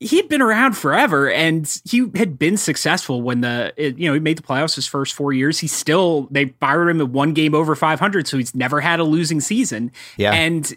he'd 0.00 0.28
been 0.28 0.40
around 0.42 0.72
forever 0.76 1.30
and 1.30 1.70
he 1.84 2.06
had 2.14 2.38
been 2.38 2.56
successful 2.56 3.20
when 3.22 3.42
the 3.42 3.72
it- 3.76 3.98
you 3.98 4.08
know 4.08 4.14
he 4.14 4.20
made 4.20 4.38
the 4.38 4.42
playoffs 4.42 4.74
his 4.74 4.86
first 4.86 5.12
four 5.14 5.32
years 5.32 5.58
he 5.58 5.66
still 5.66 6.26
they 6.30 6.46
fired 6.60 6.88
him 6.88 7.00
at 7.02 7.08
one 7.10 7.34
game 7.34 7.54
over 7.54 7.74
500 7.76 8.26
so 8.26 8.38
he's 8.38 8.54
never 8.54 8.80
had 8.80 8.98
a 8.98 9.04
losing 9.04 9.40
season 9.40 9.92
Yeah. 10.16 10.32
and 10.32 10.72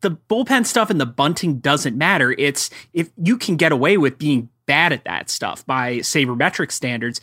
the 0.00 0.10
bullpen 0.28 0.66
stuff 0.66 0.90
and 0.90 1.00
the 1.00 1.06
bunting 1.06 1.58
doesn't 1.60 1.96
matter 1.96 2.32
it's 2.36 2.70
if 2.92 3.08
you 3.22 3.36
can 3.38 3.54
get 3.56 3.70
away 3.70 3.96
with 3.96 4.18
being 4.18 4.48
bad 4.66 4.92
at 4.92 5.04
that 5.04 5.30
stuff 5.30 5.64
by 5.66 5.98
sabermetric 5.98 6.72
standards 6.72 7.20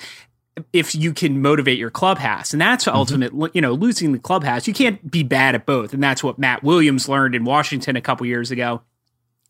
if 0.74 0.94
you 0.94 1.14
can 1.14 1.42
motivate 1.42 1.78
your 1.78 1.90
clubhouse 1.90 2.52
and 2.52 2.62
that's 2.62 2.88
ultimate 2.88 3.32
you 3.54 3.62
know 3.62 3.74
losing 3.74 4.12
the 4.12 4.20
clubhouse 4.20 4.68
you 4.68 4.74
can't 4.74 5.10
be 5.10 5.24
bad 5.24 5.56
at 5.56 5.66
both 5.66 5.94
and 5.94 6.04
that's 6.04 6.24
what 6.24 6.38
matt 6.38 6.62
williams 6.64 7.08
learned 7.08 7.34
in 7.34 7.46
washington 7.46 7.96
a 7.96 8.02
couple 8.02 8.26
years 8.26 8.52
ago 8.52 8.82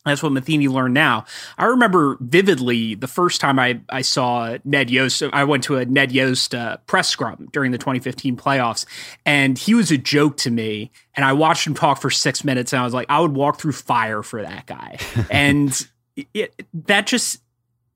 that's 0.06 0.24
what 0.24 0.32
Matheny 0.32 0.68
learned 0.68 0.96
now. 0.96 1.26
I 1.58 1.66
remember 1.66 2.18
vividly 2.20 2.96
the 2.96 3.08
first 3.08 3.39
time 3.39 3.60
I, 3.60 3.82
I 3.89 4.02
saw 4.02 4.58
Ned 4.64 4.89
Yost. 4.89 5.22
I 5.32 5.44
went 5.44 5.64
to 5.66 5.78
a 5.78 5.86
Ned 5.86 6.12
Yost 6.12 6.56
uh, 6.56 6.78
press 6.88 7.08
scrum 7.08 7.50
during 7.52 7.72
the 7.72 7.78
2015 7.78 8.36
playoffs, 8.36 8.86
and 9.26 9.58
he 9.58 9.76
was 9.76 9.92
a 9.92 9.98
joke 9.98 10.38
to 10.38 10.50
me. 10.50 10.92
And 11.14 11.24
I 11.24 11.34
watched 11.34 11.68
him 11.68 11.76
talk 11.76 12.02
for 12.02 12.10
six 12.10 12.44
minutes, 12.44 12.74
and 12.74 12.82
I 12.82 12.86
was 12.86 12.96
like, 12.96 13.06
I 13.10 13.20
would 13.20 13.34
walk 13.34 13.60
through 13.60 13.74
fire 13.74 14.24
for 14.24 14.42
that 14.42 14.66
guy. 14.66 14.98
and 15.30 15.88
it, 16.34 16.56
that 16.74 17.06
just 17.06 17.42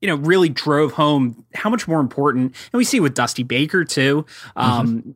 you 0.06 0.12
know 0.12 0.18
really 0.18 0.50
drove 0.50 0.92
home 0.92 1.44
how 1.56 1.68
much 1.68 1.88
more 1.88 2.00
important. 2.00 2.56
And 2.72 2.78
we 2.78 2.84
see 2.84 3.00
with 3.00 3.16
Dusty 3.16 3.42
Baker 3.42 3.84
too. 3.84 4.28
Um, 4.56 5.16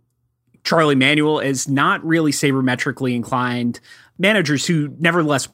Charlie 0.63 0.95
Manuel 0.95 1.39
is 1.39 1.67
not 1.67 2.03
really 2.03 2.31
sabermetrically 2.31 3.13
inclined 3.13 3.79
managers 4.17 4.65
who 4.65 4.95
nevertheless 4.97 5.47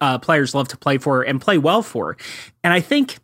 uh, 0.00 0.18
players 0.18 0.54
love 0.54 0.68
to 0.68 0.78
play 0.78 0.96
for 0.96 1.20
and 1.20 1.38
play 1.38 1.58
well 1.58 1.82
for. 1.82 2.16
And 2.64 2.72
I 2.72 2.80
think 2.80 3.18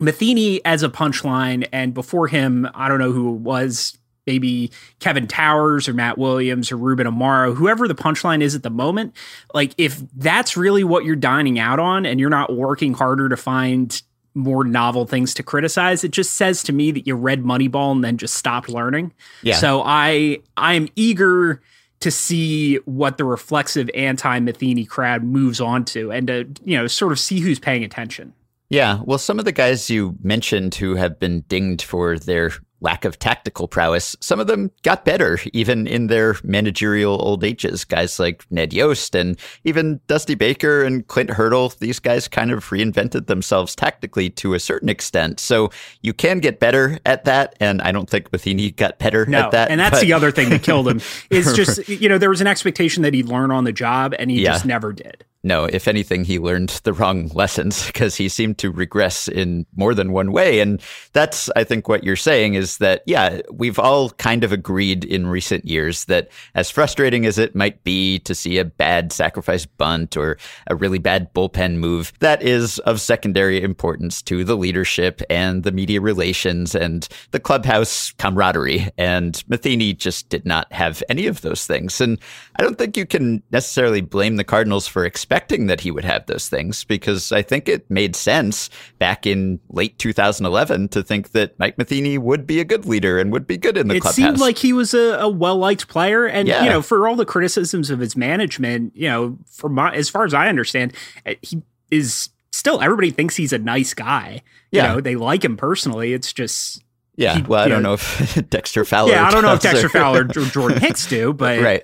Matheny 0.00 0.64
as 0.64 0.82
a 0.82 0.88
punchline, 0.88 1.68
and 1.72 1.94
before 1.94 2.26
him, 2.26 2.68
I 2.74 2.88
don't 2.88 2.98
know 2.98 3.12
who 3.12 3.36
it 3.36 3.40
was, 3.40 3.96
maybe 4.26 4.72
Kevin 4.98 5.28
Towers 5.28 5.88
or 5.88 5.94
Matt 5.94 6.18
Williams 6.18 6.72
or 6.72 6.76
Ruben 6.76 7.06
Amaro, 7.06 7.54
whoever 7.54 7.86
the 7.86 7.94
punchline 7.94 8.42
is 8.42 8.56
at 8.56 8.64
the 8.64 8.70
moment. 8.70 9.14
Like, 9.54 9.74
if 9.78 10.02
that's 10.16 10.56
really 10.56 10.82
what 10.82 11.04
you're 11.04 11.16
dining 11.16 11.60
out 11.60 11.78
on 11.78 12.04
and 12.04 12.18
you're 12.18 12.30
not 12.30 12.52
working 12.52 12.94
harder 12.94 13.28
to 13.28 13.36
find 13.36 14.02
more 14.34 14.64
novel 14.64 15.06
things 15.06 15.34
to 15.34 15.42
criticize, 15.42 16.04
it 16.04 16.10
just 16.10 16.34
says 16.34 16.62
to 16.64 16.72
me 16.72 16.90
that 16.92 17.06
you 17.06 17.14
read 17.14 17.42
Moneyball 17.42 17.92
and 17.92 18.04
then 18.04 18.16
just 18.16 18.34
stopped 18.34 18.68
learning. 18.68 19.12
Yeah. 19.42 19.56
So 19.56 19.82
I 19.84 20.38
I 20.56 20.74
am 20.74 20.88
eager 20.96 21.60
to 22.00 22.10
see 22.10 22.76
what 22.84 23.18
the 23.18 23.24
reflexive 23.24 23.90
anti 23.94 24.38
Matheny 24.40 24.84
crowd 24.84 25.24
moves 25.24 25.60
on 25.60 25.84
to 25.86 26.12
and 26.12 26.26
to, 26.28 26.48
you 26.64 26.76
know, 26.76 26.86
sort 26.86 27.12
of 27.12 27.18
see 27.18 27.40
who's 27.40 27.58
paying 27.58 27.84
attention. 27.84 28.32
Yeah, 28.70 29.00
well, 29.04 29.18
some 29.18 29.38
of 29.38 29.46
the 29.46 29.52
guys 29.52 29.88
you 29.88 30.16
mentioned 30.22 30.74
who 30.74 30.94
have 30.94 31.18
been 31.18 31.40
dinged 31.48 31.82
for 31.82 32.18
their 32.18 32.52
lack 32.80 33.04
of 33.04 33.18
tactical 33.18 33.66
prowess, 33.68 34.14
some 34.20 34.38
of 34.40 34.46
them 34.46 34.70
got 34.82 35.04
better 35.04 35.38
even 35.52 35.86
in 35.86 36.06
their 36.06 36.36
managerial 36.44 37.20
old 37.20 37.42
ages. 37.44 37.84
Guys 37.84 38.18
like 38.20 38.44
Ned 38.50 38.72
Yost 38.72 39.14
and 39.14 39.38
even 39.64 40.00
Dusty 40.06 40.34
Baker 40.34 40.84
and 40.84 41.06
Clint 41.08 41.30
Hurdle, 41.30 41.72
these 41.80 41.98
guys 41.98 42.28
kind 42.28 42.50
of 42.50 42.64
reinvented 42.70 43.26
themselves 43.26 43.74
tactically 43.74 44.30
to 44.30 44.54
a 44.54 44.60
certain 44.60 44.88
extent. 44.88 45.40
So 45.40 45.70
you 46.02 46.12
can 46.12 46.38
get 46.38 46.60
better 46.60 46.98
at 47.06 47.24
that. 47.24 47.56
And 47.60 47.82
I 47.82 47.90
don't 47.92 48.08
think 48.08 48.30
Matheny 48.32 48.70
got 48.70 48.98
better 48.98 49.26
No, 49.26 49.40
at 49.46 49.50
that. 49.52 49.70
and 49.70 49.80
that's 49.80 49.96
but- 49.98 50.02
the 50.02 50.12
other 50.12 50.30
thing 50.30 50.48
that 50.50 50.62
killed 50.62 50.88
him 50.88 51.00
is 51.30 51.52
just 51.54 51.88
you 51.88 52.08
know 52.08 52.18
there 52.18 52.30
was 52.30 52.40
an 52.40 52.46
expectation 52.46 53.02
that 53.02 53.14
he'd 53.14 53.28
learn 53.28 53.50
on 53.50 53.64
the 53.64 53.72
job, 53.72 54.14
and 54.18 54.30
he 54.30 54.42
Yeah. 54.42 54.52
just 54.52 54.66
never 54.66 54.92
did. 54.92 55.24
No, 55.44 55.66
if 55.66 55.86
anything, 55.86 56.24
he 56.24 56.40
learned 56.40 56.70
the 56.82 56.92
wrong 56.92 57.28
lessons 57.28 57.86
because 57.86 58.16
he 58.16 58.28
seemed 58.28 58.58
to 58.58 58.72
regress 58.72 59.28
in 59.28 59.66
more 59.76 59.94
than 59.94 60.10
one 60.10 60.32
way. 60.32 60.58
And 60.58 60.82
that's, 61.12 61.48
I 61.54 61.62
think, 61.62 61.86
what 61.86 62.02
you're 62.02 62.16
saying 62.16 62.54
is 62.54 62.78
that, 62.78 63.02
yeah, 63.06 63.42
we've 63.52 63.78
all 63.78 64.10
kind 64.10 64.42
of 64.42 64.52
agreed 64.52 65.04
in 65.04 65.28
recent 65.28 65.64
years 65.64 66.06
that 66.06 66.28
as 66.56 66.70
frustrating 66.70 67.24
as 67.24 67.38
it 67.38 67.54
might 67.54 67.84
be 67.84 68.18
to 68.20 68.34
see 68.34 68.58
a 68.58 68.64
bad 68.64 69.12
sacrifice 69.12 69.64
bunt 69.64 70.16
or 70.16 70.38
a 70.66 70.74
really 70.74 70.98
bad 70.98 71.32
bullpen 71.32 71.76
move, 71.76 72.12
that 72.18 72.42
is 72.42 72.80
of 72.80 73.00
secondary 73.00 73.62
importance 73.62 74.20
to 74.22 74.42
the 74.42 74.56
leadership 74.56 75.22
and 75.30 75.62
the 75.62 75.70
media 75.70 76.00
relations 76.00 76.74
and 76.74 77.06
the 77.30 77.38
clubhouse 77.38 78.10
camaraderie. 78.18 78.90
And 78.98 79.40
Matheny 79.46 79.94
just 79.94 80.30
did 80.30 80.44
not 80.44 80.72
have 80.72 81.00
any 81.08 81.28
of 81.28 81.42
those 81.42 81.64
things. 81.64 82.00
And 82.00 82.18
I 82.56 82.62
don't 82.64 82.76
think 82.76 82.96
you 82.96 83.06
can 83.06 83.40
necessarily 83.52 84.00
blame 84.00 84.34
the 84.34 84.42
Cardinals 84.42 84.88
for 84.88 85.04
expecting 85.28 85.66
that 85.66 85.82
he 85.82 85.90
would 85.90 86.06
have 86.06 86.24
those 86.24 86.48
things 86.48 86.84
because 86.84 87.32
I 87.32 87.42
think 87.42 87.68
it 87.68 87.90
made 87.90 88.16
sense 88.16 88.70
back 88.98 89.26
in 89.26 89.60
late 89.68 89.98
2011 89.98 90.88
to 90.88 91.02
think 91.02 91.32
that 91.32 91.58
Mike 91.58 91.76
Matheny 91.76 92.16
would 92.16 92.46
be 92.46 92.60
a 92.60 92.64
good 92.64 92.86
leader 92.86 93.18
and 93.18 93.30
would 93.30 93.46
be 93.46 93.58
good 93.58 93.76
in 93.76 93.88
the 93.88 93.96
it 93.96 94.00
clubhouse. 94.00 94.14
seemed 94.16 94.38
like 94.38 94.56
he 94.56 94.72
was 94.72 94.94
a, 94.94 95.18
a 95.20 95.28
well 95.28 95.58
liked 95.58 95.86
player, 95.86 96.24
and 96.24 96.48
Yeah. 96.48 96.64
you 96.64 96.70
know, 96.70 96.80
for 96.80 97.06
all 97.06 97.14
the 97.14 97.26
criticisms 97.26 97.90
of 97.90 97.98
his 98.00 98.16
management, 98.16 98.96
you 98.96 99.06
know, 99.06 99.36
from 99.50 99.74
my, 99.74 99.92
as 99.94 100.08
far 100.08 100.24
as 100.24 100.32
I 100.32 100.48
understand, 100.48 100.94
eh, 101.26 101.34
he 101.42 101.62
is 101.90 102.30
still 102.50 102.80
everybody 102.80 103.10
thinks 103.10 103.36
he's 103.36 103.52
a 103.52 103.58
nice 103.58 103.92
guy. 103.92 104.40
Yeah. 104.70 104.88
You 104.88 104.94
know, 104.94 105.00
they 105.02 105.14
like 105.16 105.44
him 105.44 105.58
personally. 105.58 106.14
It's 106.14 106.32
just 106.32 106.82
yeah, 107.18 107.36
he- 107.36 107.42
well, 107.42 107.60
I 107.62 107.68
don't 107.68 107.82
know- 107.82 107.90
know 107.90 107.94
if 107.94 108.48
Dexter 108.50 108.84
Fowler. 108.84 109.10
yeah, 109.12 109.26
I 109.26 109.30
don't 109.30 109.42
know 109.42 109.52
if 109.52 109.60
does 109.60 109.72
or- 109.72 109.82
Dexter 109.82 109.88
Fowler 109.98 110.20
or 110.22 110.44
Jordan 110.46 110.80
Hicks 110.80 111.06
do, 111.06 111.32
but 111.34 111.60
right. 111.62 111.82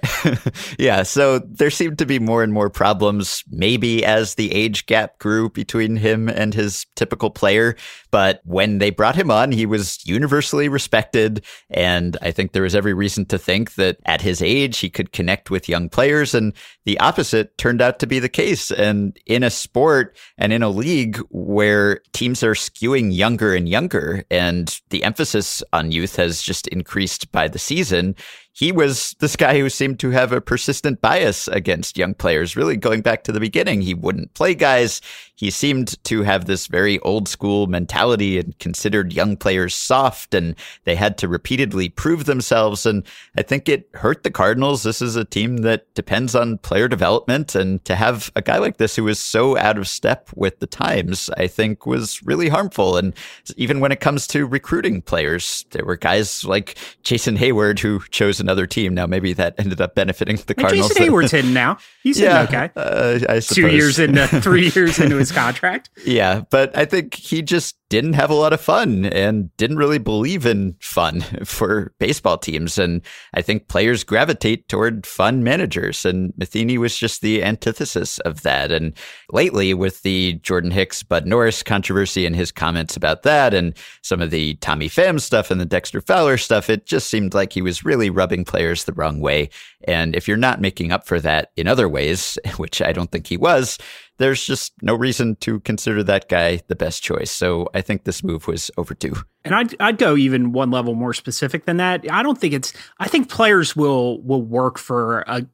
yeah. 0.78 1.03
So 1.03 1.41
there 1.41 1.70
seemed 1.70 1.99
to 1.99 2.07
be 2.07 2.18
more 2.18 2.43
and 2.43 2.53
more 2.53 2.70
problems, 2.70 3.43
maybe 3.51 4.05
as 4.05 4.37
the 4.37 4.53
age 4.55 4.87
gap 4.87 5.18
grew 5.18 5.51
between 5.51 5.97
him 5.97 6.28
and 6.28 6.55
his 6.55 6.87
typical 6.95 7.30
player. 7.30 7.76
But 8.15 8.43
when 8.45 8.79
they 8.79 8.91
brought 8.91 9.17
him 9.17 9.29
on, 9.29 9.51
he 9.51 9.67
was 9.67 9.99
universally 10.07 10.69
respected. 10.69 11.45
And 11.69 12.17
I 12.23 12.31
think 12.31 12.53
there 12.53 12.62
was 12.62 12.77
every 12.77 12.95
reason 12.95 13.27
to 13.27 13.39
think 13.39 13.75
that 13.75 13.97
at 14.07 14.21
his 14.21 14.41
age, 14.41 14.79
he 14.79 14.89
could 14.89 15.11
connect 15.11 15.51
with 15.51 15.69
young 15.69 15.89
players. 15.89 16.33
And 16.33 16.53
the 16.85 16.97
opposite 17.01 17.59
turned 17.59 17.83
out 17.83 17.99
to 17.99 18.07
be 18.07 18.21
the 18.21 18.29
case. 18.29 18.71
And 18.71 19.19
in 19.27 19.43
a 19.43 19.51
sport 19.51 20.17
and 20.39 20.53
in 20.53 20.62
a 20.62 20.69
league 20.69 21.17
where 21.31 22.03
teams 22.12 22.45
are 22.45 22.55
skewing 22.55 23.12
younger 23.12 23.53
and 23.53 23.69
younger, 23.69 24.25
and 24.31 24.79
the 24.91 25.03
emphasis 25.03 25.65
on 25.73 25.91
youth 25.91 26.15
has 26.15 26.41
just 26.41 26.69
increased 26.69 27.33
by 27.33 27.49
the 27.49 27.59
season, 27.59 28.15
he 28.55 28.71
was 28.71 29.17
this 29.19 29.35
guy 29.35 29.59
who 29.59 29.69
seemed 29.69 29.99
to 29.99 30.11
have 30.11 30.31
a 30.33 30.41
persistent 30.41 31.01
bias 31.01 31.49
against 31.49 31.99
young 31.99 32.15
players, 32.15 32.55
really 32.55 32.77
going 32.77 33.03
back 33.03 33.25
to 33.25 33.33
the 33.33 33.41
beginning. 33.41 33.83
He 33.83 33.95
wouldn't 33.95 34.33
play 34.35 34.55
guys. 34.55 35.01
He 35.35 35.51
seemed 35.51 36.03
to 36.05 36.23
have 36.23 36.45
this 36.45 36.69
very 36.69 37.01
old 37.01 37.29
school 37.29 37.67
mentality 37.67 38.39
and 38.39 38.57
considered 38.61 39.13
young 39.13 39.37
players 39.37 39.75
soft, 39.75 40.35
and 40.35 40.55
they 40.85 40.95
had 40.95 41.19
to 41.19 41.27
repeatedly 41.27 41.89
prove 41.89 42.27
themselves. 42.27 42.87
And 42.87 43.05
I 43.37 43.43
think 43.43 43.69
it 43.69 43.89
hurt 43.95 44.23
the 44.23 44.31
Cardinals. 44.31 44.85
This 44.85 45.03
is 45.03 45.17
a 45.17 45.25
team 45.25 45.59
that 45.59 45.93
depends 45.95 46.37
on 46.37 46.59
player 46.59 46.87
development, 46.87 47.57
and 47.57 47.85
to 47.87 47.97
have 47.97 48.31
a 48.37 48.43
guy 48.43 48.59
like 48.59 48.77
this 48.77 48.95
who 48.95 49.03
was 49.03 49.19
so 49.19 49.59
out 49.59 49.79
of 49.79 49.89
step 49.89 50.31
with 50.37 50.61
the 50.61 50.69
times, 50.69 51.29
I 51.37 51.49
think 51.49 51.87
was 51.87 52.23
really 52.23 52.49
harmful. 52.49 52.97
And 52.97 53.15
even 53.57 53.81
when 53.81 53.91
it 53.91 54.01
comes 54.01 54.29
to 54.29 54.47
recruiting 54.47 55.03
players, 55.03 55.67
there 55.73 55.85
were 55.85 55.97
guys 55.97 56.45
like 56.45 56.79
Jason 57.03 57.37
Heyward 57.37 57.81
who 57.81 58.01
chose 58.13 58.43
another 58.45 58.66
team. 58.66 58.95
Now, 58.95 59.07
maybe 59.07 59.32
that 59.32 59.55
ended 59.59 59.80
up 59.80 59.95
benefiting 59.95 60.36
the 60.36 60.55
and 60.57 60.59
Cardinals. 60.59 60.88
Jason 60.88 61.03
Heyward's 61.05 61.30
hitting 61.32 61.55
now. 61.55 61.78
He's 62.03 62.20
yeah, 62.20 62.42
okay. 62.42 62.70
uh, 62.76 63.40
Two 63.40 63.68
years 63.68 63.99
into 63.99 64.26
three 64.40 64.70
years 64.70 64.99
into 64.99 65.16
his 65.16 65.32
contract. 65.32 65.90
Yeah, 66.05 66.42
but 66.51 66.76
I 66.76 66.84
think 66.84 67.14
he 67.14 67.42
just 67.42 67.76
didn't 67.95 68.14
have 68.14 68.30
a 68.30 68.34
lot 68.34 68.53
of 68.53 68.61
fun 68.61 69.05
and 69.05 69.57
didn't 69.57 69.76
really 69.76 69.99
believe 69.99 70.45
in 70.45 70.74
fun 70.80 71.20
for 71.45 71.92
baseball 72.01 72.36
teams. 72.36 72.76
And 72.76 73.03
I 73.34 73.40
think 73.40 73.68
players 73.68 74.03
gravitate 74.03 74.68
toward 74.68 75.07
fun 75.07 75.45
managers. 75.45 76.05
And 76.05 76.32
Matheny 76.36 76.76
was 76.76 76.99
just 76.99 77.22
the 77.22 77.45
antithesis 77.45 78.18
of 78.20 78.42
that. 78.42 78.72
And 78.72 78.95
lately, 79.30 79.74
with 79.74 80.03
the 80.03 80.32
Jordan 80.42 80.72
Hicks, 80.72 81.05
Bud 81.05 81.24
Norris 81.24 81.62
controversy 81.62 82.26
and 82.26 82.34
his 82.34 82.51
comments 82.51 82.97
about 82.97 83.22
that, 83.22 83.55
and 83.55 83.76
some 84.03 84.20
of 84.20 84.32
the 84.32 84.57
Tommy 84.57 84.88
Pham 84.88 85.20
stuff 85.20 85.53
and 85.53 85.61
the 85.61 85.64
Dexter 85.64 86.01
Fowler 86.01 86.36
stuff, 86.36 86.68
it 86.68 86.86
just 86.86 87.09
seemed 87.09 87.32
like 87.32 87.53
he 87.53 87.62
was 87.62 87.84
really 87.84 88.11
rubbing 88.11 88.45
players 88.45 88.84
the 88.84 88.92
wrong 88.95 89.20
way. 89.20 89.51
And 89.86 90.16
if 90.16 90.26
you're 90.26 90.36
not 90.36 90.61
making 90.61 90.90
up 90.90 91.07
for 91.07 91.20
that 91.20 91.53
in 91.57 91.68
other 91.68 91.88
ways, 91.88 92.40
which 92.57 92.82
I 92.82 92.90
don't 92.90 93.12
think 93.12 93.28
he 93.28 93.36
was, 93.36 93.78
there's 94.19 94.45
just 94.45 94.73
no 94.83 94.95
reason 94.95 95.37
to 95.37 95.61
consider 95.61 96.03
that 96.05 96.29
guy 96.29 96.61
the 96.69 96.77
best 96.77 97.03
choice. 97.03 97.31
So 97.31 97.69
I 97.75 97.81
think 97.81 98.05
this 98.05 98.23
move 98.23 98.47
was 98.47 98.71
overdue. 98.77 99.15
And 99.45 99.55
I'd, 99.55 99.81
I'd 99.81 99.99
go 99.99 100.17
even 100.17 100.53
one 100.53 100.71
level 100.71 100.95
more 100.95 101.12
specific 101.12 101.65
than 101.65 101.77
that. 101.79 102.11
I 102.11 102.23
don't 102.23 102.41
think 102.41 102.55
it's. 102.55 102.73
I 102.99 103.09
think 103.09 103.29
players 103.29 103.77
will 103.77 104.23
will 104.23 104.43
work 104.43 104.79
for 104.79 105.21
a 105.27 105.47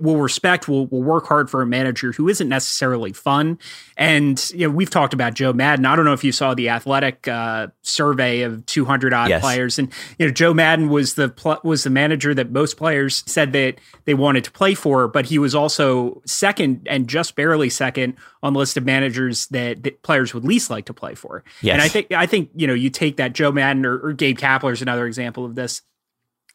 will 0.00 0.16
respect, 0.16 0.68
will 0.68 0.86
will 0.86 1.02
work 1.02 1.26
hard 1.26 1.50
for 1.50 1.62
a 1.62 1.66
manager 1.66 2.12
who 2.12 2.28
isn't 2.28 2.48
necessarily 2.48 3.12
fun. 3.12 3.58
And 3.96 4.50
you 4.50 4.66
know, 4.66 4.70
we've 4.70 4.90
talked 4.90 5.14
about 5.14 5.34
Joe 5.34 5.52
Maddon. 5.52 5.86
I 5.86 5.96
don't 5.96 6.04
know 6.04 6.12
if 6.12 6.24
you 6.24 6.32
saw 6.32 6.54
the 6.54 6.68
athletic 6.68 7.26
uh, 7.28 7.68
survey 7.82 8.42
of 8.42 8.64
200 8.66 9.12
odd 9.12 9.28
yes. 9.28 9.40
players, 9.40 9.78
and 9.78 9.92
you 10.18 10.26
know, 10.26 10.32
Joe 10.32 10.54
Maddon 10.54 10.88
was 10.88 11.14
the 11.14 11.28
pl- 11.28 11.60
was 11.64 11.84
the 11.84 11.90
manager 11.90 12.34
that 12.34 12.50
most 12.50 12.76
players 12.76 13.24
said 13.26 13.52
that 13.52 13.76
they 14.04 14.14
wanted 14.14 14.44
to 14.44 14.50
play 14.50 14.74
for, 14.74 15.08
but 15.08 15.26
he 15.26 15.38
was 15.38 15.54
also 15.54 16.22
second 16.26 16.86
and 16.88 17.08
just 17.08 17.34
barely 17.34 17.70
second 17.70 18.16
on 18.42 18.52
the 18.52 18.58
list 18.58 18.76
of 18.76 18.84
managers 18.84 19.46
that, 19.48 19.82
that 19.82 20.02
players 20.02 20.32
would 20.32 20.44
least 20.44 20.70
like 20.70 20.86
to 20.86 20.94
play 20.94 21.14
for. 21.14 21.42
Yes. 21.60 21.74
And 21.74 21.82
I 21.82 21.88
think 21.88 22.12
I 22.12 22.26
think 22.26 22.50
you 22.54 22.66
know, 22.66 22.74
you 22.74 22.90
take 22.90 23.16
that 23.16 23.32
Joe 23.32 23.52
Maddon 23.52 23.84
or, 23.84 23.98
or 23.98 24.12
Gabe 24.12 24.38
Kapler 24.38 24.72
is 24.72 24.82
another 24.82 25.06
example 25.06 25.44
of 25.44 25.54
this 25.54 25.82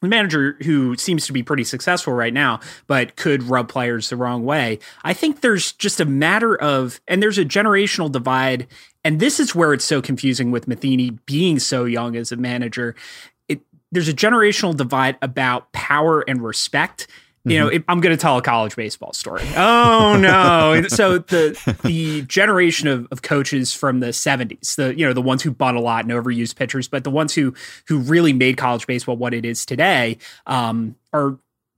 manager 0.09 0.57
who 0.63 0.95
seems 0.95 1.25
to 1.27 1.33
be 1.33 1.43
pretty 1.43 1.63
successful 1.63 2.13
right 2.13 2.33
now, 2.33 2.59
but 2.87 3.15
could 3.15 3.43
rub 3.43 3.69
players 3.69 4.09
the 4.09 4.15
wrong 4.15 4.45
way. 4.45 4.79
I 5.03 5.13
think 5.13 5.41
there's 5.41 5.71
just 5.73 5.99
a 5.99 6.05
matter 6.05 6.55
of, 6.55 6.99
and 7.07 7.21
there's 7.21 7.37
a 7.37 7.45
generational 7.45 8.11
divide. 8.11 8.67
And 9.03 9.19
this 9.19 9.39
is 9.39 9.53
where 9.53 9.73
it's 9.73 9.85
so 9.85 10.01
confusing 10.01 10.51
with 10.51 10.67
Matheny 10.67 11.11
being 11.25 11.59
so 11.59 11.85
young 11.85 12.15
as 12.15 12.31
a 12.31 12.37
manager. 12.37 12.95
It, 13.47 13.61
there's 13.91 14.09
a 14.09 14.13
generational 14.13 14.75
divide 14.75 15.17
about 15.21 15.71
power 15.73 16.21
and 16.27 16.43
respect 16.43 17.07
you 17.45 17.59
know, 17.59 17.67
mm-hmm. 17.67 17.75
it, 17.75 17.83
I'm 17.89 17.99
going 17.99 18.15
to 18.15 18.21
tell 18.21 18.37
a 18.37 18.41
college 18.41 18.75
baseball 18.75 19.11
story. 19.11 19.43
Oh 19.57 20.17
no! 20.17 20.83
so 20.87 21.17
the 21.17 21.77
the 21.83 22.21
generation 22.21 22.87
of, 22.87 23.07
of 23.11 23.21
coaches 23.21 23.73
from 23.73 23.99
the 23.99 24.07
70s, 24.07 24.75
the 24.75 24.97
you 24.97 25.05
know 25.05 25.13
the 25.13 25.21
ones 25.21 25.43
who 25.43 25.51
bought 25.51 25.75
a 25.75 25.81
lot 25.81 26.05
and 26.05 26.13
overused 26.13 26.55
pitchers, 26.55 26.87
but 26.87 27.03
the 27.03 27.11
ones 27.11 27.33
who 27.33 27.53
who 27.87 27.99
really 27.99 28.31
made 28.31 28.55
college 28.55 28.87
baseball 28.87 29.17
what 29.17 29.33
it 29.33 29.43
is 29.43 29.65
today, 29.65 30.17
um, 30.47 30.95
are 31.11 31.37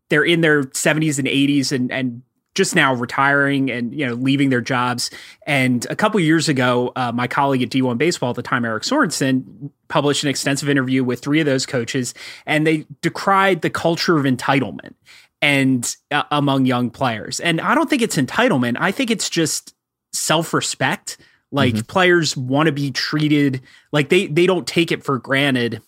they're 0.10 0.24
in 0.24 0.42
their 0.42 0.64
70s 0.64 1.18
and 1.18 1.28
80s 1.28 1.72
and 1.72 1.92
and 1.92 2.22
just 2.54 2.76
now 2.76 2.94
retiring 2.94 3.72
and 3.72 3.92
you 3.94 4.06
know 4.06 4.14
leaving 4.14 4.52
their 4.52 4.62
jobs. 4.62 5.10
And 5.48 5.86
a 5.90 5.96
couple 5.96 6.20
years 6.20 6.48
ago, 6.48 6.92
uh, 6.96 7.12
my 7.12 7.28
colleague 7.28 7.64
at 7.64 7.70
D1 7.70 7.98
Baseball 7.98 8.30
at 8.30 8.36
the 8.36 8.44
time, 8.44 8.66
Eric 8.66 8.84
Sorensen, 8.84 9.72
published 9.88 10.24
an 10.24 10.30
extensive 10.30 10.70
interview 10.70 11.04
with 11.04 11.22
three 11.22 11.40
of 11.40 11.48
those 11.48 11.66
coaches, 11.66 12.14
and 12.46 12.68
they 12.68 12.86
decried 13.02 13.64
the 13.64 13.72
culture 13.72 14.18
of 14.18 14.26
entitlement 14.26 14.94
and 15.46 15.96
uh, 16.10 16.24
among 16.32 16.66
young 16.66 16.90
players. 16.90 17.40
And 17.40 17.62
I 17.62 17.76
don't 17.76 17.88
think 17.88 18.02
it's 18.02 18.18
entitlement. 18.18 18.78
I 18.80 18.92
think 18.92 19.12
it's 19.12 19.30
just 19.30 19.76
self-respect. 20.12 21.18
Like 21.52 21.76
mm-hmm. 21.76 21.86
players 21.86 22.36
want 22.36 22.66
to 22.66 22.72
be 22.72 22.90
treated 22.90 23.62
like 23.92 24.10
they 24.10 24.26
they 24.26 24.48
don't 24.48 24.66
take 24.66 24.92
it 24.92 25.04
for 25.04 25.20
granted 25.20 25.84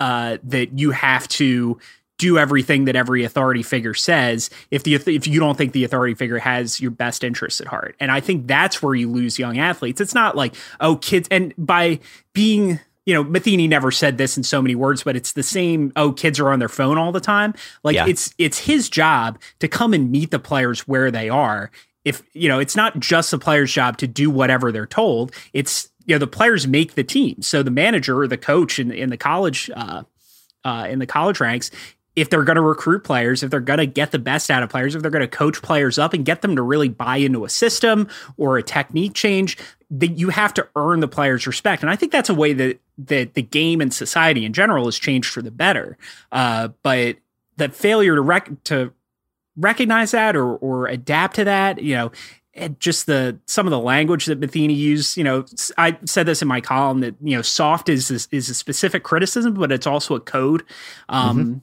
uh, 0.00 0.38
that 0.44 0.78
you 0.78 0.92
have 0.92 1.28
to 1.28 1.78
do 2.16 2.38
everything 2.38 2.86
that 2.86 2.96
every 2.96 3.22
authority 3.22 3.62
figure 3.62 3.92
says 3.92 4.48
if 4.70 4.82
the 4.82 4.94
if 4.94 5.26
you 5.26 5.38
don't 5.38 5.58
think 5.58 5.72
the 5.74 5.84
authority 5.84 6.14
figure 6.14 6.38
has 6.38 6.80
your 6.80 6.90
best 6.90 7.22
interests 7.22 7.60
at 7.60 7.66
heart. 7.66 7.94
And 8.00 8.10
I 8.10 8.20
think 8.20 8.46
that's 8.46 8.82
where 8.82 8.94
you 8.94 9.10
lose 9.10 9.38
young 9.38 9.58
athletes. 9.58 10.00
It's 10.00 10.14
not 10.14 10.36
like 10.36 10.54
oh 10.80 10.96
kids 10.96 11.28
and 11.30 11.52
by 11.58 12.00
being 12.32 12.80
you 13.06 13.12
know, 13.12 13.22
Matheny 13.22 13.68
never 13.68 13.90
said 13.90 14.18
this 14.18 14.36
in 14.36 14.42
so 14.42 14.62
many 14.62 14.74
words, 14.74 15.02
but 15.02 15.16
it's 15.16 15.32
the 15.32 15.42
same. 15.42 15.92
Oh, 15.96 16.12
kids 16.12 16.40
are 16.40 16.50
on 16.50 16.58
their 16.58 16.68
phone 16.68 16.96
all 16.96 17.12
the 17.12 17.20
time. 17.20 17.54
Like 17.82 17.94
yeah. 17.94 18.06
it's 18.06 18.34
it's 18.38 18.58
his 18.58 18.88
job 18.88 19.38
to 19.60 19.68
come 19.68 19.92
and 19.92 20.10
meet 20.10 20.30
the 20.30 20.38
players 20.38 20.88
where 20.88 21.10
they 21.10 21.28
are. 21.28 21.70
If 22.04 22.22
you 22.32 22.48
know, 22.48 22.58
it's 22.58 22.76
not 22.76 22.98
just 22.98 23.30
the 23.30 23.38
player's 23.38 23.72
job 23.72 23.98
to 23.98 24.06
do 24.06 24.30
whatever 24.30 24.72
they're 24.72 24.86
told. 24.86 25.32
It's 25.52 25.90
you 26.06 26.14
know 26.14 26.18
the 26.18 26.26
players 26.26 26.66
make 26.66 26.94
the 26.94 27.04
team. 27.04 27.42
So 27.42 27.62
the 27.62 27.70
manager 27.70 28.20
or 28.20 28.28
the 28.28 28.38
coach 28.38 28.78
in 28.78 28.90
in 28.90 29.10
the 29.10 29.18
college 29.18 29.70
uh, 29.74 30.04
uh, 30.64 30.86
in 30.88 30.98
the 30.98 31.06
college 31.06 31.40
ranks 31.40 31.70
if 32.16 32.30
they're 32.30 32.44
going 32.44 32.56
to 32.56 32.62
recruit 32.62 33.02
players, 33.02 33.42
if 33.42 33.50
they're 33.50 33.60
going 33.60 33.78
to 33.78 33.86
get 33.86 34.12
the 34.12 34.18
best 34.18 34.50
out 34.50 34.62
of 34.62 34.70
players, 34.70 34.94
if 34.94 35.02
they're 35.02 35.10
going 35.10 35.28
to 35.28 35.28
coach 35.28 35.60
players 35.62 35.98
up 35.98 36.12
and 36.14 36.24
get 36.24 36.42
them 36.42 36.56
to 36.56 36.62
really 36.62 36.88
buy 36.88 37.16
into 37.16 37.44
a 37.44 37.48
system 37.48 38.08
or 38.36 38.56
a 38.56 38.62
technique 38.62 39.14
change, 39.14 39.58
that 39.90 40.18
you 40.18 40.30
have 40.30 40.54
to 40.54 40.68
earn 40.76 41.00
the 41.00 41.08
players' 41.08 41.46
respect. 41.46 41.82
And 41.82 41.90
I 41.90 41.96
think 41.96 42.12
that's 42.12 42.30
a 42.30 42.34
way 42.34 42.52
that 42.52 42.80
that 42.98 43.34
the 43.34 43.42
game 43.42 43.80
and 43.80 43.92
society 43.92 44.44
in 44.44 44.52
general 44.52 44.84
has 44.86 44.98
changed 44.98 45.30
for 45.30 45.42
the 45.42 45.50
better. 45.50 45.98
Uh, 46.32 46.68
but 46.82 47.16
the 47.56 47.68
failure 47.68 48.14
to 48.14 48.20
rec- 48.20 48.64
to 48.64 48.92
recognize 49.56 50.12
that 50.12 50.36
or 50.36 50.56
or 50.56 50.86
adapt 50.86 51.36
to 51.36 51.44
that, 51.44 51.82
you 51.82 51.94
know, 51.94 52.12
just 52.78 53.06
the 53.06 53.38
some 53.46 53.66
of 53.66 53.70
the 53.70 53.80
language 53.80 54.26
that 54.26 54.38
Matheny 54.38 54.74
used, 54.74 55.16
you 55.16 55.24
know, 55.24 55.44
I 55.76 55.98
said 56.04 56.26
this 56.26 56.42
in 56.42 56.48
my 56.48 56.60
column 56.60 57.00
that 57.00 57.14
you 57.22 57.36
know, 57.36 57.42
soft 57.42 57.88
is 57.88 58.10
is, 58.10 58.28
is 58.30 58.48
a 58.48 58.54
specific 58.54 59.02
criticism, 59.02 59.54
but 59.54 59.72
it's 59.72 59.86
also 59.86 60.14
a 60.14 60.20
code. 60.20 60.64
Um, 61.08 61.38
mm-hmm 61.38 61.58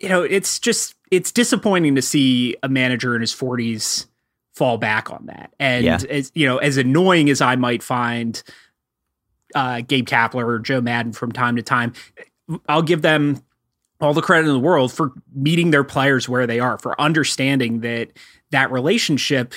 you 0.00 0.08
know, 0.08 0.22
it's 0.22 0.58
just 0.58 0.94
it's 1.10 1.30
disappointing 1.30 1.94
to 1.94 2.02
see 2.02 2.56
a 2.62 2.68
manager 2.68 3.14
in 3.14 3.20
his 3.20 3.34
40s 3.34 4.06
fall 4.54 4.78
back 4.78 5.10
on 5.10 5.26
that. 5.26 5.52
And 5.58 5.84
yeah. 5.84 5.98
as 6.08 6.32
you 6.34 6.46
know, 6.46 6.58
as 6.58 6.76
annoying 6.76 7.30
as 7.30 7.40
I 7.40 7.56
might 7.56 7.82
find 7.82 8.42
uh, 9.54 9.80
Gabe 9.82 10.06
Kapler 10.06 10.44
or 10.44 10.58
Joe 10.58 10.80
Maddon 10.80 11.12
from 11.12 11.32
time 11.32 11.56
to 11.56 11.62
time, 11.62 11.92
I'll 12.68 12.82
give 12.82 13.02
them 13.02 13.42
all 14.00 14.14
the 14.14 14.22
credit 14.22 14.48
in 14.48 14.54
the 14.54 14.60
world 14.60 14.92
for 14.92 15.12
meeting 15.34 15.70
their 15.70 15.84
players 15.84 16.28
where 16.28 16.46
they 16.46 16.58
are, 16.58 16.78
for 16.78 16.98
understanding 17.00 17.80
that 17.80 18.08
that 18.50 18.72
relationship 18.72 19.54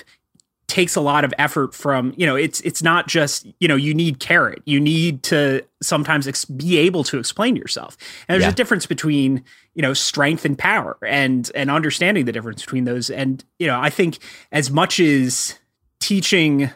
takes 0.74 0.96
a 0.96 1.02
lot 1.02 1.24
of 1.24 1.32
effort 1.38 1.76
from 1.76 2.16
you 2.18 2.26
know 2.26 2.36
it's 2.36 2.60
it's 2.62 2.82
not 2.82 3.08
just 3.08 3.46
you 3.60 3.68
know 3.68 3.76
you 3.76 3.94
need 3.94 4.20
carrot. 4.20 4.64
You 4.66 4.80
need 4.80 5.22
to 5.24 5.64
sometimes 5.84 6.28
ex- 6.28 6.46
be 6.46 6.80
able 6.80 7.04
to 7.04 7.20
explain 7.20 7.56
yourself. 7.56 7.96
And 8.28 8.34
there's 8.34 8.48
yeah. 8.48 8.50
a 8.50 8.56
difference 8.56 8.88
between 8.88 9.44
you 9.76 9.84
know 9.84 9.94
strength 9.94 10.46
and 10.46 10.58
power 10.58 10.98
and 11.06 11.52
and 11.54 11.70
understanding 11.70 12.26
the 12.26 12.32
difference 12.32 12.64
between 12.64 12.86
those. 12.86 13.12
And 13.12 13.44
you 13.60 13.68
know 13.68 13.80
i 13.80 13.90
think 13.90 14.18
as 14.52 14.72
much 14.72 15.00
as 15.00 15.60
teaching 16.00 16.72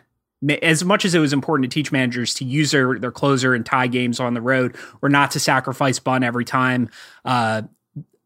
as 0.62 0.86
much 0.86 1.04
as 1.04 1.16
it 1.16 1.20
was 1.20 1.34
important 1.34 1.70
to 1.70 1.74
teach 1.74 1.92
managers 1.92 2.36
to 2.36 2.46
use 2.46 2.70
their, 2.70 3.00
their 3.00 3.12
closer 3.12 3.56
and 3.56 3.66
tie 3.66 3.88
games 3.88 4.20
on 4.20 4.36
the 4.36 4.42
road 4.42 4.76
or 5.02 5.10
not 5.10 5.32
to 5.32 5.40
sacrifice 5.40 5.98
bun 5.98 6.24
every 6.24 6.46
time 6.46 6.90
uh, 7.26 7.64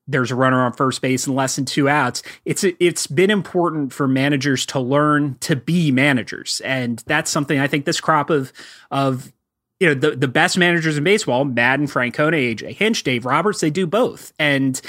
there's 0.07 0.31
a 0.31 0.35
runner 0.35 0.63
on 0.63 0.73
first 0.73 1.01
base 1.01 1.27
and 1.27 1.35
less 1.35 1.55
than 1.55 1.65
two 1.65 1.87
outs. 1.87 2.23
It's 2.45 2.63
it's 2.63 3.07
been 3.07 3.29
important 3.29 3.93
for 3.93 4.07
managers 4.07 4.65
to 4.67 4.79
learn 4.79 5.37
to 5.41 5.55
be 5.55 5.91
managers, 5.91 6.61
and 6.65 7.03
that's 7.05 7.31
something 7.31 7.59
I 7.59 7.67
think 7.67 7.85
this 7.85 8.01
crop 8.01 8.29
of 8.29 8.51
of 8.89 9.31
you 9.79 9.87
know 9.87 9.93
the 9.93 10.15
the 10.15 10.27
best 10.27 10.57
managers 10.57 10.97
in 10.97 11.03
baseball, 11.03 11.45
Maddon, 11.45 11.87
Francona, 11.87 12.55
AJ 12.55 12.75
Hinch, 12.75 13.03
Dave 13.03 13.25
Roberts, 13.25 13.61
they 13.61 13.69
do 13.69 13.87
both, 13.87 14.33
and 14.39 14.81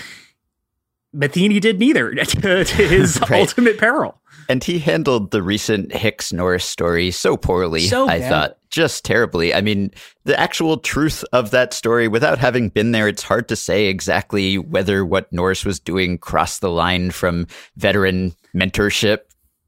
Matheny 1.12 1.60
did 1.60 1.78
neither 1.78 2.14
to, 2.14 2.64
his 2.64 3.20
right. 3.20 3.40
ultimate 3.40 3.78
peril. 3.78 4.18
And 4.48 4.64
he 4.64 4.78
handled 4.78 5.30
the 5.30 5.42
recent 5.42 5.92
Hicks 5.92 6.32
Norris 6.32 6.64
story 6.64 7.10
so 7.10 7.36
poorly, 7.36 7.80
so 7.80 8.08
I 8.08 8.20
thought. 8.20 8.58
Just 8.72 9.04
terribly. 9.04 9.54
I 9.54 9.60
mean, 9.60 9.90
the 10.24 10.38
actual 10.40 10.78
truth 10.78 11.24
of 11.34 11.50
that 11.50 11.74
story, 11.74 12.08
without 12.08 12.38
having 12.38 12.70
been 12.70 12.92
there, 12.92 13.06
it's 13.06 13.22
hard 13.22 13.46
to 13.48 13.56
say 13.56 13.86
exactly 13.86 14.56
whether 14.56 15.04
what 15.04 15.30
Norris 15.30 15.64
was 15.64 15.78
doing 15.78 16.16
crossed 16.16 16.62
the 16.62 16.70
line 16.70 17.10
from 17.10 17.46
veteran 17.76 18.34
mentorship 18.56 19.20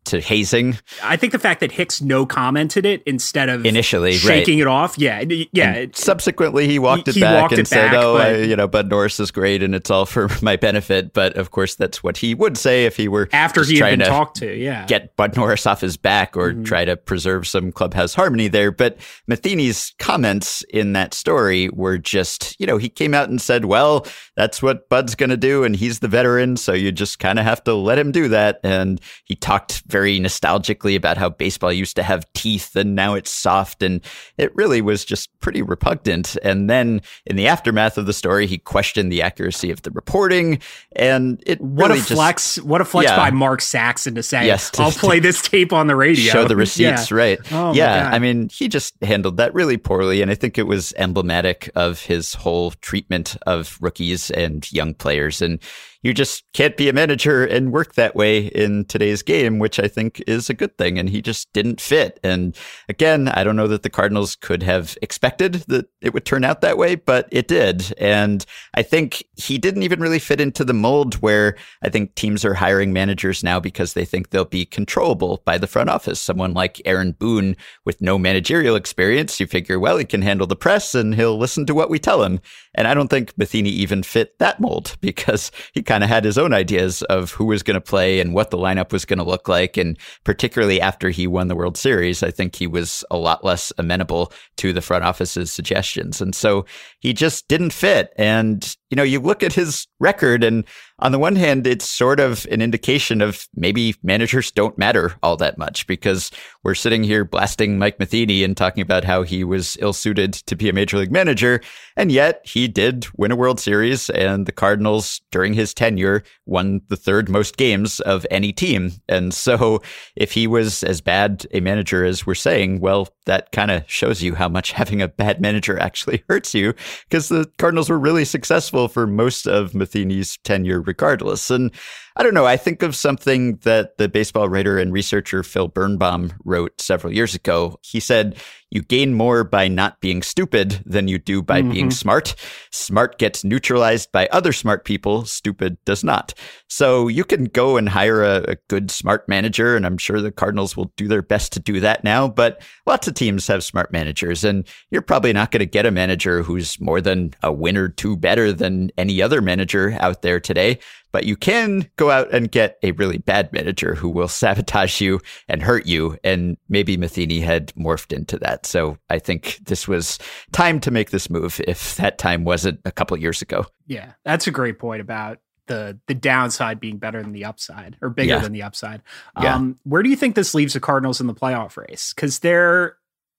to 0.05 0.21
hazing. 0.21 0.79
I 1.03 1.17
think 1.17 1.33
the 1.33 1.39
fact 1.39 1.61
that 1.61 1.73
Hicks 1.73 2.01
no 2.01 2.27
commented 2.27 2.87
it 2.87 3.03
instead 3.05 3.49
of 3.49 3.65
initially 3.65 4.13
shaking 4.13 4.59
right. 4.59 4.63
it 4.63 4.67
off. 4.67 4.99
Yeah, 4.99 5.25
yeah. 5.53 5.87
Subsequently, 5.93 6.67
he 6.67 6.79
walked 6.79 7.09
it 7.09 7.15
he 7.15 7.21
back 7.21 7.43
walked 7.43 7.53
and 7.53 7.61
it 7.61 7.69
said, 7.69 7.91
back, 7.91 7.95
"Oh, 7.95 8.17
I, 8.17 8.37
you 8.39 8.57
know, 8.57 8.69
Bud 8.69 8.91
Norris 8.91 9.19
is 9.21 9.31
great, 9.31 9.63
and 9.63 9.75
it's 9.75 9.91
all 9.91 10.07
for 10.15 10.29
my 10.43 10.57
benefit." 10.57 11.13
But 11.13 11.37
of 11.37 11.51
course, 11.51 11.75
that's 11.75 12.03
what 12.03 12.19
he 12.19 12.35
would 12.35 12.57
say 12.57 12.85
if 12.85 12.97
he 12.97 13.09
were 13.09 13.29
after 13.33 13.65
he 13.65 13.79
had 13.79 13.91
been 13.91 13.99
to 14.01 14.07
talked 14.07 14.37
to. 14.39 14.55
Yeah, 14.55 14.87
get 14.87 15.17
Bud 15.17 15.37
Norris 15.37 15.67
off 15.67 15.81
his 15.81 15.97
back 15.97 16.37
or 16.37 16.53
mm-hmm. 16.53 16.65
try 16.65 16.85
to 16.85 16.97
preserve 16.97 17.47
some 17.47 17.73
clubhouse 17.73 18.15
harmony 18.15 18.49
there. 18.49 18.71
But 18.71 18.99
Matheny's 19.27 19.95
comments 19.99 20.63
in 20.71 20.93
that 20.93 21.15
story 21.15 21.69
were 21.71 21.99
just, 21.99 22.59
you 22.61 22.67
know, 22.67 22.77
he 22.77 22.89
came 22.89 23.15
out 23.15 23.29
and 23.29 23.41
said, 23.41 23.65
"Well, 23.65 24.07
that's 24.37 24.63
what 24.63 24.89
Bud's 24.89 25.15
going 25.15 25.31
to 25.31 25.37
do, 25.37 25.65
and 25.65 25.75
he's 25.75 26.01
the 26.01 26.09
veteran, 26.09 26.57
so 26.57 26.73
you 26.73 26.93
just 26.93 27.19
kind 27.19 27.39
of 27.39 27.45
have 27.45 27.65
to 27.65 27.75
let 27.75 27.99
him 27.99 28.13
do 28.13 28.29
that." 28.29 28.61
And 28.63 29.01
he 29.25 29.35
talked 29.35 29.83
very 29.95 30.19
nostalgically 30.19 30.97
about 30.97 31.17
how 31.17 31.29
baseball 31.29 31.73
used 31.73 31.95
to 31.95 32.03
have 32.03 32.27
teeth 32.33 32.75
and 32.75 32.97
now 32.97 33.15
it's 33.15 33.31
soft. 33.31 33.81
And 33.81 34.01
it 34.37 34.53
really 34.57 34.83
was 34.83 35.05
just 35.05 35.31
pretty 35.39 35.63
repugnant. 35.63 36.37
And 36.43 36.69
then 36.69 37.01
in 37.27 37.37
the 37.37 37.47
aftermath 37.47 37.97
of 37.97 38.07
the 38.07 38.13
story, 38.13 38.49
he 38.49 38.59
questioned 38.59 39.13
the 39.13 39.23
accuracy 39.23 39.71
of 39.71 39.83
the 39.83 39.93
reporting. 39.93 40.59
And 40.97 41.41
it 41.47 41.61
what 41.61 41.91
really 41.91 42.01
a 42.01 42.03
flex! 42.03 42.57
Just, 42.57 42.67
what 42.67 42.81
a 42.81 42.85
flex 42.85 43.09
yeah. 43.09 43.17
by 43.17 43.31
Mark 43.31 43.61
Saxon 43.61 44.17
to 44.17 44.23
say, 44.25 44.47
yes, 44.47 44.71
to, 44.71 44.83
"I'll 44.83 44.91
play 45.07 45.21
this 45.21 45.41
tape 45.41 45.73
on 45.73 45.87
the 45.87 45.95
radio." 45.95 46.33
Show 46.33 46.49
the 46.49 46.57
receipts, 46.57 47.13
yeah. 47.13 47.17
right? 47.17 47.53
Oh, 47.53 47.73
yeah, 47.73 48.11
I 48.13 48.19
mean, 48.19 48.49
he 48.49 48.67
just 48.67 48.97
handled 49.01 49.37
that 49.37 49.55
really 49.55 49.77
poorly, 49.77 50.23
and 50.23 50.31
I 50.31 50.35
think 50.35 50.59
it 50.59 50.67
was 50.67 50.93
emblematic 50.97 51.71
of 51.77 52.01
his 52.01 52.35
whole 52.35 52.73
treatment 52.73 53.37
of 53.47 53.79
rookies 53.81 54.33
and 54.33 54.71
young 54.73 54.93
players. 54.95 55.41
And 55.41 55.61
you 56.05 56.13
just 56.13 56.45
can't 56.53 56.77
be 56.77 56.91
a 56.91 56.93
manager 56.93 57.45
and 57.47 57.73
work 57.73 57.95
that 57.95 58.15
way 58.15 58.47
in 58.47 58.85
today's 58.85 59.23
game, 59.23 59.59
which 59.59 59.81
I 59.81 59.89
think 59.89 60.23
is 60.27 60.51
a 60.51 60.55
good 60.55 60.77
thing. 60.77 60.99
And 60.99 61.09
he 61.09 61.23
just 61.23 61.51
didn't 61.55 61.81
fit. 61.81 62.21
And 62.23 62.55
again, 62.91 63.29
I 63.29 63.43
don't 63.43 63.57
know 63.57 63.67
that 63.69 63.83
the 63.83 63.91
Cardinals 63.91 64.37
could 64.37 64.63
have 64.63 64.99
expected 65.01 65.55
that 65.69 65.87
it 66.03 66.13
would 66.13 66.27
turn 66.27 66.45
out 66.45 66.61
that 66.61 66.77
way, 66.77 66.95
but 66.95 67.27
it 67.33 67.49
did. 67.49 67.95
And 67.97 68.45
I 68.75 68.83
think 68.83 69.25
he 69.37 69.57
didn't 69.57 69.83
even 69.83 69.99
really 69.99 70.19
fit 70.19 70.43
into 70.43 70.63
the 70.63 70.75
mold 70.75 71.15
where 71.15 71.57
I 71.83 71.89
think 71.89 72.15
teams 72.15 72.45
are 72.45 72.55
hiring 72.55 72.93
managers 72.93 73.43
now 73.43 73.59
because 73.59 73.95
they 73.95 74.05
think 74.05 74.29
they'll 74.29 74.45
be 74.45 74.67
controllable 74.67 75.43
by 75.47 75.57
the 75.57 75.67
front 75.67 75.89
office. 75.89 76.21
Someone 76.21 76.53
like 76.53 76.83
Aaron 76.85 77.13
Boone 77.13 77.57
with 77.87 78.03
no 78.03 78.19
managerial 78.19 78.77
experience, 78.77 79.41
you 79.41 79.47
figure, 79.47 79.81
well, 79.81 79.97
he 79.97 80.05
can 80.05 80.21
handle 80.21 80.47
the 80.47 80.55
press 80.55 80.95
and 80.95 81.15
he'll 81.15 81.39
listen 81.39 81.65
to 81.65 81.75
what 81.75 81.89
we 81.89 81.99
tell 81.99 82.23
him. 82.23 82.41
And 82.75 82.89
I 82.89 82.95
don't 82.95 83.09
think 83.09 83.37
Matheny 83.37 83.71
even 83.71 84.03
fit 84.03 84.39
that 84.39 84.61
mold 84.61 84.97
because 85.01 85.51
he 85.73 85.83
kind 85.83 86.05
of 86.05 86.11
had 86.11 86.25
his 86.25 86.39
own 86.39 86.53
ideas 86.53 87.03
of 87.03 87.33
who 87.33 87.45
was 87.45 87.63
going 87.63 87.75
to 87.75 87.81
play 87.81 88.21
and 88.21 88.35
what 88.35 88.51
the 88.51 88.59
lineup 88.59 88.93
was 88.93 89.05
going 89.05 89.19
to 89.19 89.25
look 89.25 89.49
like. 89.49 89.77
And 89.77 89.99
particularly 90.25 90.81
after 90.81 91.11
he 91.11 91.27
won 91.27 91.49
the 91.49 91.57
World 91.57 91.77
Series, 91.77 92.23
I 92.23 92.31
think 92.31 92.57
he 92.57 92.67
was 92.67 93.05
a 93.11 93.17
lot 93.17 93.45
less 93.45 93.73
amenable 93.79 94.33
to 94.57 94.73
the 94.73 94.81
front 94.81 95.05
office's 95.05 95.53
suggestions. 95.53 96.21
And 96.21 96.35
so 96.35 96.65
he 97.01 97.13
just 97.13 97.49
didn't 97.49 97.73
fit. 97.73 98.13
And, 98.17 98.77
you 98.91 98.97
know, 98.97 99.03
you 99.03 99.21
look 99.21 99.43
at 99.43 99.53
his 99.53 99.87
record 99.99 100.45
and 100.45 100.65
on 101.01 101.11
the 101.11 101.19
one 101.19 101.35
hand, 101.35 101.67
it's 101.67 101.89
sort 101.89 102.21
of 102.21 102.47
an 102.53 102.63
indication 102.63 103.21
of 103.21 103.49
maybe 103.57 103.97
managers 104.05 104.53
don't 104.53 104.79
matter 104.79 105.15
all 105.25 105.37
that 105.39 105.59
much 105.59 105.89
because 105.89 106.31
we're 106.63 106.77
sitting 106.77 107.03
here 107.03 107.25
blasting 107.25 107.79
Mike 107.79 107.99
Matheny 107.99 108.45
and 108.45 108.57
talking 108.57 108.81
about 108.81 109.03
how 109.03 109.23
he 109.23 109.43
was 109.43 109.77
ill 109.81 109.93
suited 109.93 110.35
to 110.35 110.55
be 110.55 110.69
a 110.69 110.73
major 110.73 110.97
league 110.99 111.11
manager. 111.11 111.61
And 111.97 112.13
yet 112.13 112.43
he 112.45 112.69
did 112.69 113.07
win 113.17 113.33
a 113.33 113.37
World 113.37 113.59
Series 113.59 114.09
and 114.11 114.47
the 114.47 114.53
Cardinals 114.53 115.21
during 115.33 115.53
his 115.53 115.75
tenure 115.75 116.23
won 116.47 116.81
the 116.89 116.97
third 116.97 117.29
most 117.29 117.57
games 117.57 117.99
of 118.01 118.25
any 118.31 118.53
team. 118.53 118.93
And 119.09 119.35
so 119.35 119.83
if 120.15 120.31
he 120.31 120.47
was 120.47 120.85
as 120.85 121.01
bad 121.01 121.45
a 121.53 121.59
manager 121.59 122.05
as 122.05 122.25
we're 122.25 122.37
saying, 122.37 122.79
well, 122.79 123.09
that 123.27 123.51
kind 123.51 123.73
of 123.73 123.83
shows 123.89 124.23
you 124.23 124.37
how 124.37 124.49
much 124.49 124.71
having 124.73 125.03
a 125.03 125.09
bad 125.09 125.41
manager 125.41 125.77
actually 125.79 126.23
hurts 126.29 126.55
you 126.55 126.73
because 127.09 127.29
the 127.29 127.51
Cardinals 127.59 127.91
were 127.91 127.99
really 127.99 128.25
successful 128.25 128.84
for 128.89 129.07
most 129.07 129.47
of 129.47 129.75
Matheny's 129.75 130.39
tenure 130.45 130.81
regardless. 130.81 131.51
And 131.51 131.73
I 132.17 132.23
don't 132.23 132.35
know. 132.35 132.47
I 132.47 132.57
think 132.57 132.83
of 132.83 132.95
something 132.95 133.57
that 133.63 133.99
the 133.99 134.09
baseball 134.09 134.49
writer 134.49 134.79
and 134.79 134.93
researcher 134.93 135.43
Phil 135.43 135.67
Birnbaum 135.67 136.33
wrote 136.45 136.81
several 136.81 137.13
years 137.13 137.35
ago. 137.35 137.77
He 137.83 137.99
said, 137.99 138.37
You 138.71 138.83
gain 138.83 139.15
more 139.15 139.43
by 139.43 139.67
not 139.67 140.01
being 140.01 140.23
stupid 140.23 140.81
than 140.87 141.09
you 141.09 141.19
do 141.19 141.43
by 141.43 141.61
mm-hmm. 141.61 141.73
being 141.73 141.91
smart. 141.91 142.37
Smart 142.71 143.19
gets 143.19 143.43
neutralized 143.43 144.13
by 144.13 144.29
other 144.29 144.53
smart 144.53 144.85
people, 144.85 145.25
stupid 145.25 145.77
does 145.85 146.05
not. 146.05 146.35
So 146.69 147.09
you 147.09 147.25
can 147.25 147.47
go 147.47 147.77
and 147.77 147.89
hire 147.89 148.23
a, 148.23 148.53
a 148.53 148.57
good, 148.69 148.93
smart 148.93 149.29
manager, 149.29 149.75
and 149.75 149.85
I'm 149.85 149.99
sure 149.99 150.21
the 150.21 150.31
Cardinals 150.31 150.77
will 150.77 150.93
do 150.97 151.09
their 151.09 151.23
best 151.23 151.53
to 151.55 151.61
do 151.61 151.81
that 151.81 152.05
now. 152.05 152.29
But 152.29 152.63
lots 152.87 153.09
of 153.09 153.15
teams 153.15 153.49
have 153.49 153.65
smart 153.65 153.91
managers, 153.91 154.45
and 154.45 154.69
you're 154.93 155.03
probably 155.03 155.33
not 155.33 155.51
going 155.51 155.61
to 155.61 155.67
get 155.67 155.85
a 155.85 155.91
manager 155.91 156.45
who's 156.45 156.81
more 156.81 157.01
than 157.01 157.35
a 157.43 157.53
win 157.53 157.77
or 157.77 157.89
two 157.89 158.17
better 158.17 158.53
than 158.53 158.93
any 158.97 159.21
other 159.21 159.41
manager 159.43 159.97
out 159.99 160.23
there 160.23 160.39
today 160.39 160.79
but 161.15 161.27
you 161.27 161.37
can 161.37 161.89
go 161.95 162.11
out 162.11 162.35
and 162.35 162.51
get 162.51 162.77
a 162.83 162.91
really 162.91 163.19
bad 163.19 163.53
manager 163.53 163.95
who 163.95 164.09
will 164.09 164.27
sabotage 164.27 165.01
you 165.01 165.21
and 165.47 165.63
hurt 165.63 165.87
you. 165.87 166.19
And 166.25 166.57
maybe 166.69 166.97
Matheny 166.97 167.39
had 167.39 167.73
morphed 167.75 168.13
into 168.13 168.37
that. 168.39 168.67
So 168.67 168.99
I 169.09 169.21
think 169.21 169.61
this 169.63 169.87
was 169.87 170.19
time 170.51 170.81
to 170.81 170.91
make 170.91 171.11
this 171.11 171.31
move 171.31 171.61
if 171.69 171.95
that 171.99 172.19
time 172.19 172.43
wasn't 172.43 172.81
a 172.85 172.91
couple 172.91 173.17
years 173.17 173.43
ago. 173.43 173.65
Yeah, 173.87 174.15
that's 174.25 174.49
a 174.49 174.51
great 174.51 174.81
point 174.81 175.03
about 175.03 175.39
the 175.69 175.97
the 176.09 176.15
downside 176.15 176.81
being 176.81 176.99
better 176.99 177.23
than 177.23 177.31
the 177.31 177.45
upside 177.45 177.97
or 178.03 178.11
bigger 178.11 178.35
yeah. 178.35 178.41
than 178.41 178.51
the 178.51 178.65
upside. 178.65 179.01
Yeah. 179.41 179.55
Um, 179.55 179.79
where 179.85 180.03
do 180.03 180.11
you 180.11 180.17
think 180.17 180.35
this 180.35 180.53
leaves 180.53 180.73
the 180.73 180.81
Cardinals 180.81 181.21
in 181.21 181.29
the 181.29 181.35
playoff 181.35 181.77
race? 181.77 182.13
Because 182.13 182.41
they're 182.41 182.97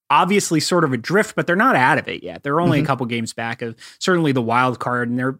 obviously 0.10 0.62
sort 0.62 0.86
of 0.86 0.94
adrift, 0.94 1.36
but 1.36 1.46
they're 1.46 1.58
not 1.58 1.76
out 1.76 1.98
of 1.98 2.08
it 2.08 2.24
yet. 2.24 2.42
They're 2.42 2.62
only 2.62 2.78
mm-hmm. 2.78 2.86
a 2.86 2.88
couple 2.88 3.06
games 3.08 3.34
back 3.34 3.62
of 3.62 3.76
certainly 4.00 4.32
the 4.32 4.42
wild 4.42 4.80
card, 4.80 5.10
and 5.10 5.20
they're 5.20 5.40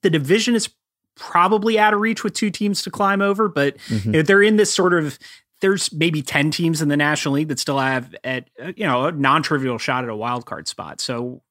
the 0.00 0.08
division 0.08 0.54
is 0.54 0.70
probably 1.16 1.78
out 1.78 1.94
of 1.94 2.00
reach 2.00 2.22
with 2.22 2.34
two 2.34 2.50
teams 2.50 2.82
to 2.82 2.90
climb 2.90 3.20
over, 3.20 3.48
but 3.48 3.76
mm-hmm. 3.88 4.22
they're 4.22 4.42
in 4.42 4.56
this 4.56 4.72
sort 4.72 4.94
of 4.94 5.18
there's 5.60 5.90
maybe 5.92 6.20
10 6.22 6.50
teams 6.50 6.82
in 6.82 6.88
the 6.88 6.96
National 6.96 7.34
League 7.34 7.48
that 7.48 7.58
still 7.58 7.78
have 7.78 8.14
at 8.22 8.48
uh, 8.62 8.72
you 8.76 8.86
know 8.86 9.06
a 9.06 9.12
non-trivial 9.12 9.78
shot 9.78 10.04
at 10.04 10.10
a 10.10 10.16
wild 10.16 10.46
card 10.46 10.68
spot. 10.68 11.00
So 11.00 11.42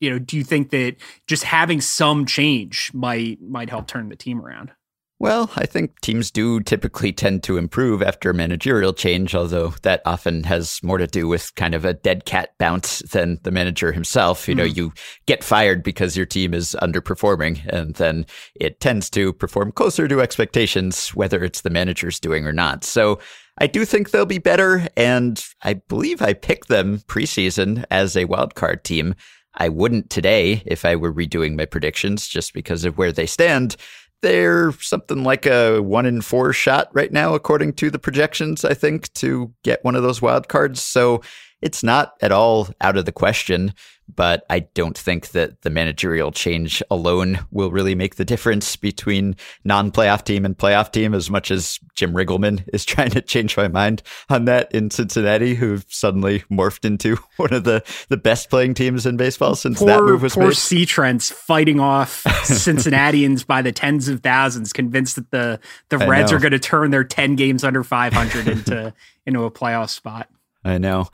you 0.00 0.10
know, 0.10 0.18
do 0.18 0.36
you 0.36 0.44
think 0.44 0.70
that 0.70 0.96
just 1.26 1.44
having 1.44 1.80
some 1.80 2.24
change 2.24 2.90
might 2.94 3.40
might 3.42 3.70
help 3.70 3.86
turn 3.86 4.08
the 4.08 4.16
team 4.16 4.40
around? 4.40 4.72
Well, 5.20 5.50
I 5.56 5.66
think 5.66 6.00
teams 6.00 6.30
do 6.30 6.60
typically 6.60 7.12
tend 7.12 7.42
to 7.42 7.56
improve 7.56 8.02
after 8.02 8.32
managerial 8.32 8.92
change, 8.92 9.34
although 9.34 9.74
that 9.82 10.00
often 10.06 10.44
has 10.44 10.80
more 10.80 10.98
to 10.98 11.08
do 11.08 11.26
with 11.26 11.52
kind 11.56 11.74
of 11.74 11.84
a 11.84 11.92
dead 11.92 12.24
cat 12.24 12.50
bounce 12.56 13.00
than 13.00 13.40
the 13.42 13.50
manager 13.50 13.90
himself. 13.90 14.46
You 14.46 14.54
mm. 14.54 14.58
know, 14.58 14.64
you 14.64 14.92
get 15.26 15.42
fired 15.42 15.82
because 15.82 16.16
your 16.16 16.26
team 16.26 16.54
is 16.54 16.76
underperforming, 16.80 17.66
and 17.66 17.96
then 17.96 18.26
it 18.54 18.78
tends 18.78 19.10
to 19.10 19.32
perform 19.32 19.72
closer 19.72 20.06
to 20.06 20.20
expectations, 20.20 21.08
whether 21.16 21.42
it's 21.42 21.62
the 21.62 21.70
manager's 21.70 22.20
doing 22.20 22.46
or 22.46 22.52
not. 22.52 22.84
So 22.84 23.18
I 23.60 23.66
do 23.66 23.84
think 23.84 24.10
they'll 24.10 24.24
be 24.24 24.38
better, 24.38 24.86
and 24.96 25.44
I 25.62 25.74
believe 25.74 26.22
I 26.22 26.32
picked 26.32 26.68
them 26.68 27.00
preseason 27.08 27.84
as 27.90 28.14
a 28.14 28.26
wildcard 28.26 28.84
team. 28.84 29.16
I 29.56 29.68
wouldn't 29.68 30.10
today 30.10 30.62
if 30.64 30.84
I 30.84 30.94
were 30.94 31.12
redoing 31.12 31.56
my 31.56 31.64
predictions 31.64 32.28
just 32.28 32.54
because 32.54 32.84
of 32.84 32.96
where 32.96 33.10
they 33.10 33.26
stand 33.26 33.74
they're 34.22 34.72
something 34.72 35.22
like 35.22 35.46
a 35.46 35.80
one 35.80 36.06
in 36.06 36.20
four 36.20 36.52
shot 36.52 36.88
right 36.92 37.12
now, 37.12 37.34
according 37.34 37.74
to 37.74 37.90
the 37.90 37.98
projections, 37.98 38.64
I 38.64 38.74
think, 38.74 39.12
to 39.14 39.52
get 39.64 39.84
one 39.84 39.94
of 39.94 40.02
those 40.02 40.22
wild 40.22 40.48
cards. 40.48 40.82
So 40.82 41.22
it's 41.62 41.82
not 41.82 42.14
at 42.20 42.32
all 42.32 42.68
out 42.80 42.96
of 42.96 43.04
the 43.04 43.12
question, 43.12 43.72
but 44.14 44.44
I 44.50 44.60
don't 44.60 44.96
think 44.96 45.28
that 45.28 45.62
the 45.62 45.70
managerial 45.70 46.32
change 46.32 46.82
alone 46.90 47.40
will 47.50 47.70
really 47.70 47.94
make 47.94 48.16
the 48.16 48.24
difference 48.24 48.76
between 48.76 49.36
non 49.64 49.90
playoff 49.90 50.24
team 50.24 50.44
and 50.44 50.56
playoff 50.56 50.92
team 50.92 51.14
as 51.14 51.30
much 51.30 51.50
as 51.50 51.78
Jim 51.94 52.12
Riggleman 52.12 52.68
is 52.72 52.84
trying 52.86 53.10
to 53.10 53.20
change 53.20 53.56
my 53.56 53.68
mind 53.68 54.02
on 54.28 54.46
that 54.46 54.72
in 54.74 54.90
Cincinnati, 54.90 55.54
who 55.54 55.78
suddenly 55.88 56.40
morphed 56.50 56.84
into 56.84 57.16
one 57.36 57.52
of 57.52 57.64
the, 57.64 57.82
the 58.08 58.16
best 58.16 58.50
playing 58.50 58.74
teams 58.74 59.06
in 59.06 59.16
baseball 59.16 59.54
since 59.54 59.78
poor, 59.78 59.88
that 59.88 60.02
move 60.02 60.22
was 60.22 60.34
poor 60.34 60.48
made. 60.48 60.56
C. 60.56 60.86
Trent's 60.86 61.30
fighting 61.30 61.80
off 61.80 62.22
Cincinnatians 62.44 63.44
by 63.44 63.62
the 63.62 63.72
tens 63.72 64.08
of 64.08 64.20
thousands, 64.20 64.72
convinced 64.72 65.16
that 65.16 65.30
the, 65.30 65.60
the 65.88 65.98
Reds 65.98 66.32
are 66.32 66.38
going 66.38 66.52
to 66.52 66.58
turn 66.58 66.90
their 66.90 67.04
10 67.04 67.36
games 67.36 67.64
under 67.64 67.82
500 67.82 68.48
into, 68.48 68.94
into 69.26 69.44
a 69.44 69.50
playoff 69.50 69.90
spot. 69.90 70.28
I 70.64 70.78
know. 70.78 71.08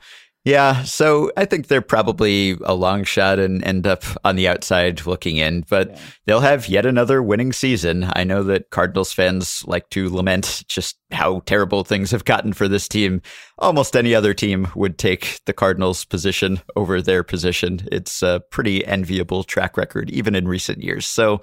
Yeah, 0.45 0.83
so 0.83 1.31
I 1.35 1.45
think 1.45 1.67
they're 1.67 1.81
probably 1.81 2.55
a 2.65 2.75
long 2.75 3.03
shot 3.03 3.39
and 3.39 3.63
end 3.63 3.87
up 3.87 4.03
on 4.23 4.35
the 4.35 4.47
outside 4.47 5.03
looking 5.07 5.37
in, 5.37 5.65
but 5.67 5.89
yeah. 5.89 5.99
they'll 6.27 6.39
have 6.39 6.67
yet 6.67 6.85
another 6.85 7.23
winning 7.23 7.51
season. 7.51 8.07
I 8.13 8.25
know 8.25 8.43
that 8.43 8.69
Cardinals 8.69 9.11
fans 9.11 9.63
like 9.65 9.89
to 9.89 10.07
lament 10.07 10.63
just 10.67 10.97
how 11.09 11.39
terrible 11.47 11.83
things 11.83 12.11
have 12.11 12.25
gotten 12.25 12.53
for 12.53 12.67
this 12.67 12.87
team. 12.87 13.23
Almost 13.57 13.95
any 13.95 14.13
other 14.13 14.35
team 14.35 14.67
would 14.75 14.99
take 14.99 15.39
the 15.47 15.53
Cardinals' 15.53 16.05
position 16.05 16.61
over 16.75 17.01
their 17.01 17.23
position. 17.23 17.79
It's 17.91 18.21
a 18.21 18.43
pretty 18.51 18.85
enviable 18.85 19.43
track 19.43 19.75
record, 19.77 20.11
even 20.11 20.35
in 20.35 20.47
recent 20.47 20.83
years. 20.83 21.07
So 21.07 21.41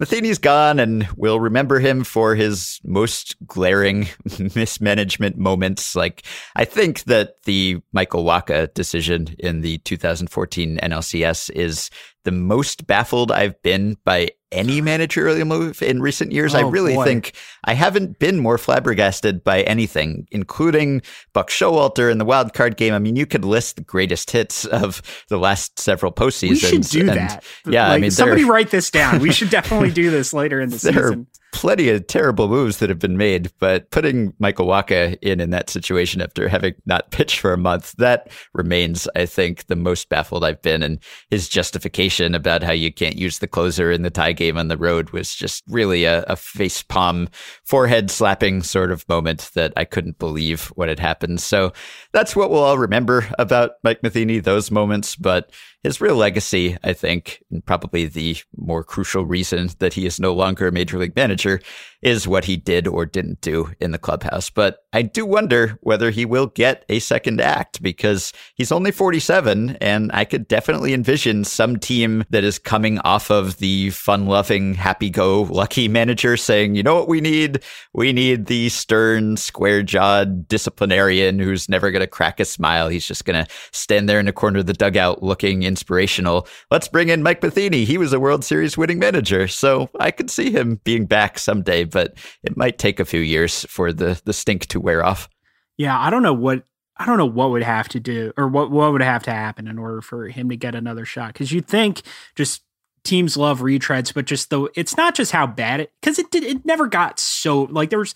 Matheny's 0.00 0.38
gone, 0.38 0.80
and 0.80 1.06
we'll 1.14 1.40
remember 1.40 1.78
him 1.78 2.04
for 2.04 2.34
his 2.34 2.80
most 2.82 3.36
glaring 3.46 4.08
mismanagement 4.54 5.36
moments. 5.36 5.94
Like, 5.94 6.22
I 6.56 6.64
think 6.64 7.04
that 7.04 7.42
the 7.44 7.80
Michael 7.92 8.24
Wacha 8.24 8.72
decision 8.72 9.36
in 9.38 9.60
the 9.60 9.76
2014 9.78 10.78
NLCS 10.78 11.50
is 11.50 11.90
the 12.24 12.32
most 12.32 12.86
baffled 12.86 13.32
I've 13.32 13.60
been 13.62 13.96
by 14.04 14.30
any 14.52 14.80
managerial 14.82 15.44
move 15.44 15.82
in 15.82 16.02
recent 16.02 16.32
years. 16.32 16.54
Oh, 16.54 16.58
I 16.58 16.62
really 16.62 16.94
boy. 16.94 17.04
think 17.04 17.34
I 17.64 17.74
haven't 17.74 18.18
been 18.18 18.38
more 18.38 18.58
flabbergasted 18.58 19.44
by 19.44 19.62
anything, 19.62 20.26
including 20.30 21.02
Buck 21.32 21.50
Showalter 21.50 22.10
in 22.10 22.18
the 22.18 22.24
wild 22.24 22.52
card 22.52 22.76
game. 22.76 22.94
I 22.94 22.98
mean, 22.98 23.16
you 23.16 23.26
could 23.26 23.44
list 23.44 23.76
the 23.76 23.82
greatest 23.82 24.30
hits 24.30 24.64
of 24.64 25.02
the 25.28 25.38
last 25.38 25.78
several 25.78 26.12
postseasons. 26.12 26.50
We 26.50 26.56
should 26.56 26.82
do 26.82 27.00
and, 27.00 27.10
that. 27.10 27.44
Yeah, 27.66 27.88
like, 27.88 27.98
I 27.98 28.00
mean, 28.00 28.10
somebody 28.10 28.44
write 28.44 28.70
this 28.70 28.90
down. 28.90 29.20
We 29.20 29.32
should 29.32 29.50
definitely 29.50 29.90
do 29.90 30.10
this 30.10 30.32
later 30.32 30.60
in 30.60 30.70
the 30.70 30.78
season 30.78 31.26
plenty 31.52 31.88
of 31.88 32.06
terrible 32.06 32.48
moves 32.48 32.78
that 32.78 32.88
have 32.88 32.98
been 32.98 33.16
made, 33.16 33.50
but 33.58 33.90
putting 33.90 34.32
Michael 34.38 34.66
Wacha 34.66 35.18
in 35.22 35.40
in 35.40 35.50
that 35.50 35.70
situation 35.70 36.20
after 36.20 36.48
having 36.48 36.74
not 36.86 37.10
pitched 37.10 37.40
for 37.40 37.52
a 37.52 37.58
month, 37.58 37.92
that 37.98 38.30
remains, 38.54 39.08
I 39.16 39.26
think, 39.26 39.66
the 39.66 39.76
most 39.76 40.08
baffled 40.08 40.44
I've 40.44 40.62
been. 40.62 40.82
And 40.82 40.98
his 41.30 41.48
justification 41.48 42.34
about 42.34 42.62
how 42.62 42.72
you 42.72 42.92
can't 42.92 43.16
use 43.16 43.38
the 43.38 43.48
closer 43.48 43.90
in 43.90 44.02
the 44.02 44.10
tie 44.10 44.32
game 44.32 44.56
on 44.56 44.68
the 44.68 44.76
road 44.76 45.10
was 45.10 45.34
just 45.34 45.64
really 45.68 46.04
a, 46.04 46.22
a 46.24 46.36
face 46.36 46.82
palm, 46.82 47.28
forehead 47.64 48.10
slapping 48.10 48.62
sort 48.62 48.92
of 48.92 49.08
moment 49.08 49.50
that 49.54 49.72
I 49.76 49.84
couldn't 49.84 50.18
believe 50.18 50.66
what 50.76 50.88
had 50.88 50.98
happened. 50.98 51.40
So 51.40 51.72
that's 52.12 52.36
what 52.36 52.50
we'll 52.50 52.62
all 52.62 52.78
remember 52.78 53.26
about 53.38 53.72
Mike 53.82 54.02
Matheny, 54.02 54.38
those 54.38 54.70
moments. 54.70 55.16
But 55.16 55.50
his 55.82 56.00
real 56.00 56.16
legacy, 56.16 56.76
I 56.84 56.92
think, 56.92 57.42
and 57.50 57.64
probably 57.64 58.06
the 58.06 58.36
more 58.56 58.84
crucial 58.84 59.24
reason 59.24 59.70
that 59.78 59.94
he 59.94 60.06
is 60.06 60.20
no 60.20 60.34
longer 60.34 60.68
a 60.68 60.72
major 60.72 60.98
league 60.98 61.16
manager, 61.16 61.60
is 62.02 62.26
what 62.26 62.44
he 62.44 62.56
did 62.56 62.86
or 62.86 63.04
didn't 63.04 63.40
do 63.40 63.70
in 63.80 63.92
the 63.92 63.98
clubhouse. 63.98 64.50
But 64.50 64.84
I 64.92 65.02
do 65.02 65.24
wonder 65.24 65.78
whether 65.82 66.10
he 66.10 66.24
will 66.24 66.46
get 66.46 66.84
a 66.88 66.98
second 66.98 67.40
act 67.40 67.82
because 67.82 68.32
he's 68.54 68.72
only 68.72 68.90
47, 68.90 69.76
and 69.80 70.10
I 70.12 70.24
could 70.24 70.48
definitely 70.48 70.94
envision 70.94 71.44
some 71.44 71.78
team 71.78 72.24
that 72.30 72.42
is 72.42 72.58
coming 72.58 72.98
off 73.00 73.30
of 73.30 73.58
the 73.58 73.90
fun 73.90 74.26
loving, 74.26 74.74
happy 74.74 75.10
go 75.10 75.42
lucky 75.42 75.88
manager 75.88 76.36
saying, 76.36 76.74
you 76.74 76.82
know 76.82 76.94
what 76.94 77.08
we 77.08 77.20
need? 77.20 77.62
We 77.92 78.12
need 78.12 78.46
the 78.46 78.68
stern, 78.68 79.36
square 79.36 79.82
jawed 79.82 80.48
disciplinarian 80.48 81.38
who's 81.38 81.68
never 81.68 81.90
going 81.90 82.00
to 82.00 82.06
crack 82.06 82.40
a 82.40 82.44
smile. 82.44 82.88
He's 82.88 83.06
just 83.06 83.24
going 83.24 83.44
to 83.44 83.50
stand 83.72 84.08
there 84.08 84.18
in 84.18 84.26
the 84.26 84.32
corner 84.32 84.60
of 84.60 84.66
the 84.66 84.72
dugout 84.72 85.22
looking 85.22 85.62
inspirational. 85.62 86.48
Let's 86.70 86.88
bring 86.88 87.08
in 87.08 87.22
Mike 87.22 87.42
Matheny. 87.42 87.84
He 87.84 87.98
was 87.98 88.12
a 88.12 88.20
World 88.20 88.44
Series 88.44 88.76
winning 88.76 88.98
manager. 88.98 89.46
So 89.48 89.88
I 89.98 90.10
could 90.10 90.30
see 90.30 90.50
him 90.50 90.80
being 90.84 91.06
back 91.06 91.38
someday, 91.38 91.84
but 91.90 92.14
it 92.42 92.56
might 92.56 92.78
take 92.78 93.00
a 93.00 93.04
few 93.04 93.20
years 93.20 93.64
for 93.68 93.92
the, 93.92 94.20
the 94.24 94.32
stink 94.32 94.66
to 94.66 94.80
wear 94.80 95.04
off. 95.04 95.28
Yeah, 95.76 95.98
I 95.98 96.10
don't 96.10 96.22
know 96.22 96.34
what 96.34 96.64
I 96.96 97.06
don't 97.06 97.16
know 97.16 97.26
what 97.26 97.50
would 97.50 97.62
have 97.62 97.88
to 97.90 98.00
do 98.00 98.32
or 98.36 98.46
what 98.48 98.70
what 98.70 98.92
would 98.92 99.02
have 99.02 99.22
to 99.24 99.30
happen 99.30 99.66
in 99.66 99.78
order 99.78 100.02
for 100.02 100.28
him 100.28 100.50
to 100.50 100.56
get 100.56 100.74
another 100.74 101.06
shot. 101.06 101.32
Because 101.32 101.50
you'd 101.50 101.66
think 101.66 102.02
just 102.36 102.62
teams 103.04 103.36
love 103.36 103.60
retreads, 103.60 104.12
but 104.12 104.26
just 104.26 104.50
though 104.50 104.68
it's 104.74 104.96
not 104.96 105.14
just 105.14 105.32
how 105.32 105.46
bad 105.46 105.80
it 105.80 105.92
because 106.00 106.18
it 106.18 106.30
did 106.30 106.44
it 106.44 106.66
never 106.66 106.86
got 106.86 107.18
so 107.18 107.62
like 107.62 107.88
there 107.88 107.98
was 107.98 108.14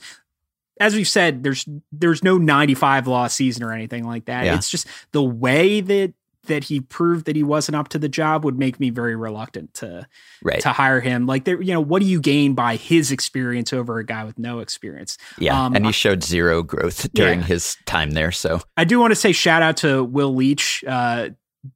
as 0.78 0.94
we've 0.94 1.08
said 1.08 1.42
there's 1.42 1.66
there's 1.92 2.22
no 2.22 2.36
95 2.36 3.06
loss 3.06 3.34
season 3.34 3.62
or 3.62 3.72
anything 3.72 4.04
like 4.04 4.26
that. 4.26 4.44
Yeah. 4.44 4.56
It's 4.56 4.70
just 4.70 4.86
the 5.12 5.22
way 5.22 5.80
that 5.80 6.12
that 6.46 6.64
he 6.64 6.80
proved 6.80 7.26
that 7.26 7.36
he 7.36 7.42
wasn't 7.42 7.76
up 7.76 7.88
to 7.88 7.98
the 7.98 8.08
job 8.08 8.44
would 8.44 8.58
make 8.58 8.78
me 8.80 8.90
very 8.90 9.16
reluctant 9.16 9.74
to 9.74 10.06
Right. 10.42 10.60
to 10.60 10.70
hire 10.70 11.00
him. 11.00 11.26
Like 11.26 11.44
there, 11.44 11.60
you 11.60 11.72
know, 11.72 11.80
what 11.80 12.00
do 12.02 12.06
you 12.06 12.20
gain 12.20 12.54
by 12.54 12.76
his 12.76 13.10
experience 13.12 13.72
over 13.72 13.98
a 13.98 14.04
guy 14.04 14.24
with 14.24 14.38
no 14.38 14.60
experience? 14.60 15.16
Yeah. 15.38 15.64
Um, 15.64 15.74
and 15.74 15.86
he 15.86 15.92
showed 15.92 16.22
zero 16.22 16.62
growth 16.62 17.12
during 17.12 17.40
Yeah. 17.40 17.46
his 17.46 17.76
time 17.86 18.10
there. 18.12 18.32
So 18.32 18.60
I 18.76 18.84
do 18.84 18.98
want 19.00 19.12
to 19.12 19.16
say 19.16 19.32
shout 19.32 19.62
out 19.62 19.76
to 19.78 20.04
Will 20.04 20.34
Leitch, 20.34 20.84
uh, 20.86 21.30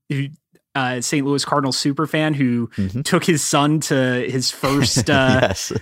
who, 0.08 0.28
uh, 0.74 1.00
St. 1.00 1.26
Louis 1.26 1.44
Cardinals 1.44 1.76
super 1.76 2.06
fan 2.06 2.34
who 2.34 2.68
Mhm. 2.76 3.04
took 3.04 3.24
his 3.24 3.42
son 3.42 3.80
to 3.80 3.94
his 4.30 4.50
first. 4.52 5.10
Uh, 5.10 5.38
yes. 5.42 5.72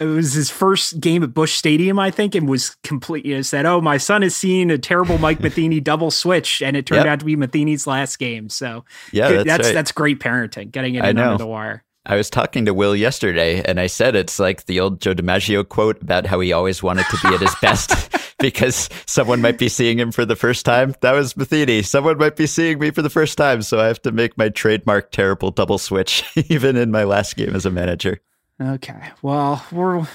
It 0.00 0.04
was 0.04 0.32
his 0.32 0.50
first 0.50 1.00
game 1.00 1.22
at 1.22 1.34
Busch 1.34 1.52
Stadium, 1.54 1.98
I 1.98 2.10
think, 2.10 2.34
and 2.34 2.48
was 2.48 2.76
complete. 2.82 3.26
You 3.26 3.36
know, 3.36 3.42
said, 3.42 3.66
"Oh, 3.66 3.80
my 3.80 3.96
son 3.98 4.22
has 4.22 4.34
seen 4.34 4.70
a 4.70 4.78
terrible 4.78 5.18
Mike 5.18 5.40
Matheny 5.42 5.80
double 5.80 6.10
switch, 6.10 6.62
and 6.62 6.76
it 6.76 6.86
turned 6.86 7.04
Yep. 7.04 7.06
out 7.06 7.18
to 7.20 7.24
be 7.26 7.36
Matheny's 7.36 7.86
last 7.86 8.18
game." 8.18 8.48
So 8.48 8.84
yeah, 9.12 9.28
good- 9.28 9.46
that's, 9.46 9.68
right. 9.68 9.74
that's 9.74 9.92
great 9.92 10.20
parenting, 10.20 10.70
getting 10.70 10.94
it 10.94 11.04
in 11.04 11.18
under 11.18 11.36
the 11.38 11.46
wire. 11.46 11.84
I 12.06 12.16
was 12.16 12.30
talking 12.30 12.64
to 12.64 12.74
Will 12.74 12.96
yesterday, 12.96 13.62
and 13.62 13.78
I 13.78 13.86
said 13.86 14.16
it's 14.16 14.38
like 14.38 14.64
the 14.64 14.80
old 14.80 15.00
Joe 15.00 15.14
DiMaggio 15.14 15.68
quote 15.68 16.00
about 16.02 16.26
how 16.26 16.40
he 16.40 16.52
always 16.52 16.82
wanted 16.82 17.06
to 17.10 17.18
be 17.22 17.34
at 17.34 17.40
his 17.40 17.54
best 17.60 18.10
because 18.40 18.88
someone 19.06 19.40
might 19.40 19.58
be 19.58 19.68
seeing 19.68 19.98
him 19.98 20.12
for 20.12 20.24
the 20.24 20.36
first 20.36 20.64
time. 20.64 20.94
That 21.02 21.12
was 21.12 21.36
Matheny. 21.36 21.82
Someone 21.82 22.18
might 22.18 22.36
be 22.36 22.46
seeing 22.46 22.78
me 22.78 22.90
for 22.90 23.02
the 23.02 23.10
first 23.10 23.36
time, 23.36 23.62
so 23.62 23.78
I 23.78 23.86
have 23.86 24.02
to 24.02 24.12
make 24.12 24.36
my 24.36 24.48
trademark 24.48 25.10
terrible 25.12 25.50
double 25.50 25.78
switch, 25.78 26.24
even 26.48 26.76
in 26.76 26.90
my 26.90 27.04
last 27.04 27.36
game 27.36 27.54
as 27.54 27.66
a 27.66 27.70
manager. 27.70 28.20
Okay. 28.60 29.10
Well, 29.22 29.64
we're 29.70 30.06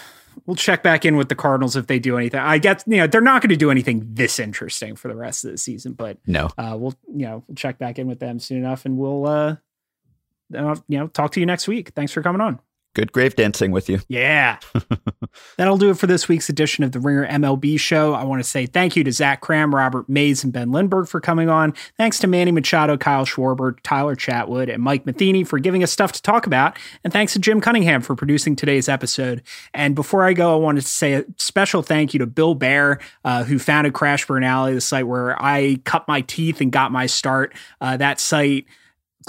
we'll 0.46 0.56
check 0.56 0.84
back 0.84 1.06
in 1.06 1.16
with 1.16 1.30
the 1.30 1.36
Cardinals 1.36 1.76
if 1.76 1.88
they 1.88 2.00
do 2.00 2.18
anything. 2.18 2.40
I 2.40 2.58
guess 2.58 2.84
you 2.88 2.98
know 2.98 3.08
they're 3.08 3.22
not 3.22 3.42
going 3.42 3.50
to 3.50 3.56
do 3.56 3.72
anything 3.72 4.04
this 4.14 4.40
interesting 4.40 4.96
for 4.96 5.08
the 5.08 5.16
rest 5.16 5.46
of 5.46 5.52
the 5.52 5.58
season, 5.58 5.94
but 5.94 6.18
No, 6.26 6.50
uh, 6.58 6.76
we'll 6.78 6.96
you 7.08 7.26
know 7.26 7.44
we'll 7.48 7.56
check 7.56 7.78
back 7.78 8.00
in 8.00 8.08
with 8.08 8.20
them 8.20 8.40
soon 8.40 8.58
enough, 8.58 8.86
and 8.86 8.98
we'll 8.98 9.28
uh, 9.28 9.56
uh 10.56 10.76
you 10.88 10.97
know 10.97 11.08
talk 11.08 11.32
to 11.34 11.39
you 11.39 11.45
next 11.45 11.68
week. 11.68 11.89
Thanks 11.89 12.12
for 12.12 12.22
coming 12.22 12.41
on. 12.41 12.60
good 12.95 13.12
grave 13.12 13.36
dancing 13.36 13.72
with 13.72 13.89
you. 13.89 13.99
Yeah. 14.08 14.58
That'll 15.58 15.78
do 15.78 15.89
it 15.89 15.97
for 15.97 16.08
this 16.08 16.30
week's 16.30 16.47
edition 16.47 16.84
of 16.84 16.93
the 16.93 16.99
Ringer 17.01 17.28
MLB 17.28 17.78
show. 17.78 18.14
I 18.14 18.24
want 18.24 18.41
to 18.41 18.49
say 18.49 18.66
thank 18.66 18.95
you 18.95 19.03
to 19.03 19.12
Zach 19.12 19.41
Kram, 19.41 19.74
Robert 19.74 20.08
Mays, 20.08 20.45
and 20.45 20.53
Ben 20.53 20.72
Lindbergh 20.72 21.10
for 21.10 21.20
coming 21.20 21.49
on. 21.49 21.74
Thanks 21.97 22.20
to 22.20 22.28
Manny 22.28 22.51
Machado, 22.51 22.95
Kyle 22.95 23.26
Schwarber, 23.26 23.78
Tyler 23.84 24.16
Chatwood, 24.16 24.74
and 24.74 24.82
Mike 24.82 25.06
Matheny 25.06 25.43
for 25.43 25.60
giving 25.60 25.84
us 25.84 25.91
stuff 25.91 26.14
to 26.14 26.22
talk 26.22 26.47
about. 26.47 26.78
And 27.03 27.12
thanks 27.12 27.34
to 27.34 27.39
Jim 27.39 27.60
Cunningham 27.60 28.01
for 28.01 28.16
producing 28.16 28.56
today's 28.56 28.88
episode. 28.88 29.43
And 29.74 29.93
before 29.93 30.24
I 30.24 30.32
go, 30.32 30.53
I 30.53 30.58
wanted 30.58 30.82
to 30.82 30.88
say 30.88 31.14
a 31.16 31.26
special 31.36 31.82
thank 31.82 32.14
you 32.14 32.20
to 32.20 32.26
Bill 32.26 32.56
Baer, 32.56 33.01
uh, 33.26 33.43
who 33.43 33.60
founded 33.60 33.93
Crash 33.93 34.26
Burn 34.26 34.45
Alley, 34.45 34.74
the 34.74 34.80
site 34.80 35.06
where 35.06 35.36
I 35.41 35.82
cut 35.84 36.08
my 36.08 36.22
teeth 36.22 36.62
and 36.62 36.72
got 36.72 36.93
my 36.93 37.08
start. 37.08 37.53
Uh, 37.82 37.97
that 37.97 38.22
site 38.22 38.68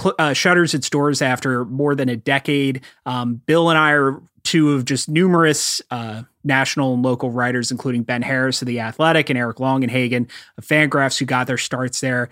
cl- 0.01 0.15
uh, 0.19 0.33
shutters 0.33 0.75
its 0.75 0.91
doors 0.91 1.23
after 1.23 1.65
more 1.65 1.95
than 1.95 2.09
a 2.09 2.17
decade. 2.17 2.83
Um, 3.05 3.43
Bill 3.47 3.71
and 3.71 3.79
I 3.79 3.93
are 3.93 4.21
two 4.45 4.75
of 4.75 4.85
just 4.85 5.09
numerous 5.09 5.83
uh, 5.91 6.23
national 6.45 6.95
and 6.95 7.03
local 7.03 7.31
writers, 7.31 7.71
including 7.71 8.05
Ben 8.05 8.23
Harris 8.23 8.63
of 8.63 8.67
The 8.67 8.81
Athletic 8.81 9.29
and 9.29 9.39
Eric 9.39 9.57
Longenhagen 9.57 10.29
of 10.57 10.65
Fangraphs, 10.65 11.19
who 11.19 11.25
got 11.25 11.47
their 11.47 11.59
starts 11.59 12.01
there. 12.01 12.29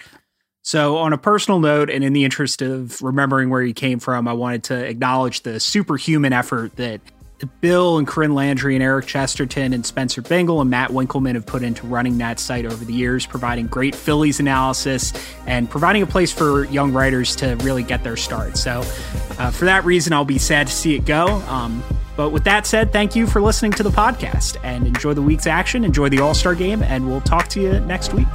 So, 0.62 0.97
on 0.97 1.12
a 1.12 1.19
personal 1.19 1.61
note, 1.61 1.91
and 1.91 2.03
in 2.03 2.15
the 2.15 2.25
interest 2.25 2.62
of 2.62 3.03
remembering 3.03 3.51
where 3.51 3.61
he 3.61 3.75
came 3.75 3.99
from, 3.99 4.27
I 4.27 4.33
wanted 4.33 4.65
to 4.65 4.83
acknowledge 4.83 5.43
the 5.43 5.61
superhuman 5.61 6.33
effort 6.33 6.77
that 6.77 7.03
Bill 7.61 7.99
and 7.99 8.07
Corinne 8.07 8.34
Landrey 8.34 8.74
and 8.74 8.82
Eric 8.82 9.07
Chesterton 9.07 9.72
and 9.72 9.84
Spencer 9.84 10.22
Bingol 10.22 10.61
and 10.61 10.70
Matt 10.70 10.90
Winkelman 10.90 11.34
have 11.34 11.47
put 11.47 11.62
into 11.62 11.86
running 11.86 12.18
that 12.18 12.38
site 12.38 12.66
over 12.66 12.84
the 12.84 12.92
years, 12.92 13.26
providing 13.26 13.66
great 13.66 13.95
Phillies 13.95 14.40
analysis 14.40 15.12
and 15.47 15.68
providing 15.68 16.03
a 16.03 16.07
place 16.07 16.32
for 16.32 16.64
young 16.66 16.92
writers 16.92 17.36
to 17.36 17.57
really 17.57 17.82
get 17.82 18.03
their 18.05 18.16
start. 18.16 18.57
So, 18.57 18.80
uh, 19.38 19.51
for 19.51 19.64
that 19.64 19.84
reason, 19.84 20.12
I'll 20.12 20.24
be 20.24 20.38
sad 20.38 20.66
to 20.66 20.72
see 20.72 20.95
it 20.95 21.05
go. 21.05 21.26
Um, 21.49 21.82
but 22.16 22.30
with 22.30 22.45
that 22.45 22.66
said, 22.66 22.92
thank 22.92 23.16
you 23.16 23.26
for 23.26 23.40
listening 23.40 23.72
to 23.72 23.82
the 23.82 23.90
podcast 23.90 24.57
and 24.62 24.86
enjoy 24.86 25.14
the 25.14 25.22
week's 25.22 25.47
action, 25.47 25.84
enjoy 25.84 26.09
the 26.09 26.20
All 26.20 26.34
Star 26.34 26.55
game, 26.55 26.82
and 26.82 27.09
we'll 27.09 27.20
talk 27.20 27.49
to 27.49 27.61
you 27.61 27.80
next 27.80 28.14
week. 28.14 28.28